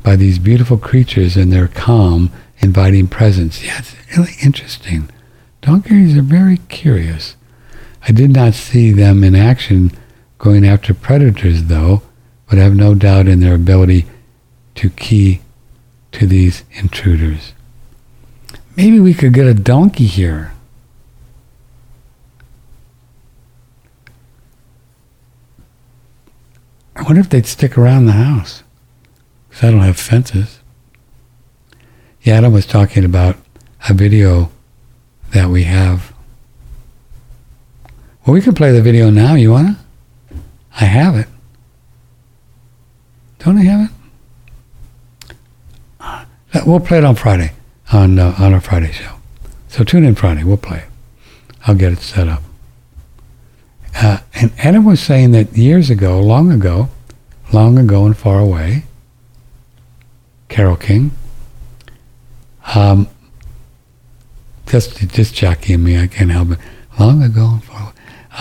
by 0.03 0.17
these 0.17 0.39
beautiful 0.39 0.79
creatures 0.79 1.37
and 1.37 1.53
their 1.53 1.69
calm, 1.69 2.31
inviting 2.59 3.09
presence. 3.09 3.65
Yeah, 3.65 3.79
it's 3.79 3.95
really 4.17 4.35
interesting. 4.43 5.09
Donkeys 5.61 6.17
are 6.17 6.23
very 6.23 6.59
curious. 6.69 7.37
I 8.09 8.13
did 8.13 8.31
not 8.31 8.55
see 8.55 8.93
them 8.93 9.25
in 9.25 9.35
action 9.35 9.93
going 10.39 10.67
after 10.67 10.95
predators, 10.95 11.65
though, 11.65 12.03
but 12.49 12.59
I 12.59 12.63
have 12.63 12.77
no 12.77 12.95
doubt 12.95 13.27
in 13.27 13.41
their 13.41 13.55
ability 13.55 14.07
to 14.77 14.91
key 14.91 15.41
to 16.13 16.27
these 16.27 16.65
intruders. 16.73 17.53
Maybe 18.77 19.01
we 19.01 19.15
could 19.15 19.33
get 19.33 19.47
a 19.47 19.55
donkey 19.55 20.07
here. 20.07 20.53
I 26.95 27.03
wonder 27.03 27.21
if 27.21 27.29
they'd 27.29 27.47
stick 27.47 27.77
around 27.77 28.07
the 28.07 28.13
house. 28.13 28.63
Because 29.49 29.65
I 29.65 29.71
don't 29.71 29.81
have 29.81 29.99
fences. 29.99 30.56
Adam 32.27 32.53
was 32.53 32.67
talking 32.67 33.05
about 33.05 33.37
a 33.89 33.95
video 33.95 34.51
that 35.33 35.49
we 35.49 35.65
have. 35.65 36.13
Well, 38.25 38.35
we 38.35 38.41
can 38.41 38.55
play 38.55 38.73
the 38.73 38.83
video 38.83 39.11
now. 39.11 39.35
You 39.35 39.53
want 39.53 39.77
to? 39.77 40.37
I 40.81 40.85
have 40.85 41.17
it. 41.17 41.29
Don't 43.39 43.59
I 43.59 43.63
have 43.63 43.91
it? 43.91 43.91
we'll 46.67 46.81
play 46.81 46.99
it 46.99 47.05
on 47.05 47.15
Friday, 47.15 47.53
on 47.93 48.19
uh, 48.19 48.35
on 48.39 48.53
our 48.53 48.61
Friday 48.61 48.91
show. 48.91 49.17
So 49.69 49.85
tune 49.85 50.05
in 50.05 50.15
Friday. 50.15 50.43
We'll 50.43 50.57
play 50.57 50.79
it. 50.79 50.89
I'll 51.67 51.75
get 51.75 51.93
it 51.93 52.01
set 52.01 52.29
up. 52.29 52.43
Uh, 53.95 54.19
and 54.35 54.53
Adam 54.59 54.85
was 54.85 55.01
saying 55.01 55.31
that 55.31 55.57
years 55.57 55.91
ago, 55.91 56.21
long 56.21 56.51
ago, 56.51 56.89
long 57.53 57.79
ago 57.79 58.05
and 58.05 58.17
far 58.17 58.41
away, 58.41 58.85
Carole 60.49 60.77
King, 60.77 61.13
um, 62.75 63.09
just 64.67 64.97
just 65.09 65.35
Jackie 65.35 65.75
and 65.75 65.85
me, 65.85 65.99
I 65.99 66.07
can't 66.07 66.31
help 66.31 66.51
it. 66.53 66.59
Long 66.99 67.23
ago 67.23 67.61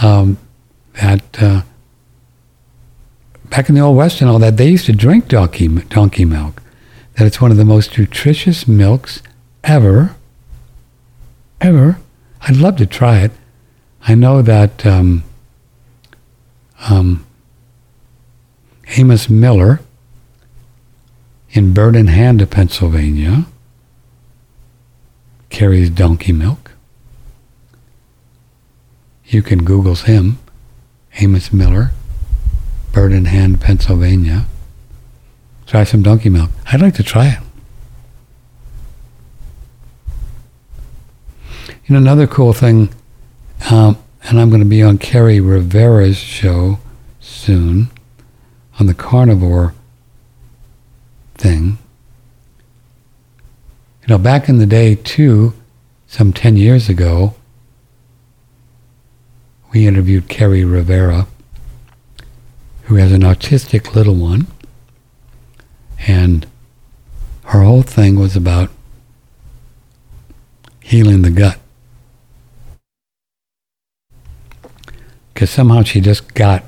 um, 0.01 0.37
that 0.93 1.41
uh, 1.41 1.61
back 3.45 3.69
in 3.69 3.75
the 3.75 3.81
old 3.81 3.97
west 3.97 4.21
and 4.21 4.29
all 4.29 4.39
that, 4.39 4.57
they 4.57 4.69
used 4.69 4.85
to 4.85 4.93
drink 4.93 5.27
donkey 5.27 5.67
donkey 5.67 6.25
milk. 6.25 6.61
That 7.15 7.25
it's 7.25 7.39
one 7.39 7.51
of 7.51 7.57
the 7.57 7.65
most 7.65 7.97
nutritious 7.97 8.67
milks 8.67 9.21
ever. 9.63 10.15
Ever. 11.61 11.99
I'd 12.41 12.57
love 12.57 12.75
to 12.77 12.85
try 12.85 13.19
it. 13.19 13.31
I 14.07 14.13
know 14.13 14.41
that 14.41 14.85
um, 14.85 15.23
um, 16.89 17.25
Amos 18.97 19.29
Miller 19.29 19.79
in 21.51 21.73
Bird 21.73 21.95
in 21.95 22.07
Hand, 22.07 22.47
Pennsylvania, 22.51 23.45
carries 25.55 25.89
donkey 25.89 26.33
milk. 26.33 26.73
You 29.25 29.41
can 29.41 29.63
Google 29.63 29.95
him, 29.95 30.37
Amos 31.19 31.53
Miller. 31.53 31.91
Bird 32.91 33.13
in 33.13 33.23
Hand, 33.23 33.61
Pennsylvania. 33.61 34.47
Try 35.65 35.85
some 35.85 36.03
donkey 36.03 36.27
milk. 36.27 36.51
I'd 36.65 36.81
like 36.81 36.95
to 36.95 37.03
try 37.03 37.27
it. 37.27 37.39
You 41.85 41.93
know, 41.93 41.99
another 41.99 42.27
cool 42.27 42.51
thing, 42.51 42.89
um, 43.71 43.97
and 44.23 44.41
I'm 44.41 44.49
going 44.49 44.61
to 44.61 44.67
be 44.67 44.83
on 44.83 44.97
Kerri 44.97 45.39
Rivera's 45.39 46.17
show 46.17 46.79
soon 47.21 47.91
on 48.77 48.87
the 48.87 48.93
carnivore 48.93 49.73
thing. 51.35 51.77
You 54.05 54.13
know, 54.13 54.17
back 54.19 54.47
in 54.47 54.59
the 54.59 54.67
day, 54.67 54.93
too, 54.93 55.53
some 56.05 56.31
10 56.31 56.57
years 56.57 56.89
ago, 56.89 57.33
we 59.73 59.87
interviewed 59.87 60.29
Kerri 60.29 60.63
Rivera, 60.63 61.25
who 62.83 62.95
has 62.97 63.11
an 63.11 63.21
autistic 63.21 63.95
little 63.95 64.13
one, 64.13 64.45
and 66.07 66.45
her 67.45 67.63
whole 67.63 67.81
thing 67.81 68.19
was 68.19 68.35
about 68.35 68.69
healing 70.81 71.23
the 71.23 71.31
gut. 71.31 71.57
Because 75.33 75.49
somehow 75.49 75.81
she 75.81 75.99
just 75.99 76.35
got 76.35 76.63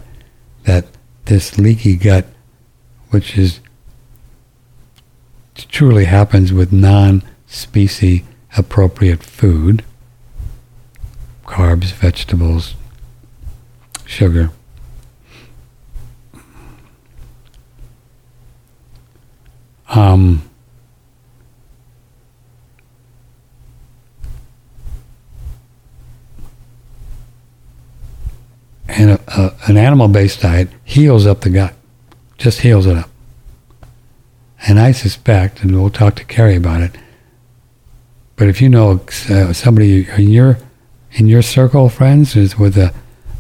that 0.63 0.87
this 1.25 1.59
leaky 1.59 1.97
gut, 1.97 2.25
which 3.11 3.37
is 3.37 3.59
truly 5.65 6.05
happens 6.05 6.53
with 6.53 6.71
non 6.71 7.23
specie 7.47 8.25
appropriate 8.57 9.23
food, 9.23 9.83
carbs, 11.45 11.91
vegetables, 11.91 12.75
sugar. 14.05 14.51
Um, 19.89 20.47
and 28.87 29.11
a, 29.11 29.19
a, 29.27 29.55
an 29.67 29.77
animal-based 29.77 30.41
diet 30.41 30.69
heals 30.83 31.25
up 31.25 31.41
the 31.41 31.49
gut, 31.49 31.73
just 32.37 32.61
heals 32.61 32.85
it 32.85 32.97
up. 32.97 33.09
And 34.67 34.79
I 34.81 34.91
suspect, 34.91 35.63
and 35.63 35.71
we'll 35.71 35.89
talk 35.89 36.15
to 36.15 36.25
Kerri 36.25 36.57
about 36.57 36.81
it. 36.81 36.91
But 38.35 38.49
if 38.49 38.61
you 38.61 38.67
know 38.67 38.99
uh, 39.29 39.53
somebody 39.53 40.07
in 40.09 40.29
your 40.29 40.57
in 41.13 41.27
your 41.27 41.41
circle 41.41 41.85
of 41.85 41.93
friends 41.93 42.35
is 42.35 42.59
with 42.59 42.77
a 42.77 42.93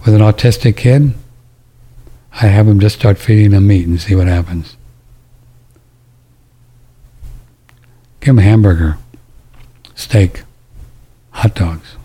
with 0.05 0.15
an 0.15 0.21
autistic 0.21 0.77
kid, 0.77 1.13
I 2.31 2.47
have 2.47 2.65
them 2.65 2.79
just 2.79 2.97
start 2.97 3.17
feeding 3.17 3.51
them 3.51 3.67
meat 3.67 3.85
and 3.85 3.99
see 3.99 4.15
what 4.15 4.27
happens. 4.27 4.77
Give 8.21 8.35
them 8.35 8.39
a 8.39 8.43
hamburger, 8.43 8.97
steak, 9.95 10.43
hot 11.31 11.55
dogs, 11.55 11.95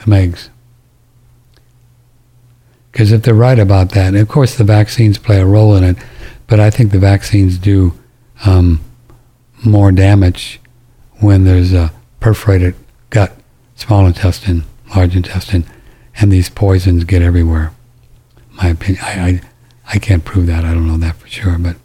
some 0.00 0.12
eggs. 0.12 0.50
Because 2.90 3.12
if 3.12 3.22
they're 3.22 3.32
right 3.32 3.58
about 3.58 3.92
that, 3.92 4.14
of 4.14 4.28
course 4.28 4.56
the 4.56 4.64
vaccines 4.64 5.18
play 5.18 5.40
a 5.40 5.46
role 5.46 5.76
in 5.76 5.84
it, 5.84 5.96
but 6.48 6.58
I 6.58 6.68
think 6.68 6.90
the 6.90 6.98
vaccines 6.98 7.58
do 7.58 7.97
um, 8.44 8.80
more 9.64 9.92
damage 9.92 10.60
when 11.20 11.44
there's 11.44 11.72
a 11.72 11.92
perforated 12.20 12.74
gut, 13.10 13.36
small 13.74 14.06
intestine, 14.06 14.64
large 14.94 15.16
intestine, 15.16 15.64
and 16.20 16.30
these 16.30 16.48
poisons 16.48 17.04
get 17.04 17.22
everywhere. 17.22 17.72
My 18.52 18.68
opinion, 18.68 19.04
I, 19.04 19.12
I, 19.12 19.40
I 19.94 19.98
can't 19.98 20.24
prove 20.24 20.46
that. 20.46 20.64
I 20.64 20.74
don't 20.74 20.86
know 20.86 20.98
that 20.98 21.16
for 21.16 21.28
sure, 21.28 21.58
but 21.58 21.76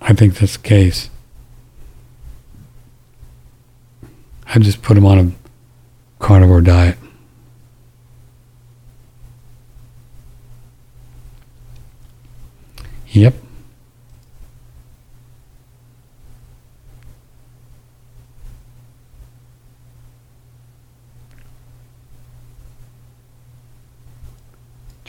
I 0.00 0.14
think 0.14 0.34
that's 0.34 0.56
the 0.56 0.62
case. 0.62 1.10
I 4.46 4.58
just 4.58 4.82
put 4.82 4.94
them 4.94 5.06
on 5.06 5.18
a 5.18 5.32
carnivore 6.18 6.60
diet. 6.60 6.96
Yep. 13.12 13.34
Do 13.34 13.40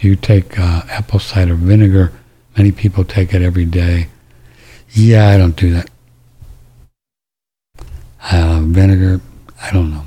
you 0.02 0.16
take 0.16 0.58
uh, 0.60 0.82
apple 0.89 1.20
cider 1.20 1.56
vinegar? 1.56 2.12
Many 2.58 2.72
people 2.72 3.04
take 3.04 3.34
it 3.34 3.41
every 3.41 3.66
day. 3.66 4.08
Yeah, 4.89 5.30
I 5.30 5.38
don't 5.38 5.56
do 5.56 5.72
that. 5.72 5.89
Uh, 8.24 8.62
vinegar, 8.64 9.22
I 9.62 9.72
don't 9.72 9.91
know. 9.91 10.06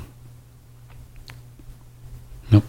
Nope. 2.51 2.63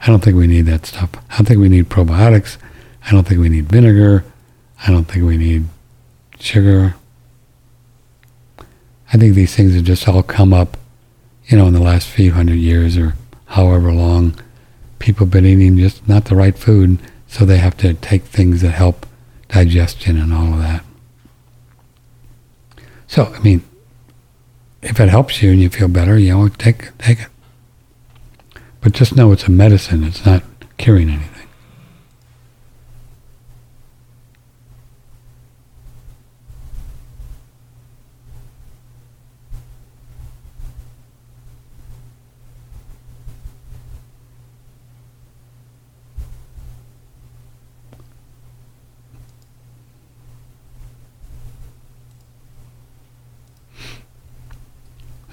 I 0.00 0.06
don't 0.06 0.22
think 0.22 0.36
we 0.36 0.46
need 0.46 0.62
that 0.62 0.86
stuff. 0.86 1.10
I 1.30 1.36
don't 1.36 1.46
think 1.46 1.60
we 1.60 1.68
need 1.68 1.88
probiotics. 1.88 2.58
I 3.04 3.10
don't 3.12 3.26
think 3.26 3.40
we 3.40 3.48
need 3.48 3.66
vinegar. 3.66 4.24
I 4.86 4.90
don't 4.90 5.04
think 5.04 5.24
we 5.24 5.36
need 5.36 5.66
sugar. 6.38 6.94
I 9.12 9.16
think 9.16 9.34
these 9.34 9.54
things 9.54 9.74
have 9.74 9.84
just 9.84 10.08
all 10.08 10.22
come 10.22 10.52
up, 10.52 10.76
you 11.46 11.56
know, 11.56 11.66
in 11.66 11.74
the 11.74 11.82
last 11.82 12.08
few 12.08 12.32
hundred 12.32 12.56
years 12.56 12.96
or 12.96 13.14
however 13.46 13.92
long. 13.92 14.38
People 15.06 15.24
been 15.24 15.46
eating 15.46 15.78
just 15.78 16.08
not 16.08 16.24
the 16.24 16.34
right 16.34 16.58
food, 16.58 16.98
so 17.28 17.44
they 17.44 17.58
have 17.58 17.76
to 17.76 17.94
take 17.94 18.24
things 18.24 18.60
that 18.62 18.72
help 18.72 19.06
digestion 19.46 20.18
and 20.18 20.34
all 20.34 20.54
of 20.54 20.58
that. 20.58 20.82
So, 23.06 23.26
I 23.26 23.38
mean, 23.38 23.62
if 24.82 24.98
it 24.98 25.08
helps 25.08 25.40
you 25.40 25.52
and 25.52 25.60
you 25.60 25.70
feel 25.70 25.86
better, 25.86 26.18
you 26.18 26.34
know, 26.34 26.48
take 26.48 26.98
take 26.98 27.20
it. 27.20 27.28
But 28.80 28.94
just 28.94 29.14
know 29.14 29.30
it's 29.30 29.44
a 29.44 29.50
medicine. 29.52 30.02
It's 30.02 30.26
not 30.26 30.42
curing 30.76 31.08
anything. 31.08 31.35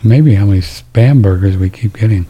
Maybe 0.05 0.35
how 0.35 0.45
many 0.45 0.59
spam 0.59 1.21
burgers 1.21 1.55
we 1.55 1.69
keep 1.69 1.97
getting. 1.97 2.25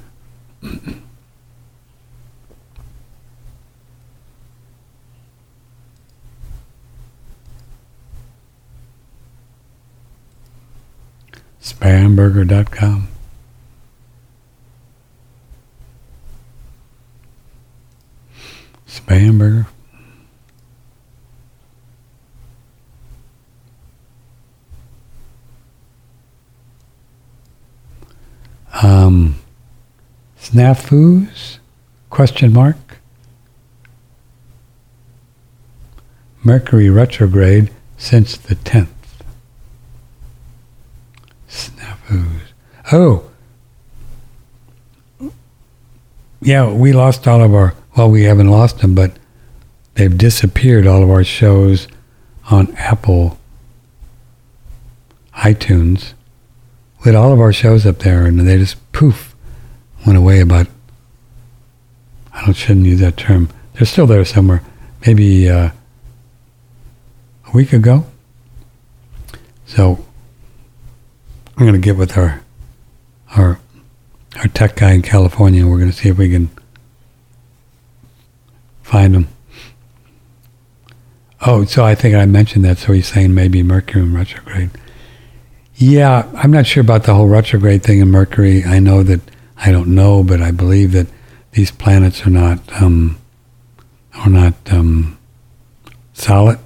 Spamburger.com. 11.59 13.07
Spamburger. 18.87 19.65
Um, 28.81 29.35
snafus? 30.39 31.59
Question 32.09 32.53
mark. 32.53 32.77
Mercury 36.43 36.89
retrograde 36.89 37.71
since 37.97 38.35
the 38.37 38.55
10th. 38.55 38.87
Snafus. 41.47 42.41
Oh. 42.91 43.29
Yeah, 46.41 46.71
we 46.73 46.91
lost 46.91 47.27
all 47.27 47.41
of 47.41 47.53
our, 47.53 47.73
well, 47.95 48.09
we 48.09 48.23
haven't 48.23 48.49
lost 48.49 48.79
them, 48.79 48.93
but 48.93 49.13
they've 49.93 50.17
disappeared, 50.17 50.85
all 50.85 51.01
of 51.01 51.09
our 51.09 51.23
shows 51.23 51.87
on 52.51 52.73
Apple 52.75 53.37
iTunes 55.35 56.13
we 57.03 57.11
had 57.11 57.15
all 57.15 57.33
of 57.33 57.39
our 57.39 57.51
shows 57.51 57.85
up 57.85 57.99
there, 57.99 58.25
and 58.25 58.39
they 58.39 58.57
just 58.57 58.91
poof 58.93 59.35
went 60.05 60.17
away. 60.17 60.39
About 60.39 60.67
I 62.33 62.45
don't 62.45 62.53
shouldn't 62.53 62.85
use 62.85 63.01
that 63.01 63.17
term. 63.17 63.49
They're 63.73 63.85
still 63.85 64.07
there 64.07 64.23
somewhere. 64.23 64.63
Maybe 65.05 65.49
uh, 65.49 65.71
a 67.45 67.51
week 67.53 67.73
ago. 67.73 68.05
So 69.65 70.05
I'm 71.57 71.63
going 71.65 71.73
to 71.73 71.79
get 71.79 71.97
with 71.97 72.17
our 72.17 72.41
our 73.35 73.59
our 74.37 74.47
tech 74.47 74.77
guy 74.77 74.91
in 74.91 75.01
California. 75.01 75.67
We're 75.67 75.79
going 75.79 75.91
to 75.91 75.97
see 75.97 76.09
if 76.09 76.17
we 76.17 76.29
can 76.29 76.49
find 78.81 79.13
them. 79.13 79.27
Oh, 81.45 81.65
so 81.65 81.83
I 81.83 81.95
think 81.95 82.15
I 82.15 82.25
mentioned 82.25 82.63
that. 82.63 82.77
So 82.77 82.93
he's 82.93 83.07
saying 83.07 83.33
maybe 83.33 83.61
Mercury 83.61 84.03
in 84.03 84.13
retrograde. 84.13 84.69
Yeah, 85.75 86.29
I'm 86.35 86.51
not 86.51 86.67
sure 86.67 86.81
about 86.81 87.03
the 87.03 87.13
whole 87.13 87.27
retrograde 87.27 87.83
thing 87.83 87.99
in 87.99 88.09
Mercury. 88.11 88.63
I 88.63 88.79
know 88.79 89.03
that 89.03 89.21
I 89.57 89.71
don't 89.71 89.95
know, 89.95 90.23
but 90.23 90.41
I 90.41 90.51
believe 90.51 90.91
that 90.91 91.07
these 91.51 91.71
planets 91.71 92.25
are 92.25 92.29
not 92.29 92.59
um, 92.81 93.17
are 94.15 94.29
not 94.29 94.53
um, 94.71 95.17
solid. 96.13 96.59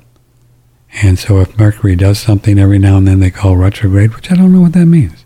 And 1.03 1.19
so, 1.19 1.39
if 1.39 1.57
Mercury 1.57 1.95
does 1.95 2.19
something 2.19 2.57
every 2.57 2.79
now 2.79 2.97
and 2.97 3.07
then, 3.07 3.19
they 3.19 3.29
call 3.29 3.55
retrograde, 3.55 4.15
which 4.15 4.31
I 4.31 4.35
don't 4.35 4.51
know 4.51 4.61
what 4.61 4.73
that 4.73 4.87
means. 4.87 5.25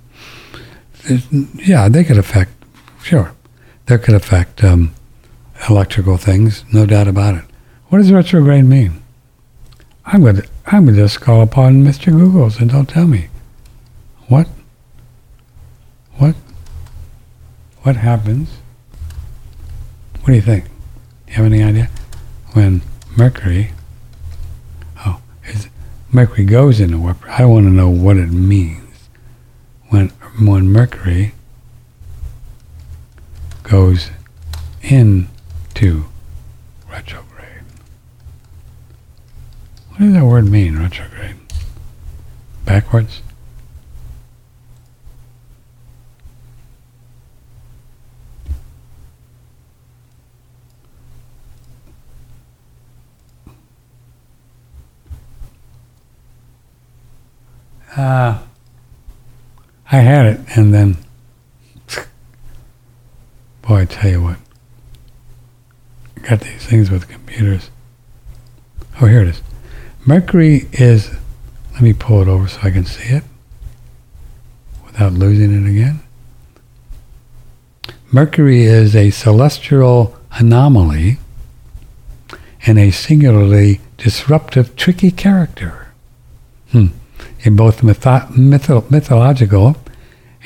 It's, 1.05 1.31
yeah, 1.55 1.87
they 1.89 2.03
could 2.03 2.17
affect. 2.17 2.51
Sure, 3.01 3.33
that 3.85 4.03
could 4.03 4.13
affect 4.13 4.63
um, 4.63 4.93
electrical 5.69 6.17
things, 6.17 6.65
no 6.73 6.85
doubt 6.85 7.07
about 7.07 7.35
it. 7.35 7.45
What 7.89 7.99
does 7.99 8.11
retrograde 8.11 8.65
mean? 8.65 9.01
I'm 10.05 10.21
going 10.21 10.37
to 10.37 10.47
I'm 10.65 10.85
going 10.85 10.95
to 10.95 11.03
just 11.03 11.21
call 11.21 11.41
upon 11.41 11.83
Mr. 11.83 12.11
Googles 12.11 12.59
and 12.59 12.69
don't 12.69 12.87
tell 12.87 13.07
me. 13.07 13.27
What? 14.31 14.47
What? 16.15 16.35
What 17.81 17.97
happens? 17.97 18.47
What 20.21 20.27
do 20.27 20.33
you 20.35 20.41
think? 20.41 20.67
You 21.27 21.33
have 21.33 21.47
any 21.47 21.61
idea? 21.61 21.89
When 22.53 22.81
Mercury, 23.17 23.71
oh, 25.05 25.19
is 25.43 25.67
Mercury 26.13 26.45
goes 26.45 26.79
into 26.79 26.97
warp. 26.97 27.17
I 27.27 27.43
want 27.43 27.65
to 27.65 27.71
know 27.71 27.89
what 27.89 28.15
it 28.15 28.31
means 28.31 29.09
when 29.89 30.13
when 30.39 30.69
Mercury 30.69 31.33
goes 33.63 34.11
into 34.81 36.05
retrograde. 36.89 37.65
What 39.89 39.99
does 39.99 40.13
that 40.13 40.23
word 40.23 40.45
mean, 40.49 40.79
retrograde? 40.79 41.35
Backwards? 42.63 43.21
Uh, 57.95 58.39
I 59.91 59.97
had 59.97 60.25
it, 60.25 60.39
and 60.55 60.73
then, 60.73 60.97
boy, 63.61 63.81
I 63.81 63.85
tell 63.85 64.09
you 64.09 64.23
what, 64.23 64.37
got 66.21 66.39
these 66.39 66.65
things 66.65 66.89
with 66.89 67.09
computers. 67.09 67.69
Oh, 69.01 69.07
here 69.07 69.21
it 69.23 69.27
is. 69.27 69.41
Mercury 70.05 70.67
is, 70.71 71.11
let 71.73 71.81
me 71.81 71.91
pull 71.91 72.21
it 72.21 72.27
over 72.29 72.47
so 72.47 72.59
I 72.63 72.71
can 72.71 72.85
see 72.85 73.13
it 73.13 73.23
without 74.85 75.11
losing 75.11 75.51
it 75.53 75.69
again. 75.69 75.99
Mercury 78.11 78.63
is 78.63 78.95
a 78.95 79.09
celestial 79.09 80.17
anomaly 80.33 81.17
and 82.65 82.79
a 82.79 82.91
singularly 82.91 83.81
disruptive, 83.97 84.75
tricky 84.75 85.11
character. 85.11 85.80
In 87.43 87.55
both 87.55 87.81
mytho- 87.81 88.27
mytho- 88.33 88.89
mythological 88.91 89.75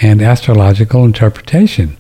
and 0.02 0.22
astrological 0.22 1.04
interpretation. 1.04 1.98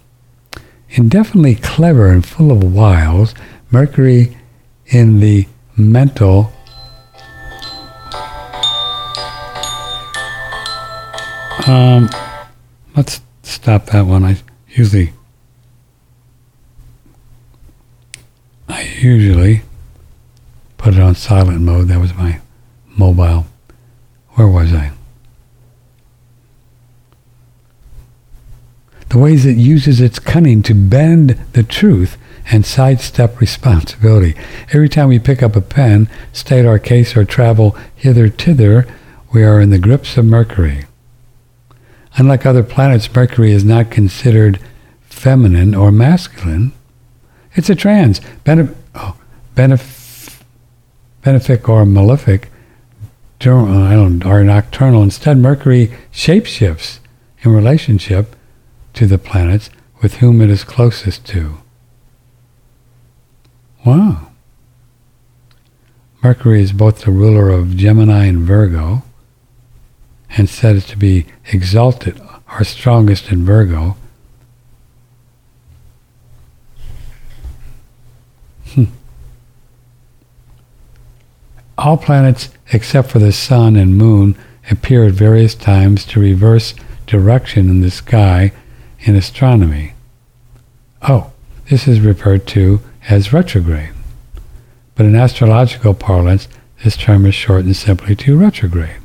Indefinitely 0.89 1.55
clever 1.55 2.11
and 2.11 2.25
full 2.25 2.51
of 2.51 2.63
wiles, 2.63 3.33
Mercury 3.71 4.37
in 4.87 5.19
the 5.19 5.47
mental 5.75 6.53
um, 11.67 12.09
let's 12.95 13.21
stop 13.43 13.87
that 13.87 14.05
one. 14.05 14.23
I 14.23 14.37
usually 14.69 15.11
I 18.69 18.81
usually 18.99 19.63
put 20.77 20.93
it 20.93 20.99
on 21.01 21.15
silent 21.15 21.61
mode. 21.61 21.87
That 21.87 21.99
was 21.99 22.13
my 22.13 22.39
mobile 22.95 23.45
where 24.35 24.47
was 24.47 24.73
I? 24.73 24.91
The 29.09 29.17
ways 29.17 29.45
it 29.45 29.57
uses 29.57 30.01
its 30.01 30.19
cunning 30.19 30.61
to 30.63 30.73
bend 30.73 31.39
the 31.53 31.63
truth 31.63 32.17
and 32.51 32.65
sidestep 32.65 33.39
responsibility. 33.39 34.35
Every 34.69 34.89
time 34.89 35.09
we 35.09 35.19
pick 35.19 35.41
up 35.41 35.55
a 35.55 35.61
pen, 35.61 36.09
state 36.33 36.65
our 36.65 36.79
case, 36.79 37.15
or 37.15 37.23
travel 37.23 37.77
hither 37.95 38.29
thither, 38.29 38.87
we 39.33 39.43
are 39.43 39.59
in 39.59 39.69
the 39.69 39.79
grips 39.79 40.17
of 40.17 40.25
Mercury. 40.25 40.85
Unlike 42.17 42.45
other 42.45 42.63
planets, 42.63 43.13
Mercury 43.13 43.51
is 43.51 43.63
not 43.63 43.91
considered 43.91 44.59
feminine 45.01 45.73
or 45.73 45.91
masculine. 45.91 46.71
It's 47.55 47.69
a 47.69 47.75
trans, 47.75 48.19
benef- 48.43 48.75
oh, 48.93 49.17
benef- 49.55 50.41
benefic 51.23 51.67
or 51.67 51.85
malefic, 51.85 52.49
I 53.53 53.93
don't, 53.93 54.25
are 54.25 54.43
nocturnal. 54.43 55.03
Instead, 55.03 55.37
Mercury 55.37 55.91
shapeshifts 56.11 56.99
in 57.41 57.51
relationship 57.51 58.35
to 58.93 59.05
the 59.05 59.17
planets 59.17 59.69
with 60.01 60.15
whom 60.15 60.41
it 60.41 60.49
is 60.49 60.63
closest 60.63 61.25
to. 61.27 61.57
Wow. 63.85 64.29
Mercury 66.23 66.61
is 66.61 66.71
both 66.71 67.01
the 67.01 67.11
ruler 67.11 67.49
of 67.49 67.77
Gemini 67.77 68.25
and 68.25 68.39
Virgo, 68.39 69.03
and 70.31 70.49
said 70.49 70.81
to 70.81 70.97
be 70.97 71.27
exalted 71.51 72.19
or 72.51 72.63
strongest 72.63 73.31
in 73.31 73.45
Virgo. 73.45 73.95
Hmm. 78.73 78.85
All 81.77 81.97
planets 81.97 82.49
except 82.71 83.09
for 83.09 83.19
the 83.19 83.31
sun 83.31 83.75
and 83.75 83.97
moon 83.97 84.37
appear 84.71 85.05
at 85.05 85.13
various 85.13 85.55
times 85.55 86.05
to 86.05 86.19
reverse 86.19 86.73
direction 87.05 87.69
in 87.69 87.81
the 87.81 87.91
sky 87.91 88.51
in 88.99 89.15
astronomy. 89.15 89.93
Oh, 91.07 91.31
this 91.69 91.87
is 91.87 91.99
referred 91.99 92.47
to 92.47 92.81
as 93.07 93.33
retrograde. 93.33 93.93
But 94.95 95.05
in 95.05 95.15
astrological 95.15 95.93
parlance, 95.93 96.47
this 96.83 96.97
term 96.97 97.25
is 97.25 97.35
shortened 97.35 97.75
simply 97.75 98.15
to 98.15 98.37
retrograde. 98.37 99.01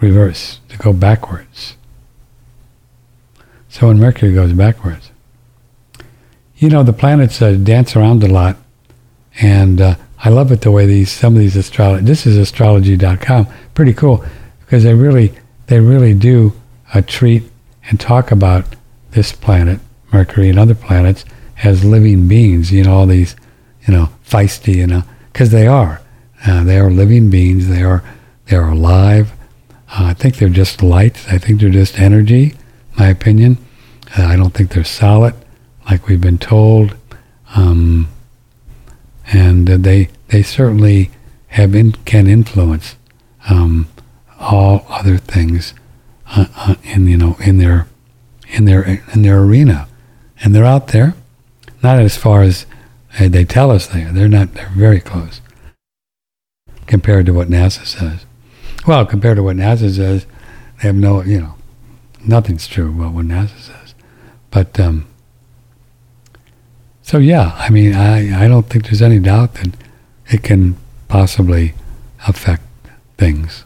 Reverse, 0.00 0.60
to 0.68 0.76
go 0.76 0.92
backwards. 0.92 1.76
So 3.68 3.88
when 3.88 3.98
Mercury 3.98 4.34
goes 4.34 4.52
backwards. 4.52 5.10
You 6.58 6.70
know, 6.70 6.82
the 6.82 6.92
planets 6.92 7.42
uh, 7.42 7.52
dance 7.52 7.96
around 7.96 8.22
a 8.22 8.28
lot 8.28 8.56
and 9.40 9.80
uh, 9.80 9.94
I 10.18 10.30
love 10.30 10.50
it 10.50 10.62
the 10.62 10.70
way 10.70 10.86
these 10.86 11.10
some 11.10 11.34
of 11.34 11.40
these 11.40 11.56
astrology. 11.56 12.04
This 12.04 12.26
is 12.26 12.36
astrology.com. 12.36 13.46
Pretty 13.74 13.92
cool 13.92 14.24
because 14.60 14.82
they 14.82 14.94
really 14.94 15.32
they 15.66 15.80
really 15.80 16.14
do 16.14 16.52
uh, 16.94 17.02
treat 17.06 17.44
and 17.88 18.00
talk 18.00 18.30
about 18.30 18.64
this 19.12 19.32
planet, 19.32 19.80
Mercury, 20.12 20.48
and 20.48 20.58
other 20.58 20.74
planets 20.74 21.24
as 21.62 21.84
living 21.84 22.28
beings. 22.28 22.72
You 22.72 22.84
know, 22.84 22.94
all 22.94 23.06
these, 23.06 23.36
you 23.86 23.94
know, 23.94 24.10
feisty, 24.26 24.76
you 24.76 24.86
know, 24.86 25.02
because 25.32 25.50
they 25.50 25.66
are. 25.66 26.00
Uh, 26.46 26.64
they 26.64 26.78
are 26.78 26.90
living 26.90 27.30
beings. 27.30 27.68
They 27.68 27.82
are 27.82 28.02
they 28.46 28.56
are 28.56 28.70
alive. 28.70 29.32
Uh, 29.88 30.06
I 30.06 30.14
think 30.14 30.36
they're 30.36 30.48
just 30.48 30.82
light. 30.82 31.24
I 31.30 31.38
think 31.38 31.60
they're 31.60 31.70
just 31.70 31.98
energy. 31.98 32.54
My 32.98 33.08
opinion. 33.08 33.58
Uh, 34.16 34.24
I 34.24 34.36
don't 34.36 34.54
think 34.54 34.70
they're 34.70 34.84
solid, 34.84 35.34
like 35.90 36.06
we've 36.06 36.20
been 36.20 36.38
told. 36.38 36.96
Um, 37.54 38.08
and 39.32 39.68
uh, 39.68 39.76
they 39.78 40.08
they 40.28 40.42
certainly 40.42 41.10
have 41.48 41.74
in, 41.74 41.92
can 42.04 42.26
influence 42.26 42.96
um, 43.48 43.88
all 44.38 44.84
other 44.88 45.18
things 45.18 45.74
uh, 46.28 46.46
uh, 46.56 46.74
in 46.82 47.06
you 47.06 47.16
know 47.16 47.36
in 47.40 47.58
their 47.58 47.86
in 48.48 48.64
their 48.64 49.02
in 49.12 49.22
their 49.22 49.40
arena, 49.40 49.88
and 50.42 50.54
they're 50.54 50.64
out 50.64 50.88
there, 50.88 51.14
not 51.82 51.98
as 51.98 52.16
far 52.16 52.42
as 52.42 52.66
uh, 53.18 53.28
they 53.28 53.44
tell 53.44 53.70
us 53.70 53.86
they 53.86 54.04
are. 54.04 54.12
They're 54.12 54.28
not. 54.28 54.54
They're 54.54 54.70
very 54.74 55.00
close 55.00 55.40
compared 56.86 57.26
to 57.26 57.32
what 57.32 57.48
NASA 57.48 57.84
says. 57.84 58.24
Well, 58.86 59.04
compared 59.04 59.36
to 59.36 59.42
what 59.42 59.56
NASA 59.56 59.94
says, 59.94 60.26
they 60.76 60.88
have 60.88 60.94
no 60.94 61.22
you 61.22 61.40
know 61.40 61.54
nothing's 62.24 62.66
true 62.68 62.90
about 62.90 63.12
what 63.12 63.26
NASA 63.26 63.58
says, 63.58 63.94
but. 64.50 64.78
Um, 64.78 65.06
so 67.06 67.18
yeah, 67.18 67.52
I 67.54 67.70
mean, 67.70 67.94
I, 67.94 68.44
I 68.44 68.48
don't 68.48 68.66
think 68.66 68.86
there's 68.86 69.00
any 69.00 69.20
doubt 69.20 69.54
that 69.54 69.74
it 70.28 70.42
can 70.42 70.76
possibly 71.06 71.72
affect 72.26 72.64
things. 73.16 73.64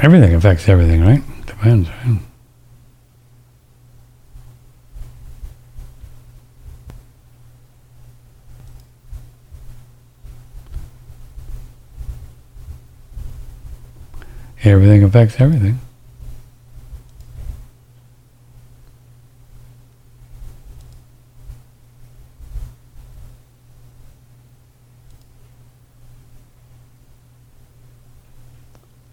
Everything 0.00 0.34
affects 0.34 0.68
everything, 0.68 1.02
right? 1.02 1.22
Depends, 1.46 1.88
right? 1.88 2.18
Everything 14.66 15.04
affects 15.04 15.40
everything. 15.40 15.78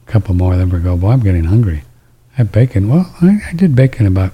A 0.08 0.12
couple 0.12 0.34
more, 0.34 0.58
then 0.58 0.70
we 0.70 0.80
go. 0.80 0.98
Boy, 0.98 1.10
I'm 1.12 1.20
getting 1.20 1.44
hungry. 1.44 1.84
I 2.34 2.38
had 2.38 2.52
bacon. 2.52 2.90
Well, 2.90 3.16
I, 3.22 3.42
I 3.48 3.54
did 3.54 3.76
bacon 3.76 4.08
about 4.08 4.34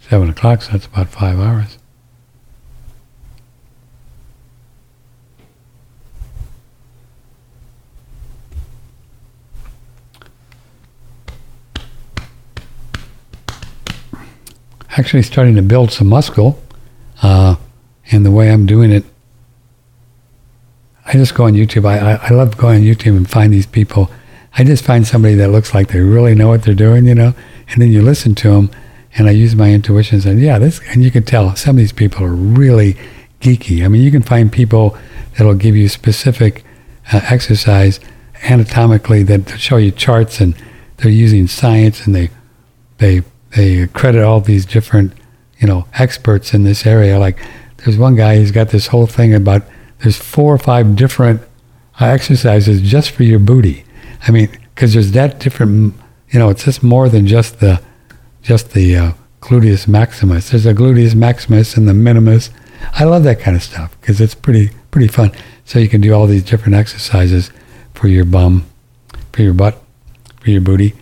seven 0.00 0.28
o'clock, 0.28 0.60
so 0.60 0.72
that's 0.72 0.84
about 0.84 1.08
five 1.08 1.40
hours. 1.40 1.78
Actually, 14.96 15.22
starting 15.22 15.54
to 15.54 15.62
build 15.62 15.92
some 15.92 16.08
muscle, 16.08 16.60
uh, 17.22 17.56
and 18.10 18.24
the 18.24 18.30
way 18.30 18.50
I'm 18.50 18.66
doing 18.66 18.90
it, 18.90 19.04
I 21.04 21.12
just 21.12 21.34
go 21.34 21.44
on 21.44 21.52
YouTube. 21.52 21.86
I, 21.86 21.98
I, 21.98 22.28
I 22.28 22.30
love 22.30 22.56
going 22.56 22.76
on 22.76 22.82
YouTube 22.82 23.16
and 23.16 23.28
find 23.28 23.52
these 23.52 23.66
people. 23.66 24.10
I 24.56 24.64
just 24.64 24.84
find 24.84 25.06
somebody 25.06 25.34
that 25.36 25.48
looks 25.48 25.74
like 25.74 25.88
they 25.88 26.00
really 26.00 26.34
know 26.34 26.48
what 26.48 26.62
they're 26.62 26.74
doing, 26.74 27.06
you 27.06 27.14
know, 27.14 27.34
and 27.68 27.82
then 27.82 27.92
you 27.92 28.02
listen 28.02 28.34
to 28.36 28.50
them 28.50 28.70
and 29.16 29.28
I 29.28 29.32
use 29.32 29.54
my 29.54 29.72
intuition 29.72 30.16
and 30.16 30.22
say, 30.22 30.34
yeah, 30.34 30.58
this, 30.58 30.80
and 30.88 31.02
you 31.02 31.10
can 31.10 31.22
tell 31.22 31.54
some 31.56 31.76
of 31.76 31.78
these 31.78 31.92
people 31.92 32.24
are 32.24 32.34
really 32.34 32.96
geeky. 33.40 33.84
I 33.84 33.88
mean, 33.88 34.02
you 34.02 34.10
can 34.10 34.22
find 34.22 34.52
people 34.52 34.96
that'll 35.36 35.54
give 35.54 35.76
you 35.76 35.88
specific 35.88 36.64
uh, 37.12 37.20
exercise 37.24 38.00
anatomically 38.44 39.22
that 39.24 39.58
show 39.58 39.76
you 39.76 39.90
charts 39.90 40.40
and 40.40 40.54
they're 40.98 41.10
using 41.10 41.46
science 41.46 42.06
and 42.06 42.14
they, 42.14 42.30
they, 42.98 43.22
they 43.56 43.86
credit 43.88 44.22
all 44.22 44.40
these 44.40 44.66
different, 44.66 45.12
you 45.58 45.66
know, 45.66 45.86
experts 45.94 46.54
in 46.54 46.64
this 46.64 46.86
area. 46.86 47.18
Like 47.18 47.38
there's 47.78 47.96
one 47.96 48.16
guy, 48.16 48.36
he's 48.36 48.52
got 48.52 48.70
this 48.70 48.88
whole 48.88 49.06
thing 49.06 49.34
about 49.34 49.62
there's 50.00 50.16
four 50.16 50.54
or 50.54 50.58
five 50.58 50.96
different 50.96 51.42
uh, 52.00 52.06
exercises 52.06 52.80
just 52.82 53.10
for 53.10 53.24
your 53.24 53.38
booty. 53.38 53.84
I 54.26 54.30
mean, 54.30 54.48
because 54.74 54.94
there's 54.94 55.12
that 55.12 55.40
different, 55.40 55.94
you 56.30 56.38
know, 56.38 56.50
it's 56.50 56.64
just 56.64 56.82
more 56.82 57.08
than 57.08 57.26
just 57.26 57.60
the 57.60 57.82
just 58.42 58.72
the 58.72 58.96
uh, 58.96 59.12
gluteus 59.40 59.88
maximus. 59.88 60.50
There's 60.50 60.66
a 60.66 60.74
gluteus 60.74 61.14
maximus 61.14 61.76
and 61.76 61.88
the 61.88 61.94
minimus. 61.94 62.50
I 62.92 63.04
love 63.04 63.24
that 63.24 63.40
kind 63.40 63.56
of 63.56 63.62
stuff 63.62 63.98
because 64.00 64.20
it's 64.20 64.34
pretty 64.34 64.70
pretty 64.90 65.08
fun. 65.08 65.32
So 65.64 65.78
you 65.78 65.88
can 65.88 66.00
do 66.00 66.12
all 66.12 66.26
these 66.26 66.44
different 66.44 66.74
exercises 66.74 67.50
for 67.94 68.08
your 68.08 68.24
bum, 68.24 68.64
for 69.32 69.42
your 69.42 69.54
butt, 69.54 69.82
for 70.40 70.50
your 70.50 70.60
booty. 70.60 70.94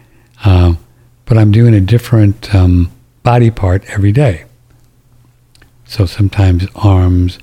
Um, 0.45 0.79
but 1.27 1.37
I'm 1.37 1.51
doing 1.51 1.75
a 1.75 1.81
different 1.81 2.55
um, 2.55 2.91
body 3.23 3.51
part 3.51 3.85
every 3.91 4.13
day. 4.13 4.45
So 5.85 6.07
sometimes 6.07 6.67
arms, 6.75 7.39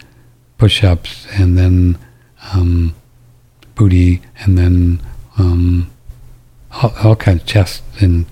push-ups, 0.58 1.28
and 1.34 1.58
then 1.58 1.98
um, 2.54 2.96
booty, 3.76 4.22
and 4.40 4.58
then 4.58 5.02
um, 5.38 5.92
all, 6.72 6.94
all 7.04 7.16
kinds 7.16 7.42
of 7.42 7.48
chest 7.48 7.84
and 8.00 8.26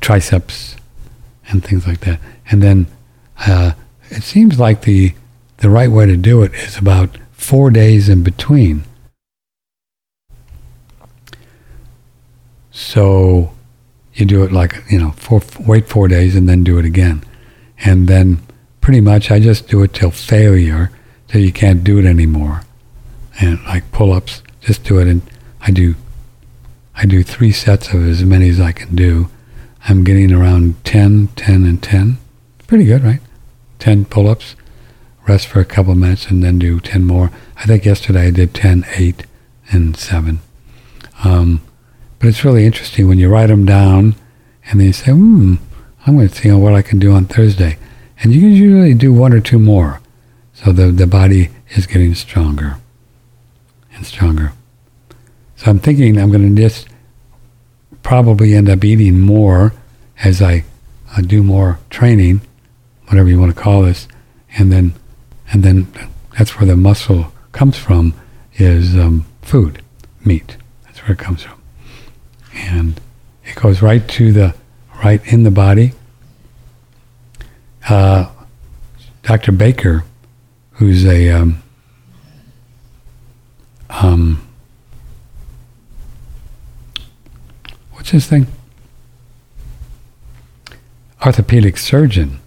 triceps 0.00 0.76
and 1.48 1.64
things 1.64 1.86
like 1.86 2.00
that. 2.00 2.20
And 2.50 2.62
then 2.62 2.86
uh, 3.46 3.72
it 4.10 4.22
seems 4.22 4.58
like 4.58 4.82
the 4.82 5.14
the 5.58 5.70
right 5.70 5.90
way 5.90 6.04
to 6.04 6.16
do 6.18 6.42
it 6.42 6.52
is 6.54 6.76
about 6.76 7.16
four 7.32 7.70
days 7.70 8.10
in 8.10 8.22
between. 8.22 8.84
So 12.70 13.55
you 14.16 14.26
do 14.26 14.42
it 14.42 14.52
like 14.52 14.82
you 14.90 14.98
know, 14.98 15.12
four, 15.12 15.42
wait 15.60 15.88
four 15.88 16.08
days 16.08 16.34
and 16.34 16.48
then 16.48 16.64
do 16.64 16.78
it 16.78 16.84
again, 16.84 17.22
and 17.78 18.08
then 18.08 18.42
pretty 18.80 19.00
much 19.00 19.30
I 19.30 19.38
just 19.38 19.68
do 19.68 19.82
it 19.82 19.92
till 19.94 20.10
failure, 20.10 20.90
till 21.28 21.40
you 21.40 21.52
can't 21.52 21.84
do 21.84 21.98
it 21.98 22.04
anymore, 22.04 22.62
and 23.40 23.62
like 23.64 23.92
pull-ups, 23.92 24.42
just 24.60 24.84
do 24.84 24.98
it, 24.98 25.06
and 25.06 25.22
I 25.60 25.70
do 25.70 25.94
I 26.94 27.04
do 27.04 27.22
three 27.22 27.52
sets 27.52 27.92
of 27.92 28.06
as 28.06 28.24
many 28.24 28.48
as 28.48 28.58
I 28.58 28.72
can 28.72 28.96
do, 28.96 29.28
I'm 29.88 30.02
getting 30.02 30.32
around 30.32 30.82
10, 30.84 31.28
10, 31.36 31.64
and 31.64 31.82
10. 31.82 32.18
Pretty 32.66 32.84
good, 32.84 33.04
right? 33.04 33.20
10 33.78 34.06
pull 34.06 34.28
ups, 34.28 34.56
rest 35.28 35.46
for 35.46 35.60
a 35.60 35.64
couple 35.64 35.92
of 35.92 35.98
minutes, 35.98 36.26
and 36.26 36.42
then 36.42 36.58
do 36.58 36.80
10 36.80 37.04
more. 37.04 37.30
I 37.56 37.66
think 37.66 37.84
yesterday 37.84 38.28
I 38.28 38.30
did 38.30 38.54
10, 38.54 38.86
8, 38.96 39.26
and 39.70 39.96
7. 39.96 40.40
Um, 41.22 41.60
but 42.18 42.28
it's 42.28 42.44
really 42.44 42.64
interesting 42.64 43.08
when 43.08 43.18
you 43.18 43.28
write 43.28 43.46
them 43.46 43.64
down 43.64 44.14
and 44.66 44.80
then 44.80 44.88
you 44.88 44.92
say, 44.92 45.12
hmm, 45.12 45.56
I'm 46.06 46.16
going 46.16 46.28
to 46.28 46.34
see 46.34 46.50
what 46.52 46.74
I 46.74 46.82
can 46.82 46.98
do 46.98 47.12
on 47.12 47.26
Thursday. 47.26 47.78
And 48.20 48.34
you 48.34 48.40
can 48.40 48.50
usually 48.50 48.94
do 48.94 49.12
one 49.12 49.32
or 49.32 49.40
two 49.40 49.58
more. 49.58 50.00
So 50.54 50.72
the, 50.72 50.86
the 50.86 51.06
body 51.06 51.50
is 51.70 51.86
getting 51.86 52.14
stronger 52.14 52.78
and 53.94 54.06
stronger. 54.06 54.52
So 55.56 55.70
I'm 55.70 55.78
thinking 55.78 56.18
I'm 56.18 56.30
going 56.30 56.54
to 56.54 56.62
just 56.62 56.88
probably 58.02 58.54
end 58.54 58.68
up 58.68 58.84
eating 58.84 59.20
more 59.20 59.72
as 60.22 60.40
I 60.40 60.64
do 61.26 61.42
more 61.42 61.78
training, 61.90 62.40
whatever 63.06 63.28
you 63.28 63.40
want 63.40 63.54
to 63.54 63.60
call 63.60 63.82
this, 63.82 64.06
and 64.58 64.72
then 64.72 64.94
and 65.52 65.62
then 65.62 65.86
that's 66.36 66.58
where 66.58 66.66
the 66.66 66.76
muscle 66.76 67.32
comes 67.52 67.78
from 67.78 68.14
is 68.54 68.96
um, 68.96 69.24
food, 69.42 69.82
meat. 70.24 70.56
That's 70.84 71.00
where 71.00 71.12
it 71.12 71.18
comes 71.18 71.42
from, 71.42 71.55
and 72.56 73.00
it 73.44 73.54
goes 73.54 73.82
right 73.82 74.06
to 74.08 74.32
the 74.32 74.54
right 75.04 75.20
in 75.32 75.42
the 75.42 75.50
body. 75.50 75.92
Uh, 77.88 78.30
Dr. 79.22 79.52
Baker, 79.52 80.04
who's 80.72 81.04
a 81.04 81.30
um, 81.30 81.62
um, 83.90 84.46
what's 87.92 88.10
his 88.10 88.26
thing? 88.26 88.46
Orthopedic 91.24 91.76
surgeon. 91.76 92.40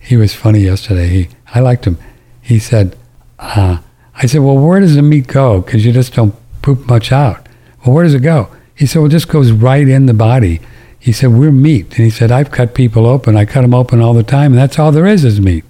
He 0.00 0.16
was 0.16 0.34
funny 0.34 0.60
yesterday. 0.60 1.08
He, 1.08 1.28
I 1.54 1.60
liked 1.60 1.86
him. 1.86 1.96
He 2.42 2.58
said, 2.58 2.96
uh, 3.38 3.78
I 4.16 4.26
said, 4.26 4.42
well, 4.42 4.58
where 4.58 4.80
does 4.80 4.96
the 4.96 5.02
meat 5.02 5.26
go? 5.26 5.62
Because 5.62 5.86
you 5.86 5.92
just 5.92 6.12
don't 6.14 6.34
poop 6.60 6.86
much 6.86 7.12
out. 7.12 7.46
Well, 7.84 7.94
where 7.94 8.04
does 8.04 8.14
it 8.14 8.20
go? 8.20 8.50
He 8.74 8.86
said, 8.86 8.98
well, 8.98 9.06
it 9.06 9.12
just 9.12 9.28
goes 9.28 9.52
right 9.52 9.86
in 9.86 10.06
the 10.06 10.14
body. 10.14 10.60
He 10.98 11.12
said, 11.12 11.30
we're 11.30 11.52
meat. 11.52 11.86
And 11.96 12.04
he 12.04 12.10
said, 12.10 12.32
I've 12.32 12.50
cut 12.50 12.74
people 12.74 13.06
open. 13.06 13.36
I 13.36 13.44
cut 13.44 13.62
them 13.62 13.74
open 13.74 14.00
all 14.00 14.14
the 14.14 14.22
time, 14.22 14.52
and 14.52 14.58
that's 14.58 14.78
all 14.78 14.90
there 14.90 15.06
is 15.06 15.24
is 15.24 15.40
meat, 15.40 15.64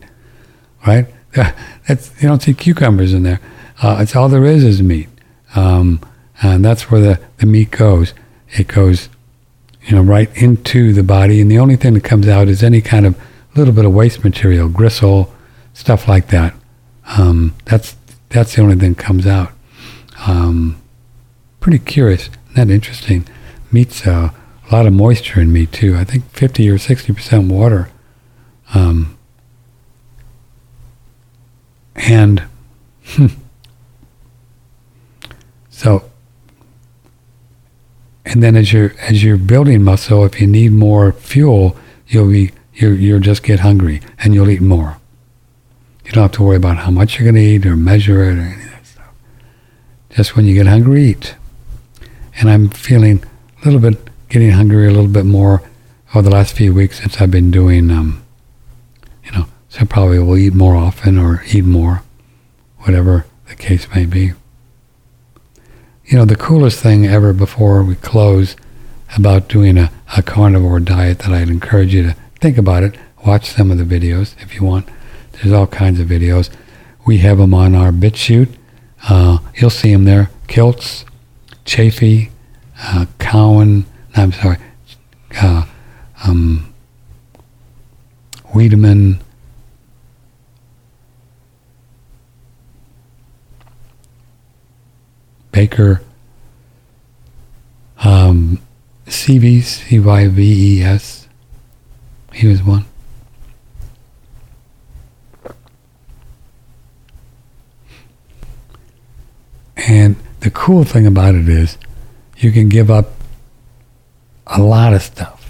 right? 0.87 1.07
That's, 1.89 2.13
you 2.23 2.29
don't 2.29 2.41
see 2.41 2.55
cucumbers 2.55 3.13
in 3.13 3.25
there. 3.25 3.41
Uh, 3.83 3.99
it's 4.01 4.15
all 4.15 4.29
there 4.29 4.45
is 4.45 4.63
is 4.63 4.81
meat. 4.81 5.09
Um, 5.57 6.01
and 6.41 6.65
that's 6.65 6.91
where 6.91 7.01
the, 7.01 7.21
the 7.39 7.47
meat 7.47 7.73
goes 7.73 8.15
it 8.55 8.69
goes, 8.69 9.09
you 9.83 9.97
know, 9.97 10.03
right 10.03 10.35
into 10.37 10.93
the 10.93 11.03
body, 11.03 11.41
and 11.41 11.51
the 11.51 11.59
only 11.59 11.77
thing 11.77 11.95
that 11.95 12.05
comes 12.05 12.29
out 12.29 12.49
is 12.49 12.63
any 12.63 12.81
kind 12.81 13.07
of 13.07 13.21
little 13.57 13.75
bit 13.75 13.85
of 13.85 13.93
waste 13.93 14.25
material, 14.25 14.69
gristle, 14.69 15.33
stuff 15.73 16.09
like 16.09 16.29
that. 16.29 16.55
Um, 17.19 17.55
that's 17.65 17.97
that's 18.31 18.55
the 18.55 18.63
only 18.63 18.77
thing 18.77 18.95
that 18.95 19.03
comes 19.03 19.27
out. 19.27 19.53
Um, 20.27 20.81
pretty 21.61 21.79
curious, 21.79 22.31
that 22.55 22.71
interesting? 22.71 23.27
Meat's 23.71 24.07
uh, 24.07 24.31
a 24.69 24.75
lot 24.75 24.87
of 24.87 24.93
moisture 24.93 25.41
in 25.41 25.53
meat 25.53 25.73
too. 25.73 25.97
I 25.97 26.05
think 26.05 26.25
fifty 26.31 26.69
or 26.71 26.79
sixty 26.79 27.13
percent 27.13 27.51
water. 27.51 27.91
Um, 28.75 29.19
and 31.95 32.45
so 35.71 36.11
and 38.25 38.43
then 38.43 38.57
as 38.57 38.73
you're 38.73 38.95
as 39.01 39.23
you're 39.23 39.37
building 39.37 39.83
muscle, 39.83 40.25
if 40.25 40.41
you 40.41 40.47
need 40.47 40.73
more 40.73 41.13
fuel, 41.13 41.77
you'll 42.09 42.31
be 42.31 42.51
you 42.75 42.91
you'll 42.91 43.21
just 43.21 43.43
get 43.43 43.61
hungry 43.61 44.01
and 44.19 44.35
you'll 44.35 44.51
eat 44.51 44.63
more. 44.63 44.99
You 46.05 46.13
don't 46.13 46.23
have 46.23 46.33
to 46.33 46.43
worry 46.43 46.57
about 46.57 46.79
how 46.79 46.91
much 46.91 47.19
you're 47.19 47.25
going 47.25 47.37
to 47.37 47.41
eat 47.41 47.65
or 47.65 47.77
measure 47.77 48.25
it 48.25 48.37
or 48.37 48.43
any 48.43 48.63
of 48.65 48.71
that 48.71 48.87
stuff. 48.87 49.15
Just 50.11 50.37
when 50.37 50.45
you 50.45 50.55
get 50.55 50.67
hungry, 50.67 51.05
eat. 51.05 51.37
And 52.37 52.51
I'm 52.51 52.69
feeling 52.69 53.25
a 53.63 53.65
little 53.65 53.81
bit 53.81 53.99
getting 54.29 54.51
hungry 54.51 54.87
a 54.87 54.91
little 54.91 55.09
bit 55.09 55.25
more 55.25 55.63
over 56.15 56.23
the 56.23 56.31
last 56.31 56.57
few 56.57 56.75
weeks 56.75 57.01
since 57.01 57.21
I've 57.21 57.31
been 57.31 57.51
doing, 57.51 57.91
um, 57.91 58.25
you 59.25 59.33
know, 59.33 59.47
so 59.69 59.81
I 59.81 59.85
probably 59.85 60.19
will 60.19 60.37
eat 60.37 60.55
more 60.55 60.77
often 60.77 61.19
or 61.19 61.43
eat 61.47 61.65
more, 61.65 62.03
whatever 62.79 63.27
the 63.49 63.55
case 63.55 63.89
may 63.95 64.07
be 64.07 64.33
you 66.07 66.19
know, 66.19 66.25
the 66.25 66.37
coolest 66.37 66.83
thing 66.83 67.07
ever 67.07 67.33
before 67.33 67.83
we 67.83 67.95
close 67.97 68.57
about 69.17 69.49
doing 69.49 69.79
a, 69.79 69.91
a 70.17 70.23
carnivore 70.23 70.81
diet 70.81 71.21
that 71.21 71.33
I'd 71.33 71.49
encourage 71.49 71.95
you 71.95 72.03
to 72.03 72.17
think 72.41 72.59
about 72.59 72.83
it. 72.83 72.97
Watch 73.25 73.51
some 73.51 73.71
of 73.71 73.79
the 73.79 73.85
videos 73.85 74.41
if 74.43 74.55
you 74.55 74.65
want. 74.65 74.89
There's 75.33 75.53
all 75.53 75.67
kinds 75.67 76.01
of 76.01 76.09
videos. 76.09 76.51
We 77.07 77.19
have 77.19 77.39
them 77.39 77.55
on 77.55 77.75
our 77.75 77.91
BitChute. 77.91 78.55
Uh, 79.09 79.39
you'll 79.57 79.71
see 79.71 79.93
them 79.93 80.05
there. 80.05 80.31
Kiltz, 80.47 81.05
Chaffee, 81.65 82.31
uh, 82.81 83.07
Cowan, 83.19 83.87
I'm 84.15 84.33
sorry, 84.33 84.59
uh, 85.41 85.65
um, 86.25 86.73
Wiedemann, 88.55 89.21
Baker, 95.53 96.03
um, 97.99 98.61
CVS, 99.07 99.65
C-Y-V-E-S. 99.65 101.29
He 102.33 102.47
was 102.49 102.63
one. 102.63 102.85
And 109.77 110.17
the 110.45 110.51
cool 110.51 110.85
thing 110.85 111.07
about 111.07 111.35
it 111.35 111.49
is 111.49 111.79
you 112.37 112.53
can 112.53 112.69
give 112.69 112.91
up 112.91 113.13
a 114.47 114.61
lot 114.61 114.93
of 114.93 115.01
stuff. 115.01 115.41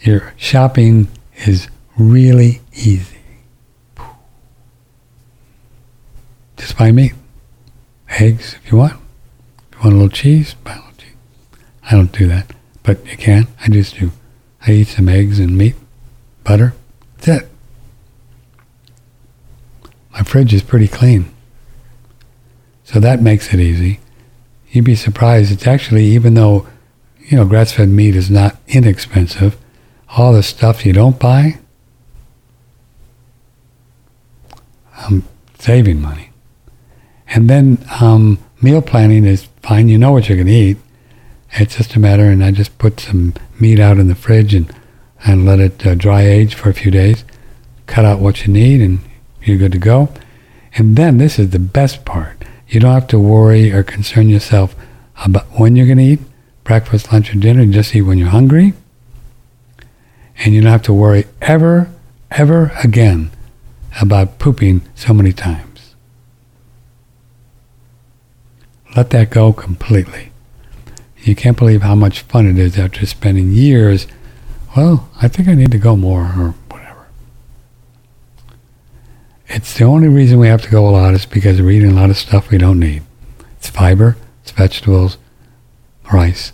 Your 0.00 0.34
shopping 0.36 1.08
is 1.46 1.68
really 1.96 2.60
easy. 2.74 3.16
Just 6.58 6.76
buy 6.76 6.92
meat. 6.92 7.14
Eggs 8.10 8.56
if 8.62 8.70
you 8.70 8.76
want. 8.76 8.92
If 9.72 9.78
you 9.78 9.84
want 9.84 9.94
a 9.94 9.96
little 9.96 10.10
cheese, 10.10 10.52
buy 10.62 10.72
a 10.72 10.76
little 10.76 10.92
cheese. 10.98 11.16
I 11.82 11.92
don't 11.92 12.12
do 12.12 12.28
that, 12.28 12.52
but 12.82 13.06
you 13.06 13.16
can. 13.16 13.46
I 13.62 13.70
just 13.70 13.98
do. 13.98 14.12
I 14.66 14.72
eat 14.72 14.88
some 14.88 15.08
eggs 15.08 15.38
and 15.38 15.56
meat, 15.56 15.76
butter. 16.44 16.74
That's 17.16 17.42
it. 17.42 17.48
My 20.12 20.20
fridge 20.24 20.52
is 20.52 20.62
pretty 20.62 20.88
clean. 20.88 21.32
So 22.86 23.00
that 23.00 23.20
makes 23.20 23.52
it 23.52 23.58
easy. 23.58 23.98
You'd 24.70 24.84
be 24.84 24.94
surprised. 24.94 25.50
It's 25.50 25.66
actually, 25.66 26.04
even 26.04 26.34
though, 26.34 26.68
you 27.18 27.36
know, 27.36 27.44
grass 27.44 27.72
fed 27.72 27.88
meat 27.88 28.14
is 28.14 28.30
not 28.30 28.56
inexpensive, 28.68 29.56
all 30.16 30.32
the 30.32 30.42
stuff 30.42 30.86
you 30.86 30.92
don't 30.92 31.18
buy, 31.18 31.58
I'm 34.98 35.24
saving 35.58 36.00
money. 36.00 36.30
And 37.28 37.50
then 37.50 37.84
um, 38.00 38.38
meal 38.62 38.80
planning 38.80 39.24
is 39.24 39.48
fine. 39.62 39.88
You 39.88 39.98
know 39.98 40.12
what 40.12 40.28
you're 40.28 40.36
going 40.36 40.46
to 40.46 40.52
eat. 40.52 40.76
It's 41.54 41.76
just 41.76 41.96
a 41.96 42.00
matter, 42.00 42.26
and 42.30 42.44
I 42.44 42.52
just 42.52 42.78
put 42.78 43.00
some 43.00 43.34
meat 43.58 43.80
out 43.80 43.98
in 43.98 44.06
the 44.06 44.14
fridge 44.14 44.54
and, 44.54 44.72
and 45.24 45.44
let 45.44 45.58
it 45.58 45.84
uh, 45.84 45.96
dry 45.96 46.22
age 46.22 46.54
for 46.54 46.68
a 46.68 46.74
few 46.74 46.92
days. 46.92 47.24
Cut 47.86 48.04
out 48.04 48.20
what 48.20 48.46
you 48.46 48.52
need, 48.52 48.80
and 48.80 49.00
you're 49.42 49.58
good 49.58 49.72
to 49.72 49.78
go. 49.78 50.08
And 50.74 50.94
then 50.94 51.18
this 51.18 51.38
is 51.38 51.50
the 51.50 51.58
best 51.58 52.04
part. 52.04 52.35
You 52.68 52.80
don't 52.80 52.92
have 52.92 53.06
to 53.08 53.18
worry 53.18 53.72
or 53.72 53.82
concern 53.82 54.28
yourself 54.28 54.74
about 55.24 55.46
when 55.58 55.76
you're 55.76 55.86
going 55.86 55.98
to 55.98 56.04
eat 56.04 56.20
breakfast, 56.64 57.12
lunch, 57.12 57.32
or 57.32 57.38
dinner. 57.38 57.62
You 57.62 57.72
just 57.72 57.94
eat 57.94 58.02
when 58.02 58.18
you're 58.18 58.28
hungry. 58.28 58.74
And 60.38 60.52
you 60.52 60.60
don't 60.60 60.72
have 60.72 60.82
to 60.82 60.92
worry 60.92 61.26
ever, 61.40 61.90
ever 62.30 62.72
again 62.82 63.30
about 64.00 64.38
pooping 64.38 64.82
so 64.94 65.14
many 65.14 65.32
times. 65.32 65.94
Let 68.96 69.10
that 69.10 69.30
go 69.30 69.52
completely. 69.52 70.30
You 71.22 71.34
can't 71.34 71.56
believe 71.56 71.82
how 71.82 71.94
much 71.94 72.22
fun 72.22 72.46
it 72.46 72.58
is 72.58 72.78
after 72.78 73.06
spending 73.06 73.52
years. 73.52 74.06
Well, 74.76 75.08
I 75.20 75.28
think 75.28 75.48
I 75.48 75.54
need 75.54 75.72
to 75.72 75.78
go 75.78 75.96
more 75.96 76.24
or. 76.38 76.54
It's 79.48 79.74
the 79.74 79.84
only 79.84 80.08
reason 80.08 80.38
we 80.38 80.48
have 80.48 80.62
to 80.62 80.70
go 80.70 80.88
a 80.88 80.90
lot 80.90 81.14
is 81.14 81.26
because 81.26 81.60
we're 81.60 81.70
eating 81.70 81.92
a 81.92 81.94
lot 81.94 82.10
of 82.10 82.16
stuff 82.16 82.50
we 82.50 82.58
don't 82.58 82.80
need. 82.80 83.02
It's 83.56 83.70
fiber, 83.70 84.16
it's 84.42 84.50
vegetables, 84.50 85.18
rice, 86.12 86.52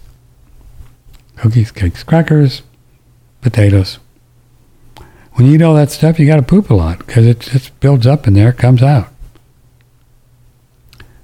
cookies, 1.37 1.71
cakes, 1.71 2.03
crackers, 2.03 2.63
potatoes. 3.41 3.99
When 5.33 5.47
you 5.47 5.55
eat 5.55 5.63
all 5.63 5.75
that 5.75 5.91
stuff, 5.91 6.19
you 6.19 6.27
got 6.27 6.37
to 6.37 6.43
poop 6.43 6.69
a 6.69 6.75
lot 6.75 6.99
because 6.99 7.27
it 7.27 7.41
just 7.41 7.79
builds 7.81 8.07
up 8.07 8.27
in 8.27 8.35
there, 8.35 8.53
comes 8.53 8.83
out. 8.83 9.09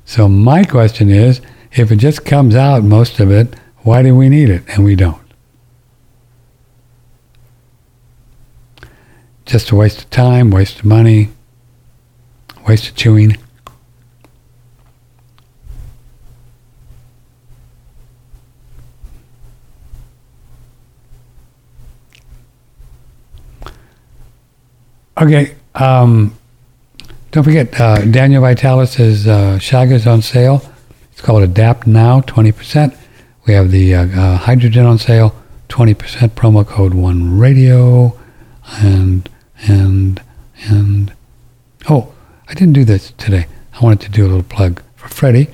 So 0.07 0.27
my 0.27 0.65
question 0.65 1.11
is, 1.11 1.43
if 1.73 1.93
it 1.93 1.97
just 1.97 2.25
comes 2.25 2.55
out, 2.55 2.83
most 2.83 3.21
of 3.21 3.31
it, 3.31 3.55
why 3.83 4.03
do 4.03 4.15
we 4.15 4.31
need 4.31 4.49
it? 4.49 4.63
And 4.69 4.85
we 4.85 4.97
don't. 4.97 5.21
Just 9.45 9.71
a 9.71 9.77
waste 9.77 9.99
of 9.99 10.11
time, 10.11 10.51
waste 10.51 10.81
of 10.81 10.85
money, 10.87 11.29
waste 12.69 12.89
of 12.89 12.95
chewing. 12.95 13.37
Okay. 25.17 25.57
Um, 25.75 26.37
don't 27.33 27.43
forget, 27.43 27.81
uh, 27.81 28.05
Daniel 28.05 28.43
Vitalis' 28.43 29.27
uh, 29.27 29.59
Chaga's 29.59 30.07
on 30.07 30.23
sale. 30.23 30.63
It's 31.11 31.21
called 31.21 31.43
Adapt 31.43 31.87
Now, 31.87 32.21
20%. 32.21 32.97
We 33.47 33.55
have 33.55 33.71
the 33.71 33.95
uh, 33.95 34.07
uh, 34.07 34.37
hydrogen 34.37 34.85
on 34.85 34.99
sale, 34.99 35.35
20% 35.69 35.95
promo 36.31 36.67
code 36.67 36.95
one 36.95 37.39
radio, 37.39 38.17
and 38.77 39.29
and 39.67 40.23
and 40.69 41.13
oh, 41.89 42.13
I 42.49 42.55
didn't 42.55 42.73
do 42.73 42.85
this 42.85 43.13
today. 43.19 43.47
I 43.75 43.85
wanted 43.85 44.01
to 44.07 44.11
do 44.11 44.25
a 44.25 44.29
little 44.29 44.43
plug 44.43 44.83
for 44.97 45.09
Freddie. 45.09 45.45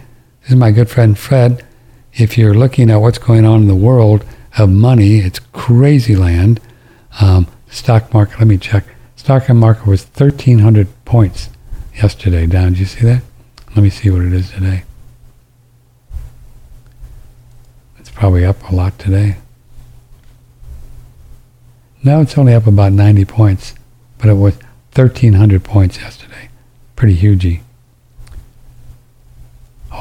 This 0.42 0.50
is 0.50 0.56
my 0.56 0.70
good 0.70 0.88
friend 0.88 1.18
Fred. 1.18 1.64
If 2.12 2.38
you're 2.38 2.54
looking 2.54 2.88
at 2.88 3.00
what's 3.00 3.18
going 3.18 3.44
on 3.44 3.62
in 3.62 3.68
the 3.68 3.74
world 3.74 4.24
of 4.56 4.70
money, 4.70 5.18
it's 5.18 5.40
crazy 5.52 6.14
land. 6.14 6.60
Um, 7.20 7.48
stock 7.68 8.14
market. 8.14 8.38
Let 8.38 8.46
me 8.46 8.58
check. 8.58 8.84
Stock 9.16 9.48
market 9.48 9.86
was 9.86 10.04
1,300 10.04 10.86
points 11.04 11.50
yesterday 11.96 12.46
down. 12.46 12.70
Did 12.70 12.78
you 12.78 12.86
see 12.86 13.04
that? 13.06 13.22
Let 13.74 13.82
me 13.82 13.90
see 13.90 14.10
what 14.10 14.22
it 14.22 14.32
is 14.32 14.52
today. 14.52 14.84
It's 17.98 18.10
probably 18.10 18.44
up 18.44 18.70
a 18.70 18.74
lot 18.74 18.96
today. 19.00 19.38
Now 22.04 22.20
it's 22.20 22.38
only 22.38 22.54
up 22.54 22.68
about 22.68 22.92
90 22.92 23.24
points, 23.24 23.74
but 24.18 24.28
it 24.28 24.34
was 24.34 24.54
1,300 24.94 25.64
points 25.64 26.00
yesterday. 26.00 26.50
Pretty 26.96 27.16
hugey. 27.16 27.60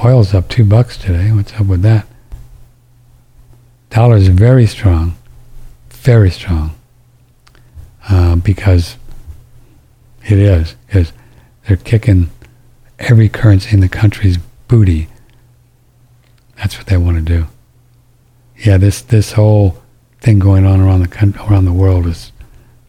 Oil's 0.03 0.33
up 0.33 0.47
two 0.49 0.65
bucks 0.65 0.97
today. 0.97 1.31
What's 1.31 1.53
up 1.53 1.67
with 1.67 1.81
that? 1.83 2.07
Dollar's 3.89 4.27
very 4.27 4.65
strong, 4.65 5.15
very 5.89 6.31
strong, 6.31 6.75
uh, 8.09 8.35
because 8.35 8.97
it 10.25 10.39
is 10.39 10.75
because 10.87 11.13
they're 11.67 11.77
kicking 11.77 12.31
every 12.99 13.29
currency 13.29 13.73
in 13.73 13.81
the 13.81 13.89
country's 13.89 14.37
booty. 14.67 15.07
That's 16.57 16.77
what 16.77 16.87
they 16.87 16.97
want 16.97 17.17
to 17.17 17.21
do. 17.21 17.47
Yeah, 18.57 18.77
this 18.77 19.01
this 19.01 19.33
whole 19.33 19.77
thing 20.21 20.39
going 20.39 20.65
on 20.65 20.79
around 20.79 21.01
the 21.01 21.43
around 21.47 21.65
the 21.65 21.73
world 21.73 22.07
is 22.07 22.31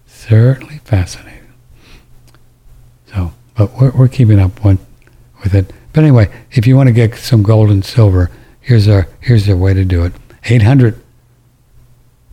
certainly 0.07 0.79
fascinating. 0.85 1.34
But 3.57 3.81
we're, 3.81 3.93
we're 3.93 4.09
keeping 4.09 4.39
up 4.39 4.63
one, 4.65 4.79
with 5.43 5.55
it. 5.55 5.73
But 5.93 6.03
anyway, 6.03 6.31
if 6.51 6.67
you 6.67 6.77
want 6.77 6.89
to 6.89 6.93
get 6.93 7.15
some 7.15 7.45
gold 7.45 7.71
and 7.71 7.85
silver, 7.85 8.31
here's 8.61 8.89
our 8.89 9.07
here's 9.21 9.49
a 9.49 9.57
way 9.57 9.75
to 9.75 9.85
do 9.85 10.05
it. 10.05 10.13
800 10.45 11.01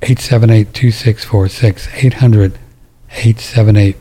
878 0.02 0.74
2646 0.74 1.90
800 1.94 2.58
878 3.12 3.98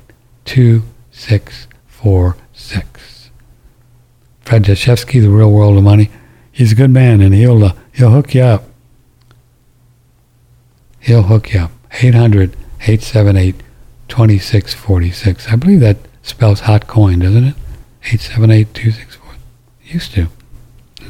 2646 0.46 3.30
Fred 4.40 4.64
Dashevsky, 4.64 5.20
The 5.20 5.28
Real 5.28 5.52
World 5.52 5.76
of 5.76 5.84
Money. 5.84 6.08
He's 6.50 6.72
a 6.72 6.74
good 6.74 6.90
man 6.90 7.20
and 7.20 7.34
he'll 7.34 7.62
uh, 7.62 7.74
he'll 7.92 8.10
hook 8.10 8.34
you 8.34 8.42
up. 8.42 8.64
He'll 11.00 11.24
hook 11.24 11.52
you 11.52 11.60
up. 11.60 11.72
800 12.02 12.56
878 12.80 13.56
2646. 14.08 15.48
I 15.48 15.56
believe 15.56 15.80
that 15.80 15.98
spells 16.22 16.60
hot 16.60 16.86
coin, 16.86 17.18
doesn't 17.20 17.44
it? 17.44 17.56
878 18.02 18.74
264. 18.74 19.34
Used 19.84 20.12
to. 20.12 20.28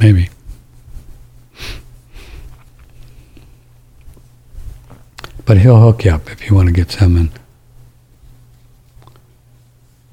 Maybe. 0.01 0.31
But 5.45 5.59
he'll 5.59 5.81
hook 5.81 6.05
you 6.05 6.13
up 6.13 6.31
if 6.31 6.49
you 6.49 6.55
want 6.55 6.69
to 6.69 6.73
get 6.73 6.91
some 6.91 7.17
and 7.17 7.31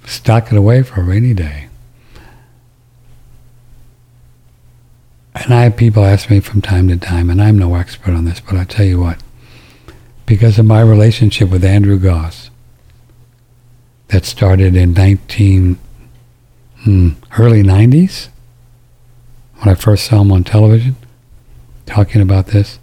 stock 0.05 0.51
it 0.51 0.57
away 0.57 0.83
for 0.83 1.01
a 1.01 1.03
rainy 1.03 1.33
day. 1.33 1.67
And 5.35 5.53
I 5.53 5.63
have 5.63 5.77
people 5.77 6.03
ask 6.03 6.29
me 6.29 6.39
from 6.39 6.61
time 6.61 6.87
to 6.87 6.97
time, 6.97 7.29
and 7.29 7.41
I'm 7.41 7.59
no 7.59 7.75
expert 7.75 8.13
on 8.13 8.25
this, 8.25 8.39
but 8.39 8.55
I'll 8.55 8.65
tell 8.65 8.85
you 8.85 8.99
what, 8.99 9.21
because 10.25 10.57
of 10.57 10.65
my 10.65 10.81
relationship 10.81 11.49
with 11.51 11.63
Andrew 11.63 11.99
Goss, 11.99 12.49
that 14.09 14.25
started 14.25 14.75
in 14.75 14.93
19 14.93 15.77
hmm, 16.83 17.09
early 17.37 17.63
90s 17.63 18.29
when 19.57 19.69
I 19.69 19.75
first 19.75 20.05
saw 20.05 20.21
him 20.21 20.31
on 20.31 20.43
television 20.43 20.95
talking 21.85 22.21
about 22.21 22.47
this. 22.47 22.79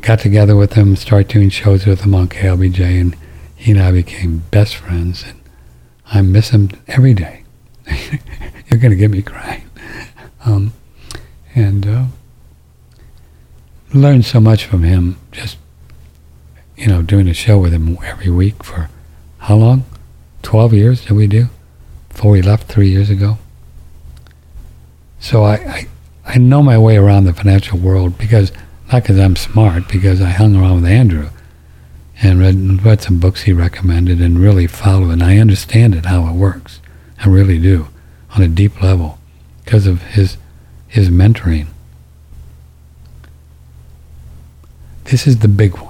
Got 0.00 0.20
together 0.20 0.54
with 0.54 0.74
him, 0.74 0.94
started 0.96 1.28
doing 1.28 1.50
shows 1.50 1.86
with 1.86 2.02
him 2.02 2.14
on 2.14 2.28
KLBJ, 2.28 3.00
and 3.00 3.16
he 3.56 3.72
and 3.72 3.80
I 3.80 3.90
became 3.90 4.44
best 4.50 4.76
friends, 4.76 5.24
and 5.24 5.40
I 6.06 6.22
miss 6.22 6.50
him 6.50 6.70
every 6.86 7.14
day. 7.14 7.42
You're 8.68 8.78
going 8.80 8.90
to 8.90 8.96
get 8.96 9.10
me 9.10 9.22
crying. 9.22 9.64
Um, 10.44 10.72
and 11.54 11.86
uh, 11.86 12.04
learned 13.92 14.24
so 14.24 14.40
much 14.40 14.64
from 14.64 14.84
him 14.84 15.18
just, 15.32 15.58
you 16.76 16.86
know, 16.86 17.02
doing 17.02 17.28
a 17.28 17.34
show 17.34 17.58
with 17.58 17.74
him 17.74 17.98
every 18.04 18.30
week 18.30 18.62
for 18.62 18.88
how 19.38 19.56
long? 19.56 19.84
12 20.42 20.72
years 20.74 21.06
did 21.06 21.12
we 21.12 21.26
do? 21.26 21.46
Before 22.08 22.32
we 22.32 22.42
left 22.42 22.68
three 22.68 22.88
years 22.88 23.10
ago. 23.10 23.38
So 25.20 25.44
I, 25.44 25.54
I, 25.54 25.88
I 26.24 26.38
know 26.38 26.62
my 26.62 26.78
way 26.78 26.96
around 26.96 27.24
the 27.24 27.32
financial 27.32 27.78
world 27.78 28.18
because, 28.18 28.52
not 28.92 29.02
because 29.02 29.18
I'm 29.18 29.36
smart, 29.36 29.88
because 29.88 30.20
I 30.20 30.30
hung 30.30 30.56
around 30.56 30.82
with 30.82 30.90
Andrew 30.90 31.30
and 32.22 32.40
read, 32.40 32.84
read 32.84 33.00
some 33.00 33.18
books 33.18 33.42
he 33.42 33.52
recommended 33.52 34.20
and 34.20 34.38
really 34.38 34.66
follow 34.66 35.10
it. 35.10 35.14
And 35.14 35.22
I 35.22 35.38
understand 35.38 35.94
it, 35.94 36.06
how 36.06 36.28
it 36.28 36.34
works. 36.34 36.80
I 37.18 37.28
really 37.28 37.58
do, 37.58 37.88
on 38.36 38.42
a 38.42 38.48
deep 38.48 38.82
level, 38.82 39.18
because 39.64 39.86
of 39.86 40.02
his, 40.02 40.36
his 40.86 41.08
mentoring. 41.08 41.68
This 45.04 45.26
is 45.26 45.38
the 45.38 45.48
big 45.48 45.76
one. 45.78 45.87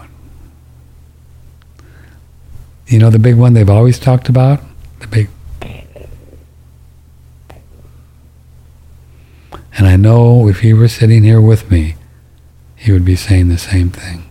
You 2.89 2.98
know 2.98 3.10
the 3.10 3.19
big 3.19 3.36
one 3.36 3.52
they've 3.52 3.69
always 3.69 3.98
talked 3.98 4.31
about? 4.31 4.60
The 5.01 5.06
big. 5.06 5.28
And 9.77 9.86
I 9.86 9.97
know 9.97 10.48
if 10.48 10.60
he 10.60 10.73
were 10.73 10.89
sitting 10.89 11.23
here 11.23 11.40
with 11.40 11.70
me, 11.70 11.97
he 12.74 12.90
would 12.90 13.05
be 13.05 13.15
saying 13.15 13.48
the 13.48 13.59
same 13.59 13.90
thing. 13.90 14.28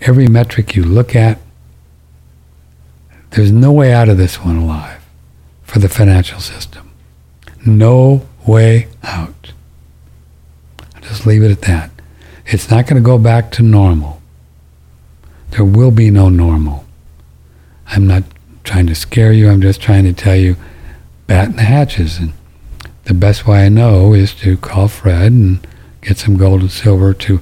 Every 0.00 0.26
metric 0.26 0.74
you 0.74 0.82
look 0.82 1.14
at, 1.14 1.38
there's 3.30 3.52
no 3.52 3.70
way 3.70 3.92
out 3.92 4.08
of 4.08 4.16
this 4.16 4.42
one 4.42 4.56
alive 4.56 5.04
for 5.62 5.80
the 5.80 5.88
financial 5.88 6.40
system. 6.40 6.90
No 7.66 8.26
way 8.46 8.88
out. 9.02 9.52
I'll 10.94 11.02
just 11.02 11.26
leave 11.26 11.42
it 11.42 11.50
at 11.50 11.62
that. 11.62 11.90
It's 12.46 12.70
not 12.70 12.86
going 12.86 13.02
to 13.02 13.06
go 13.06 13.18
back 13.18 13.50
to 13.52 13.62
normal. 13.62 14.22
There 15.50 15.64
will 15.64 15.90
be 15.90 16.10
no 16.10 16.28
normal. 16.28 16.83
I'm 17.86 18.06
not 18.06 18.24
trying 18.64 18.86
to 18.86 18.94
scare 18.94 19.32
you. 19.32 19.48
I'm 19.48 19.60
just 19.60 19.80
trying 19.80 20.04
to 20.04 20.12
tell 20.12 20.36
you, 20.36 20.56
batten 21.26 21.56
the 21.56 21.62
hatches. 21.62 22.18
And 22.18 22.32
the 23.04 23.14
best 23.14 23.46
way 23.46 23.64
I 23.64 23.68
know 23.68 24.14
is 24.14 24.34
to 24.36 24.56
call 24.56 24.88
Fred 24.88 25.32
and 25.32 25.66
get 26.00 26.18
some 26.18 26.36
gold 26.36 26.62
and 26.62 26.70
silver 26.70 27.14
to 27.14 27.40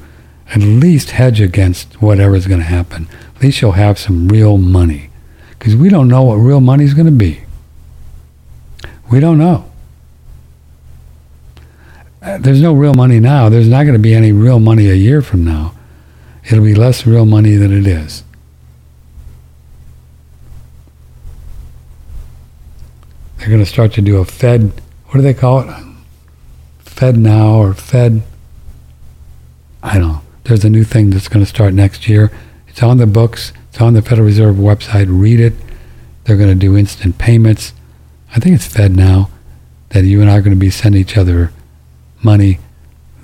at 0.49 0.61
least 0.61 1.13
hedge 1.13 1.41
against 1.41 2.03
whatever's 2.03 2.47
going 2.47 2.61
to 2.61 2.67
happen. 2.67 3.09
At 3.37 3.43
least 3.43 3.63
you'll 3.63 3.73
have 3.73 3.99
some 3.99 4.29
real 4.29 4.59
money. 4.59 5.11
Because 5.59 5.77
we 5.77 5.89
don't 5.89 6.09
know 6.09 6.23
what 6.23 6.35
real 6.35 6.61
money 6.61 6.85
is 6.85 6.95
going 6.95 7.07
to 7.07 7.13
be. 7.13 7.43
We 9.11 9.21
don't 9.21 9.39
know. 9.39 9.71
Uh, 12.21 12.39
there's 12.39 12.61
no 12.61 12.73
real 12.73 12.95
money 12.95 13.19
now. 13.19 13.49
There's 13.49 13.69
not 13.69 13.83
going 13.83 13.95
to 13.95 13.99
be 13.99 14.15
any 14.15 14.33
real 14.33 14.61
money 14.61 14.89
a 14.89 14.95
year 14.95 15.23
from 15.23 15.45
now. 15.45 15.75
It'll 16.45 16.65
be 16.65 16.75
less 16.75 17.07
real 17.07 17.27
money 17.27 17.57
than 17.57 17.73
it 17.73 17.87
is. 17.87 18.25
They're 23.43 23.51
going 23.51 23.65
to 23.65 23.67
start 23.67 23.93
to 23.95 24.01
do 24.01 24.19
a 24.19 24.25
Fed, 24.25 24.73
what 25.07 25.17
do 25.17 25.23
they 25.23 25.35
call 25.35 25.59
it? 25.63 25.67
FedNow 26.85 27.57
or 27.57 27.75
Fed, 27.75 28.23
I 29.83 29.99
don't 29.99 30.13
know. 30.13 30.21
There's 30.45 30.65
a 30.65 30.71
new 30.71 30.85
thing 30.85 31.11
that's 31.11 31.27
going 31.27 31.45
to 31.45 31.49
start 31.49 31.75
next 31.75 32.09
year. 32.09 32.31
It's 32.69 32.85
on 32.85 32.99
the 32.99 33.07
books. 33.07 33.53
It's 33.69 33.81
on 33.81 33.95
the 33.95 34.03
Federal 34.03 34.27
Reserve 34.27 34.55
website. 34.55 35.07
Read 35.09 35.41
it. 35.41 35.55
They're 36.23 36.37
going 36.37 36.51
to 36.51 36.55
do 36.55 36.77
instant 36.77 37.19
payments. 37.19 37.73
I 38.31 38.39
think 38.39 38.55
it's 38.55 38.73
FedNow 38.73 39.29
that 39.89 40.05
you 40.05 40.21
and 40.21 40.31
I 40.31 40.39
are 40.39 40.41
going 40.41 40.55
to 40.55 40.61
be 40.61 40.71
sending 40.71 41.01
each 41.01 41.17
other 41.17 41.53
money. 42.23 42.61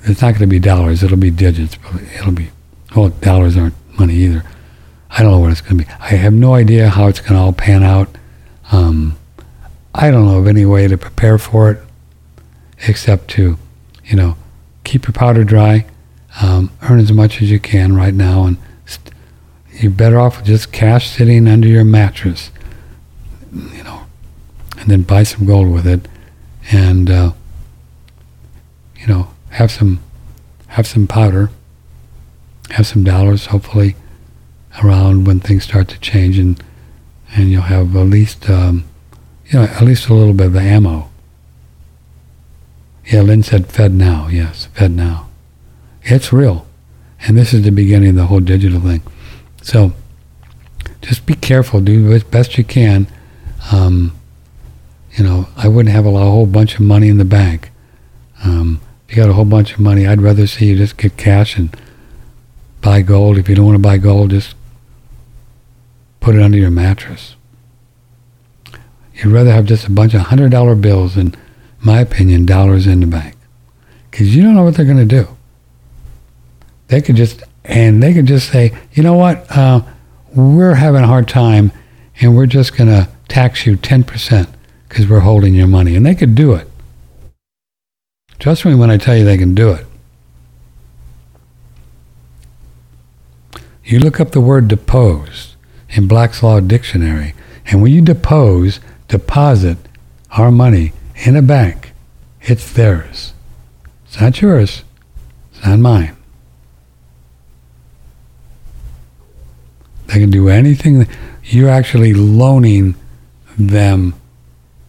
It's 0.03 0.21
not 0.21 0.31
going 0.33 0.41
to 0.41 0.47
be 0.49 0.59
dollars. 0.59 1.05
It'll 1.05 1.17
be 1.17 1.31
digits. 1.31 1.77
But 1.77 2.03
it'll 2.03 2.33
be, 2.33 2.51
well, 2.97 3.11
dollars 3.11 3.57
aren't 3.57 3.77
money 3.97 4.15
either. 4.15 4.43
I 5.11 5.23
don't 5.23 5.31
know 5.31 5.39
what 5.39 5.53
it's 5.53 5.61
going 5.61 5.79
to 5.79 5.85
be. 5.85 5.93
I 6.01 6.09
have 6.17 6.33
no 6.33 6.55
idea 6.55 6.89
how 6.89 7.07
it's 7.07 7.21
going 7.21 7.35
to 7.35 7.39
all 7.39 7.53
pan 7.53 7.85
out. 7.85 8.09
Um, 8.73 9.18
I 10.01 10.13
don't 10.13 10.27
know 10.27 10.39
of 10.39 10.47
any 10.47 10.65
way 10.65 10.87
to 10.87 10.97
prepare 10.97 11.39
for 11.39 11.73
it 11.73 11.81
except 12.87 13.27
to, 13.31 13.59
you 14.05 14.15
know, 14.17 14.37
keep 14.85 15.07
your 15.07 15.13
powder 15.13 15.43
dry, 15.43 15.87
um, 16.41 16.71
earn 16.83 17.01
as 17.01 17.13
much 17.13 17.43
as 17.43 17.51
you 17.51 17.59
can 17.59 17.97
right 17.97 18.15
now, 18.15 18.45
and 18.45 18.59
st- 18.87 19.13
you're 19.73 19.91
better 19.91 20.21
off 20.21 20.37
with 20.37 20.47
just 20.47 20.71
cash 20.71 21.11
sitting 21.11 21.49
under 21.49 21.67
your 21.67 21.85
mattress, 21.85 22.53
you 23.53 23.83
know, 23.83 24.03
and 24.79 24.89
then 24.89 25.03
buy 25.03 25.25
some 25.25 25.45
gold 25.45 25.69
with 25.73 25.85
it, 25.85 26.07
and 26.71 27.11
uh, 27.11 27.33
you 29.01 29.09
know, 29.09 29.31
have 29.51 29.73
some 29.73 29.99
have 30.69 30.87
some 30.87 31.09
powder, 31.09 31.51
have 32.71 32.87
some 32.87 33.03
dollars, 33.03 33.47
hopefully, 33.47 33.97
around 34.81 35.27
when 35.27 35.41
things 35.41 35.65
start 35.65 35.89
to 35.89 35.99
change, 35.99 36.39
and 36.39 36.63
and 37.35 37.51
you'll 37.51 37.63
have 37.63 37.97
at 37.97 38.07
least 38.07 38.49
um, 38.49 38.88
you 39.49 39.59
know 39.59 39.65
at 39.65 39.83
least 39.83 40.09
a 40.09 40.15
little 40.15 40.35
bit 40.35 40.49
of 40.49 40.53
the 40.53 40.61
ammo. 40.61 41.11
Yeah, 43.07 43.23
Lynn 43.23 43.43
said 43.43 43.69
FedNow. 43.69 44.31
Yes, 44.31 44.69
FedNow. 44.75 45.27
It's 46.03 46.33
real, 46.33 46.67
and 47.21 47.37
this 47.37 47.55
is 47.55 47.63
the 47.63 47.71
beginning 47.71 48.11
of 48.11 48.17
the 48.17 48.27
whole 48.27 48.41
digital 48.41 48.81
thing. 48.81 49.03
So 49.63 49.93
just 51.03 51.27
be 51.27 51.35
careful. 51.35 51.81
Do 51.81 52.13
as 52.13 52.25
best 52.25 52.59
you 52.59 52.65
can. 52.65 53.07
Um, 53.73 54.15
you 55.13 55.25
know, 55.25 55.49
I 55.57 55.69
wouldn't 55.69 55.95
have 55.95 56.07
a, 56.07 56.11
whole 56.11 56.47
bunch 56.47 56.75
of 56.75 56.81
money 56.81 57.09
in 57.09 57.19
the 57.19 57.25
bank. 57.25 57.71
Um, 58.45 58.81
if 59.09 59.17
you 59.17 59.23
got 59.23 59.31
a 59.31 59.35
whole 59.35 59.45
bunch 59.45 59.73
of 59.73 59.81
money, 59.81 60.07
I'd 60.07 60.23
rather 60.23 60.47
see 60.47 60.67
you 60.67 60.77
just 60.77 60.97
get 60.97 61.17
cash 61.17 61.57
and 61.57 61.75
buy 62.81 63.03
gold. 63.03 63.39
If 63.39 63.49
you 63.49 63.55
don't 63.55 63.65
want 63.65 63.77
to 63.77 63.83
buy 63.83 63.99
gold, 63.99 64.31
just 64.31 64.55
put 66.21 66.35
it 66.35 66.43
under 66.43 66.59
your 66.59 66.71
mattress. 66.71 67.35
You'd 69.19 69.33
rather 69.33 69.51
have 69.53 69.65
just 69.65 69.87
a 69.87 69.91
bunch 69.91 70.15
of 70.15 70.23
hundred 70.23 70.51
dollar 70.53 70.75
bills, 70.77 71.17
in 71.17 71.35
my 71.81 72.01
opinion, 72.01 72.47
dollars 72.47 72.87
in 72.87 73.01
the 73.01 73.07
bank, 73.07 73.35
because 74.11 74.35
you 74.35 74.43
don't 74.43 74.55
know 74.55 74.63
what 74.63 74.75
they're 74.75 74.85
going 74.85 74.97
to 74.97 75.05
do. 75.05 75.37
They 76.87 77.03
could 77.03 77.17
just 77.17 77.43
and 77.65 78.03
they 78.03 78.15
could 78.15 78.27
just 78.27 78.51
say, 78.51 78.73
you 78.93 79.03
know 79.03 79.15
what, 79.15 79.45
uh, 79.51 79.83
we're 80.35 80.75
having 80.75 81.03
a 81.03 81.07
hard 81.07 81.29
time, 81.29 81.73
and 82.21 82.37
we're 82.37 82.47
just 82.47 82.77
going 82.77 82.89
to 82.89 83.09
tax 83.29 83.67
you 83.67 83.77
ten 83.77 84.05
percent 84.05 84.49
because 84.89 85.09
we're 85.09 85.21
holding 85.21 85.55
your 85.55 85.67
money, 85.67 85.97
and 85.97 86.07
they 86.07 86.15
could 86.15 86.35
do 86.35 86.55
it. 86.55 86.69
Trust 88.39 88.65
me 88.65 88.75
when 88.75 88.91
I 88.91 88.97
tell 88.99 89.17
you 89.17 89.25
they 89.25 89.37
can 89.37 89.55
do 89.55 89.73
it. 89.73 89.85
You 93.85 93.99
look 93.99 94.21
up 94.21 94.31
the 94.31 94.41
word 94.41 94.69
depose 94.69 95.57
in 95.89 96.07
Black's 96.07 96.43
Law 96.43 96.61
Dictionary, 96.61 97.35
and 97.67 97.83
when 97.83 97.93
you 97.93 98.01
depose, 98.01 98.81
deposit 99.09 99.79
our 100.33 100.51
money 100.51 100.93
in 101.25 101.37
a 101.37 101.43
bank, 101.43 101.93
it's 102.43 102.73
theirs. 102.73 103.33
It's 104.07 104.21
not 104.21 104.41
yours. 104.41 104.85
It's 105.53 105.65
not 105.65 105.79
mine. 105.79 106.17
They 110.07 110.21
can 110.21 110.31
do 110.31 110.49
anything. 110.49 111.07
You're 111.45 111.69
actually 111.69 112.15
loaning 112.15 112.95
them. 113.59 114.15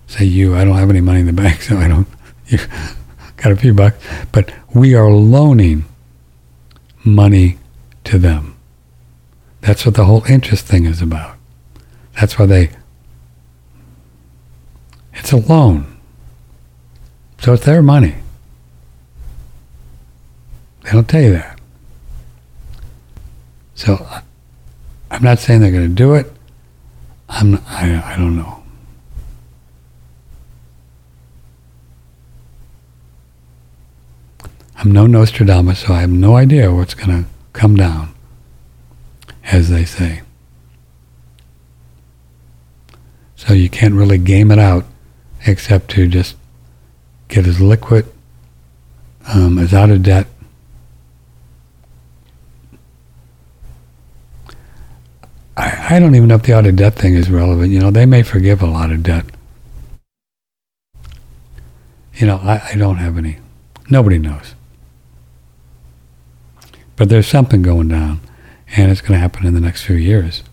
Say 0.08 0.26
you. 0.26 0.56
I 0.56 0.64
don't 0.64 0.78
have 0.78 0.90
any 0.90 1.02
money 1.02 1.20
in 1.22 1.26
the 1.26 1.34
bank, 1.34 1.62
so 1.62 1.78
I 1.78 1.88
don't. 1.88 2.08
You, 2.48 2.60
got 3.38 3.52
a 3.52 3.56
few 3.56 3.74
bucks, 3.74 4.04
but 4.32 4.52
we 4.74 4.96
are 4.96 5.10
loaning 5.10 5.86
money 7.04 7.58
to 8.06 8.18
them. 8.18 8.58
That's 9.62 9.86
what 9.86 9.96
the 9.96 10.06
whole 10.06 10.24
interest 10.26 10.66
thing 10.66 10.86
is 10.86 11.02
about. 11.02 11.38
That's 12.20 12.38
why 12.38 12.46
they, 12.46 12.72
it's 15.20 15.32
a 15.34 15.38
loan. 15.38 15.98
So 17.40 17.54
it's 17.54 17.66
their 17.66 17.82
money. 17.82 18.16
They 20.84 20.91
don't 20.91 21.08
tell 21.08 21.22
you 21.22 21.34
that. 21.34 21.60
So 23.76 24.08
I'm 25.12 25.24
not 25.24 25.40
saying 25.40 25.62
they're 25.62 25.72
going 25.72 25.88
to 25.88 25.94
do 25.94 26.16
it. 26.16 26.32
I'm, 27.28 27.56
I, 27.68 28.14
I 28.14 28.18
don't 28.18 28.36
know. 28.36 28.64
I'm 34.78 34.91
no 34.91 35.06
Nostradamus, 35.06 35.80
so 35.80 35.94
I 35.94 36.02
have 36.02 36.10
no 36.10 36.38
idea 36.38 36.74
what's 36.74 36.94
going 36.94 37.24
to 37.24 37.30
come 37.52 37.76
down, 37.76 38.16
as 39.44 39.70
they 39.70 39.84
say. 39.84 40.22
So 43.36 43.54
you 43.54 43.70
can't 43.70 43.94
really 43.94 44.18
game 44.18 44.52
it 44.52 44.60
out 44.60 44.86
except 45.45 45.90
to 45.91 46.07
just 46.07 46.36
get 47.28 47.48
as 47.48 47.61
liquid, 47.61 48.11
um, 49.34 49.57
as 49.57 49.74
out 49.74 49.90
of 49.90 50.03
debt. 50.03 50.28
I, 55.56 55.95
I 55.95 55.99
don't 55.99 56.16
even 56.16 56.30
know 56.30 56.36
if 56.36 56.44
the 56.44 56.53
out 56.53 56.66
of 56.66 56.76
debt 56.76 56.95
thing 56.95 57.16
is 57.16 57.30
relevant. 57.30 57.72
You 57.72 57.80
know, 57.80 57.91
they 57.91 58.06
may 58.06 58.24
forgive 58.24 58.61
a 58.61 58.68
lot 58.68 58.91
of 58.91 59.03
debt. 59.03 59.26
You 62.16 62.28
know, 62.28 62.38
I, 62.38 62.72
I 62.72 62.76
don't 62.76 62.98
have 62.98 63.18
any. 63.18 63.38
Nobody 63.90 64.18
knows. 64.18 64.56
But 66.95 67.10
there's 67.10 67.28
something 67.28 67.61
going 67.61 67.88
down, 67.88 68.20
and 68.76 68.91
it's 68.91 69.02
going 69.02 69.14
to 69.14 69.20
happen 69.20 69.45
in 69.45 69.53
the 69.53 69.61
next 69.61 69.84
few 69.84 69.95
years. 69.95 70.44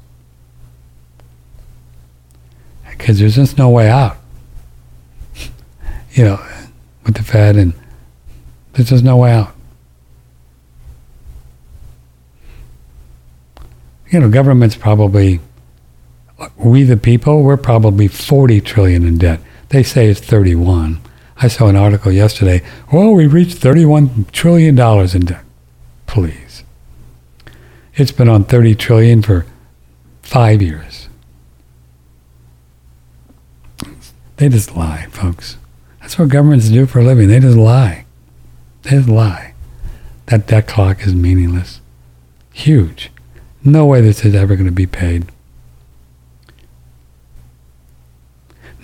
Because 2.89 3.19
there's 3.19 3.35
just 3.35 3.59
no 3.59 3.69
way 3.69 3.89
out. 3.89 4.17
You 6.17 6.25
know, 6.25 6.43
with 7.05 7.15
the 7.15 7.23
Fed, 7.23 7.57
and 7.57 7.75
there's 8.73 8.89
just 8.89 9.05
no 9.05 9.19
way 9.19 9.33
out. 9.33 9.55
You 14.11 14.21
know, 14.21 14.31
government's 14.31 14.77
probably, 14.77 15.41
we 16.57 16.85
the 16.85 16.97
people, 16.97 17.43
we're 17.43 17.59
probably 17.59 18.09
40 18.09 18.63
trillion 18.63 19.05
in 19.05 19.19
debt. 19.19 19.41
They 19.69 19.83
say 19.83 20.09
it's 20.09 20.21
31. 20.21 21.01
I 21.37 21.49
saw 21.49 21.67
an 21.67 21.77
article 21.77 22.11
yesterday. 22.11 22.63
Well, 22.91 23.13
we 23.13 23.27
reached 23.27 23.61
$31 23.61 24.31
trillion 24.33 24.79
in 24.79 25.25
debt. 25.27 25.45
Please. 26.07 26.65
It's 27.95 28.13
been 28.13 28.29
on 28.29 28.45
30 28.45 28.75
trillion 28.75 29.21
for 29.21 29.45
five 30.23 30.63
years. 30.63 31.09
They 34.37 34.49
just 34.49 34.75
lie, 34.75 35.09
folks. 35.11 35.59
That's 36.07 36.20
what 36.20 36.28
governments 36.28 36.69
do 36.69 36.87
for 36.87 37.01
a 37.01 37.05
living. 37.05 37.27
They 37.27 37.41
just 37.41 37.57
lie. 37.57 38.07
They 38.83 38.91
just 38.91 39.09
lie. 39.09 39.55
That 40.27 40.47
debt 40.47 40.69
clock 40.69 41.05
is 41.05 41.16
meaningless. 41.16 41.81
Huge. 42.53 43.11
No 43.65 43.87
way 43.87 44.01
this 44.01 44.24
is 44.24 44.33
ever 44.33 44.55
going 44.55 44.69
to 44.69 44.73
be 44.73 44.87
paid. 44.87 45.27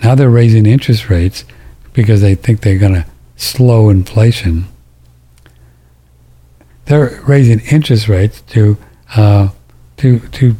Now 0.03 0.15
they're 0.15 0.29
raising 0.29 0.65
interest 0.65 1.09
rates 1.09 1.45
because 1.93 2.19
they 2.19 2.35
think 2.35 2.59
they're 2.59 2.77
going 2.77 2.95
to 2.95 3.05
slow 3.37 3.87
inflation. 3.87 4.65
They're 6.87 7.21
raising 7.25 7.61
interest 7.61 8.09
rates 8.09 8.41
to 8.49 8.77
uh, 9.15 9.47
to 9.95 10.19
to 10.19 10.57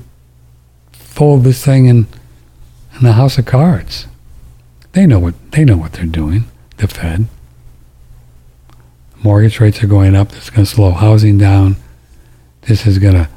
fold 0.94 1.44
this 1.44 1.66
thing 1.66 1.88
in 1.88 2.08
in 2.96 3.04
the 3.04 3.12
house 3.12 3.38
of 3.38 3.46
cards. 3.46 4.08
They 4.94 5.06
know 5.06 5.20
what 5.20 5.52
they 5.52 5.66
know 5.66 5.76
what 5.76 5.92
they're 5.92 6.06
doing. 6.06 6.46
The 6.78 6.88
Fed. 6.88 7.28
Mortgage 9.24 9.60
rates 9.60 9.82
are 9.84 9.88
going 9.88 10.16
up. 10.16 10.30
This 10.30 10.46
is 10.46 10.50
going 10.50 10.66
to 10.66 10.72
slow 10.72 10.92
housing 10.92 11.38
down. 11.38 11.78
This 12.64 12.86
is 12.86 13.00
going 13.00 13.14
to 13.16 13.30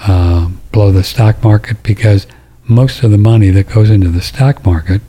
uh, 0.00 0.48
blow 0.72 0.90
the 0.92 1.04
stock 1.04 1.42
market 1.42 1.82
because 1.82 2.26
most 2.66 3.02
of 3.02 3.10
the 3.10 3.18
money 3.18 3.50
that 3.50 3.68
goes 3.68 3.90
into 3.90 4.08
the 4.08 4.20
stock 4.20 4.64
market 4.64 5.00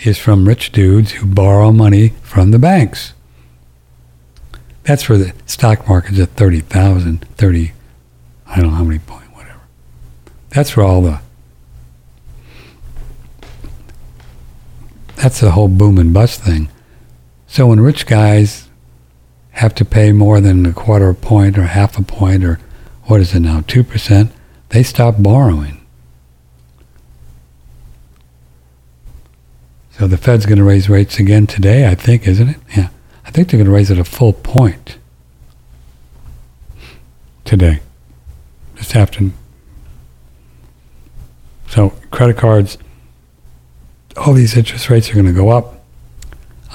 is 0.00 0.18
from 0.18 0.46
rich 0.46 0.72
dudes 0.72 1.12
who 1.12 1.26
borrow 1.26 1.72
money 1.72 2.10
from 2.22 2.50
the 2.50 2.58
banks. 2.58 3.14
That's 4.84 5.08
where 5.08 5.18
the 5.18 5.32
stock 5.46 5.88
market's 5.88 6.18
at 6.18 6.30
30,000, 6.30 7.26
30, 7.36 7.72
I 8.46 8.56
don't 8.56 8.70
know 8.70 8.76
how 8.76 8.84
many 8.84 9.00
point, 9.00 9.34
whatever. 9.34 9.60
That's 10.50 10.76
where 10.76 10.86
all 10.86 11.02
the, 11.02 11.20
that's 15.18 15.40
the 15.40 15.50
whole 15.52 15.68
boom 15.68 15.98
and 15.98 16.14
bust 16.14 16.42
thing. 16.42 16.68
So 17.46 17.66
when 17.66 17.80
rich 17.80 18.06
guys 18.06 18.68
have 19.52 19.74
to 19.76 19.84
pay 19.84 20.12
more 20.12 20.40
than 20.40 20.64
a 20.64 20.72
quarter 20.72 21.12
point 21.12 21.58
or 21.58 21.64
half 21.64 21.98
a 21.98 22.02
point 22.02 22.44
or 22.44 22.60
what 23.04 23.20
is 23.20 23.34
it 23.34 23.40
now, 23.40 23.60
2%, 23.60 24.30
they 24.68 24.82
stop 24.82 25.16
borrowing. 25.18 25.84
So 29.92 30.06
the 30.06 30.16
Fed's 30.16 30.46
going 30.46 30.58
to 30.58 30.64
raise 30.64 30.88
rates 30.88 31.18
again 31.18 31.48
today, 31.48 31.88
I 31.88 31.96
think, 31.96 32.28
isn't 32.28 32.48
it? 32.48 32.58
Yeah. 32.76 32.90
I 33.26 33.30
think 33.30 33.48
they're 33.48 33.58
going 33.58 33.66
to 33.66 33.72
raise 33.72 33.90
it 33.90 33.98
a 33.98 34.04
full 34.04 34.32
point 34.32 34.98
today, 37.44 37.80
this 38.76 38.94
afternoon. 38.94 39.34
So 41.68 41.90
credit 42.10 42.36
cards, 42.36 42.78
all 44.18 44.32
these 44.32 44.56
interest 44.56 44.90
rates 44.90 45.10
are 45.10 45.14
going 45.14 45.26
to 45.26 45.32
go 45.32 45.50
up. 45.50 45.84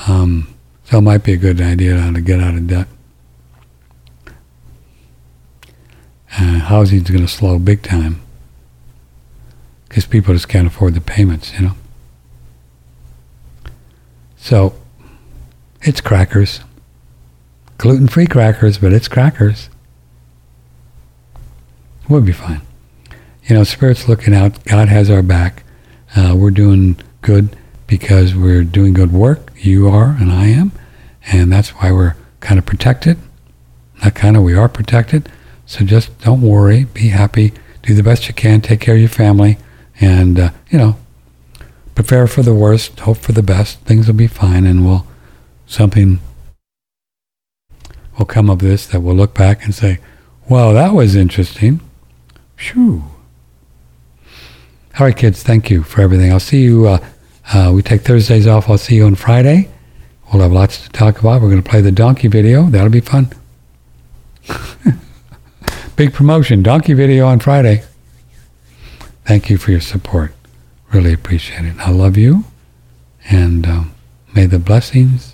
Um, 0.07 0.53
so 0.85 0.97
it 0.97 1.01
might 1.01 1.23
be 1.23 1.33
a 1.33 1.37
good 1.37 1.61
idea 1.61 2.11
to 2.11 2.21
get 2.21 2.39
out 2.39 2.55
of 2.55 2.67
debt. 2.67 2.87
Uh, 6.35 6.59
housing's 6.59 7.09
going 7.09 7.21
to 7.21 7.27
slow 7.27 7.59
big 7.59 7.83
time 7.83 8.21
because 9.87 10.05
people 10.05 10.33
just 10.33 10.49
can't 10.49 10.67
afford 10.67 10.95
the 10.95 11.01
payments, 11.01 11.53
you 11.53 11.67
know. 11.67 11.73
So 14.37 14.73
it's 15.81 16.01
crackers. 16.01 16.61
Gluten 17.77 18.07
free 18.07 18.25
crackers, 18.25 18.77
but 18.77 18.93
it's 18.93 19.07
crackers. 19.07 19.69
We'll 22.09 22.21
be 22.21 22.31
fine. 22.31 22.61
You 23.45 23.55
know, 23.55 23.63
Spirit's 23.63 24.07
looking 24.07 24.33
out. 24.33 24.63
God 24.65 24.87
has 24.87 25.09
our 25.09 25.21
back. 25.21 25.63
Uh, 26.15 26.33
we're 26.35 26.51
doing 26.51 26.97
good 27.23 27.55
because 27.87 28.35
we're 28.35 28.63
doing 28.63 28.93
good 28.93 29.11
work. 29.11 29.51
You 29.57 29.87
are, 29.89 30.15
and 30.19 30.31
I 30.31 30.47
am. 30.47 30.71
And 31.31 31.51
that's 31.51 31.69
why 31.69 31.91
we're 31.91 32.15
kind 32.39 32.59
of 32.59 32.65
protected. 32.65 33.17
Not 34.03 34.15
kind 34.15 34.37
of, 34.37 34.43
we 34.43 34.55
are 34.55 34.69
protected. 34.69 35.29
So 35.65 35.83
just 35.85 36.17
don't 36.19 36.41
worry. 36.41 36.83
Be 36.85 37.09
happy. 37.09 37.53
Do 37.81 37.93
the 37.93 38.03
best 38.03 38.27
you 38.27 38.33
can. 38.33 38.61
Take 38.61 38.81
care 38.81 38.95
of 38.95 38.99
your 38.99 39.09
family. 39.09 39.57
And, 39.99 40.39
uh, 40.39 40.49
you 40.69 40.77
know, 40.77 40.97
prepare 41.95 42.27
for 42.27 42.41
the 42.41 42.53
worst, 42.53 42.99
hope 43.01 43.17
for 43.17 43.31
the 43.31 43.43
best. 43.43 43.79
Things 43.81 44.07
will 44.07 44.15
be 44.15 44.27
fine, 44.27 44.65
and 44.65 44.85
we'll 44.85 45.05
something 45.65 46.19
will 48.17 48.25
come 48.25 48.49
of 48.49 48.59
this 48.59 48.85
that 48.87 49.01
we'll 49.01 49.15
look 49.15 49.33
back 49.33 49.63
and 49.63 49.73
say, 49.73 49.99
"Well, 50.49 50.73
that 50.73 50.93
was 50.93 51.15
interesting." 51.15 51.79
Shoo. 52.55 53.03
All 54.99 55.07
right, 55.07 55.17
kids. 55.17 55.41
Thank 55.41 55.69
you 55.69 55.83
for 55.83 56.01
everything. 56.01 56.31
I'll 56.31 56.39
see 56.39 56.63
you. 56.63 56.87
Uh, 56.87 56.99
uh, 57.51 57.71
we 57.73 57.81
take 57.81 58.01
Thursdays 58.01 58.47
off. 58.47 58.69
I'll 58.69 58.77
see 58.77 58.95
you 58.95 59.05
on 59.05 59.15
Friday. 59.15 59.69
We'll 60.31 60.41
have 60.41 60.51
lots 60.51 60.83
to 60.83 60.89
talk 60.89 61.19
about. 61.19 61.41
We're 61.41 61.49
going 61.49 61.61
to 61.61 61.69
play 61.69 61.81
the 61.81 61.91
donkey 61.91 62.27
video. 62.27 62.63
That'll 62.63 62.89
be 62.89 63.01
fun. 63.01 63.29
Big 65.95 66.13
promotion. 66.13 66.63
Donkey 66.63 66.93
video 66.93 67.27
on 67.27 67.39
Friday. 67.39 67.83
Thank 69.25 69.49
you 69.49 69.57
for 69.57 69.71
your 69.71 69.81
support. 69.81 70.33
Really 70.91 71.13
appreciate 71.13 71.65
it. 71.65 71.77
I 71.79 71.91
love 71.91 72.17
you, 72.17 72.45
and 73.29 73.65
um, 73.65 73.93
may 74.35 74.45
the 74.45 74.59
blessings 74.59 75.32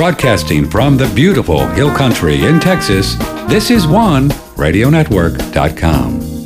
Broadcasting 0.00 0.66
from 0.66 0.96
the 0.96 1.12
beautiful 1.14 1.66
Hill 1.66 1.94
Country 1.94 2.46
in 2.46 2.58
Texas, 2.58 3.16
this 3.50 3.70
is 3.70 3.86
one 3.86 4.30
radionetwork.com. 4.56 6.39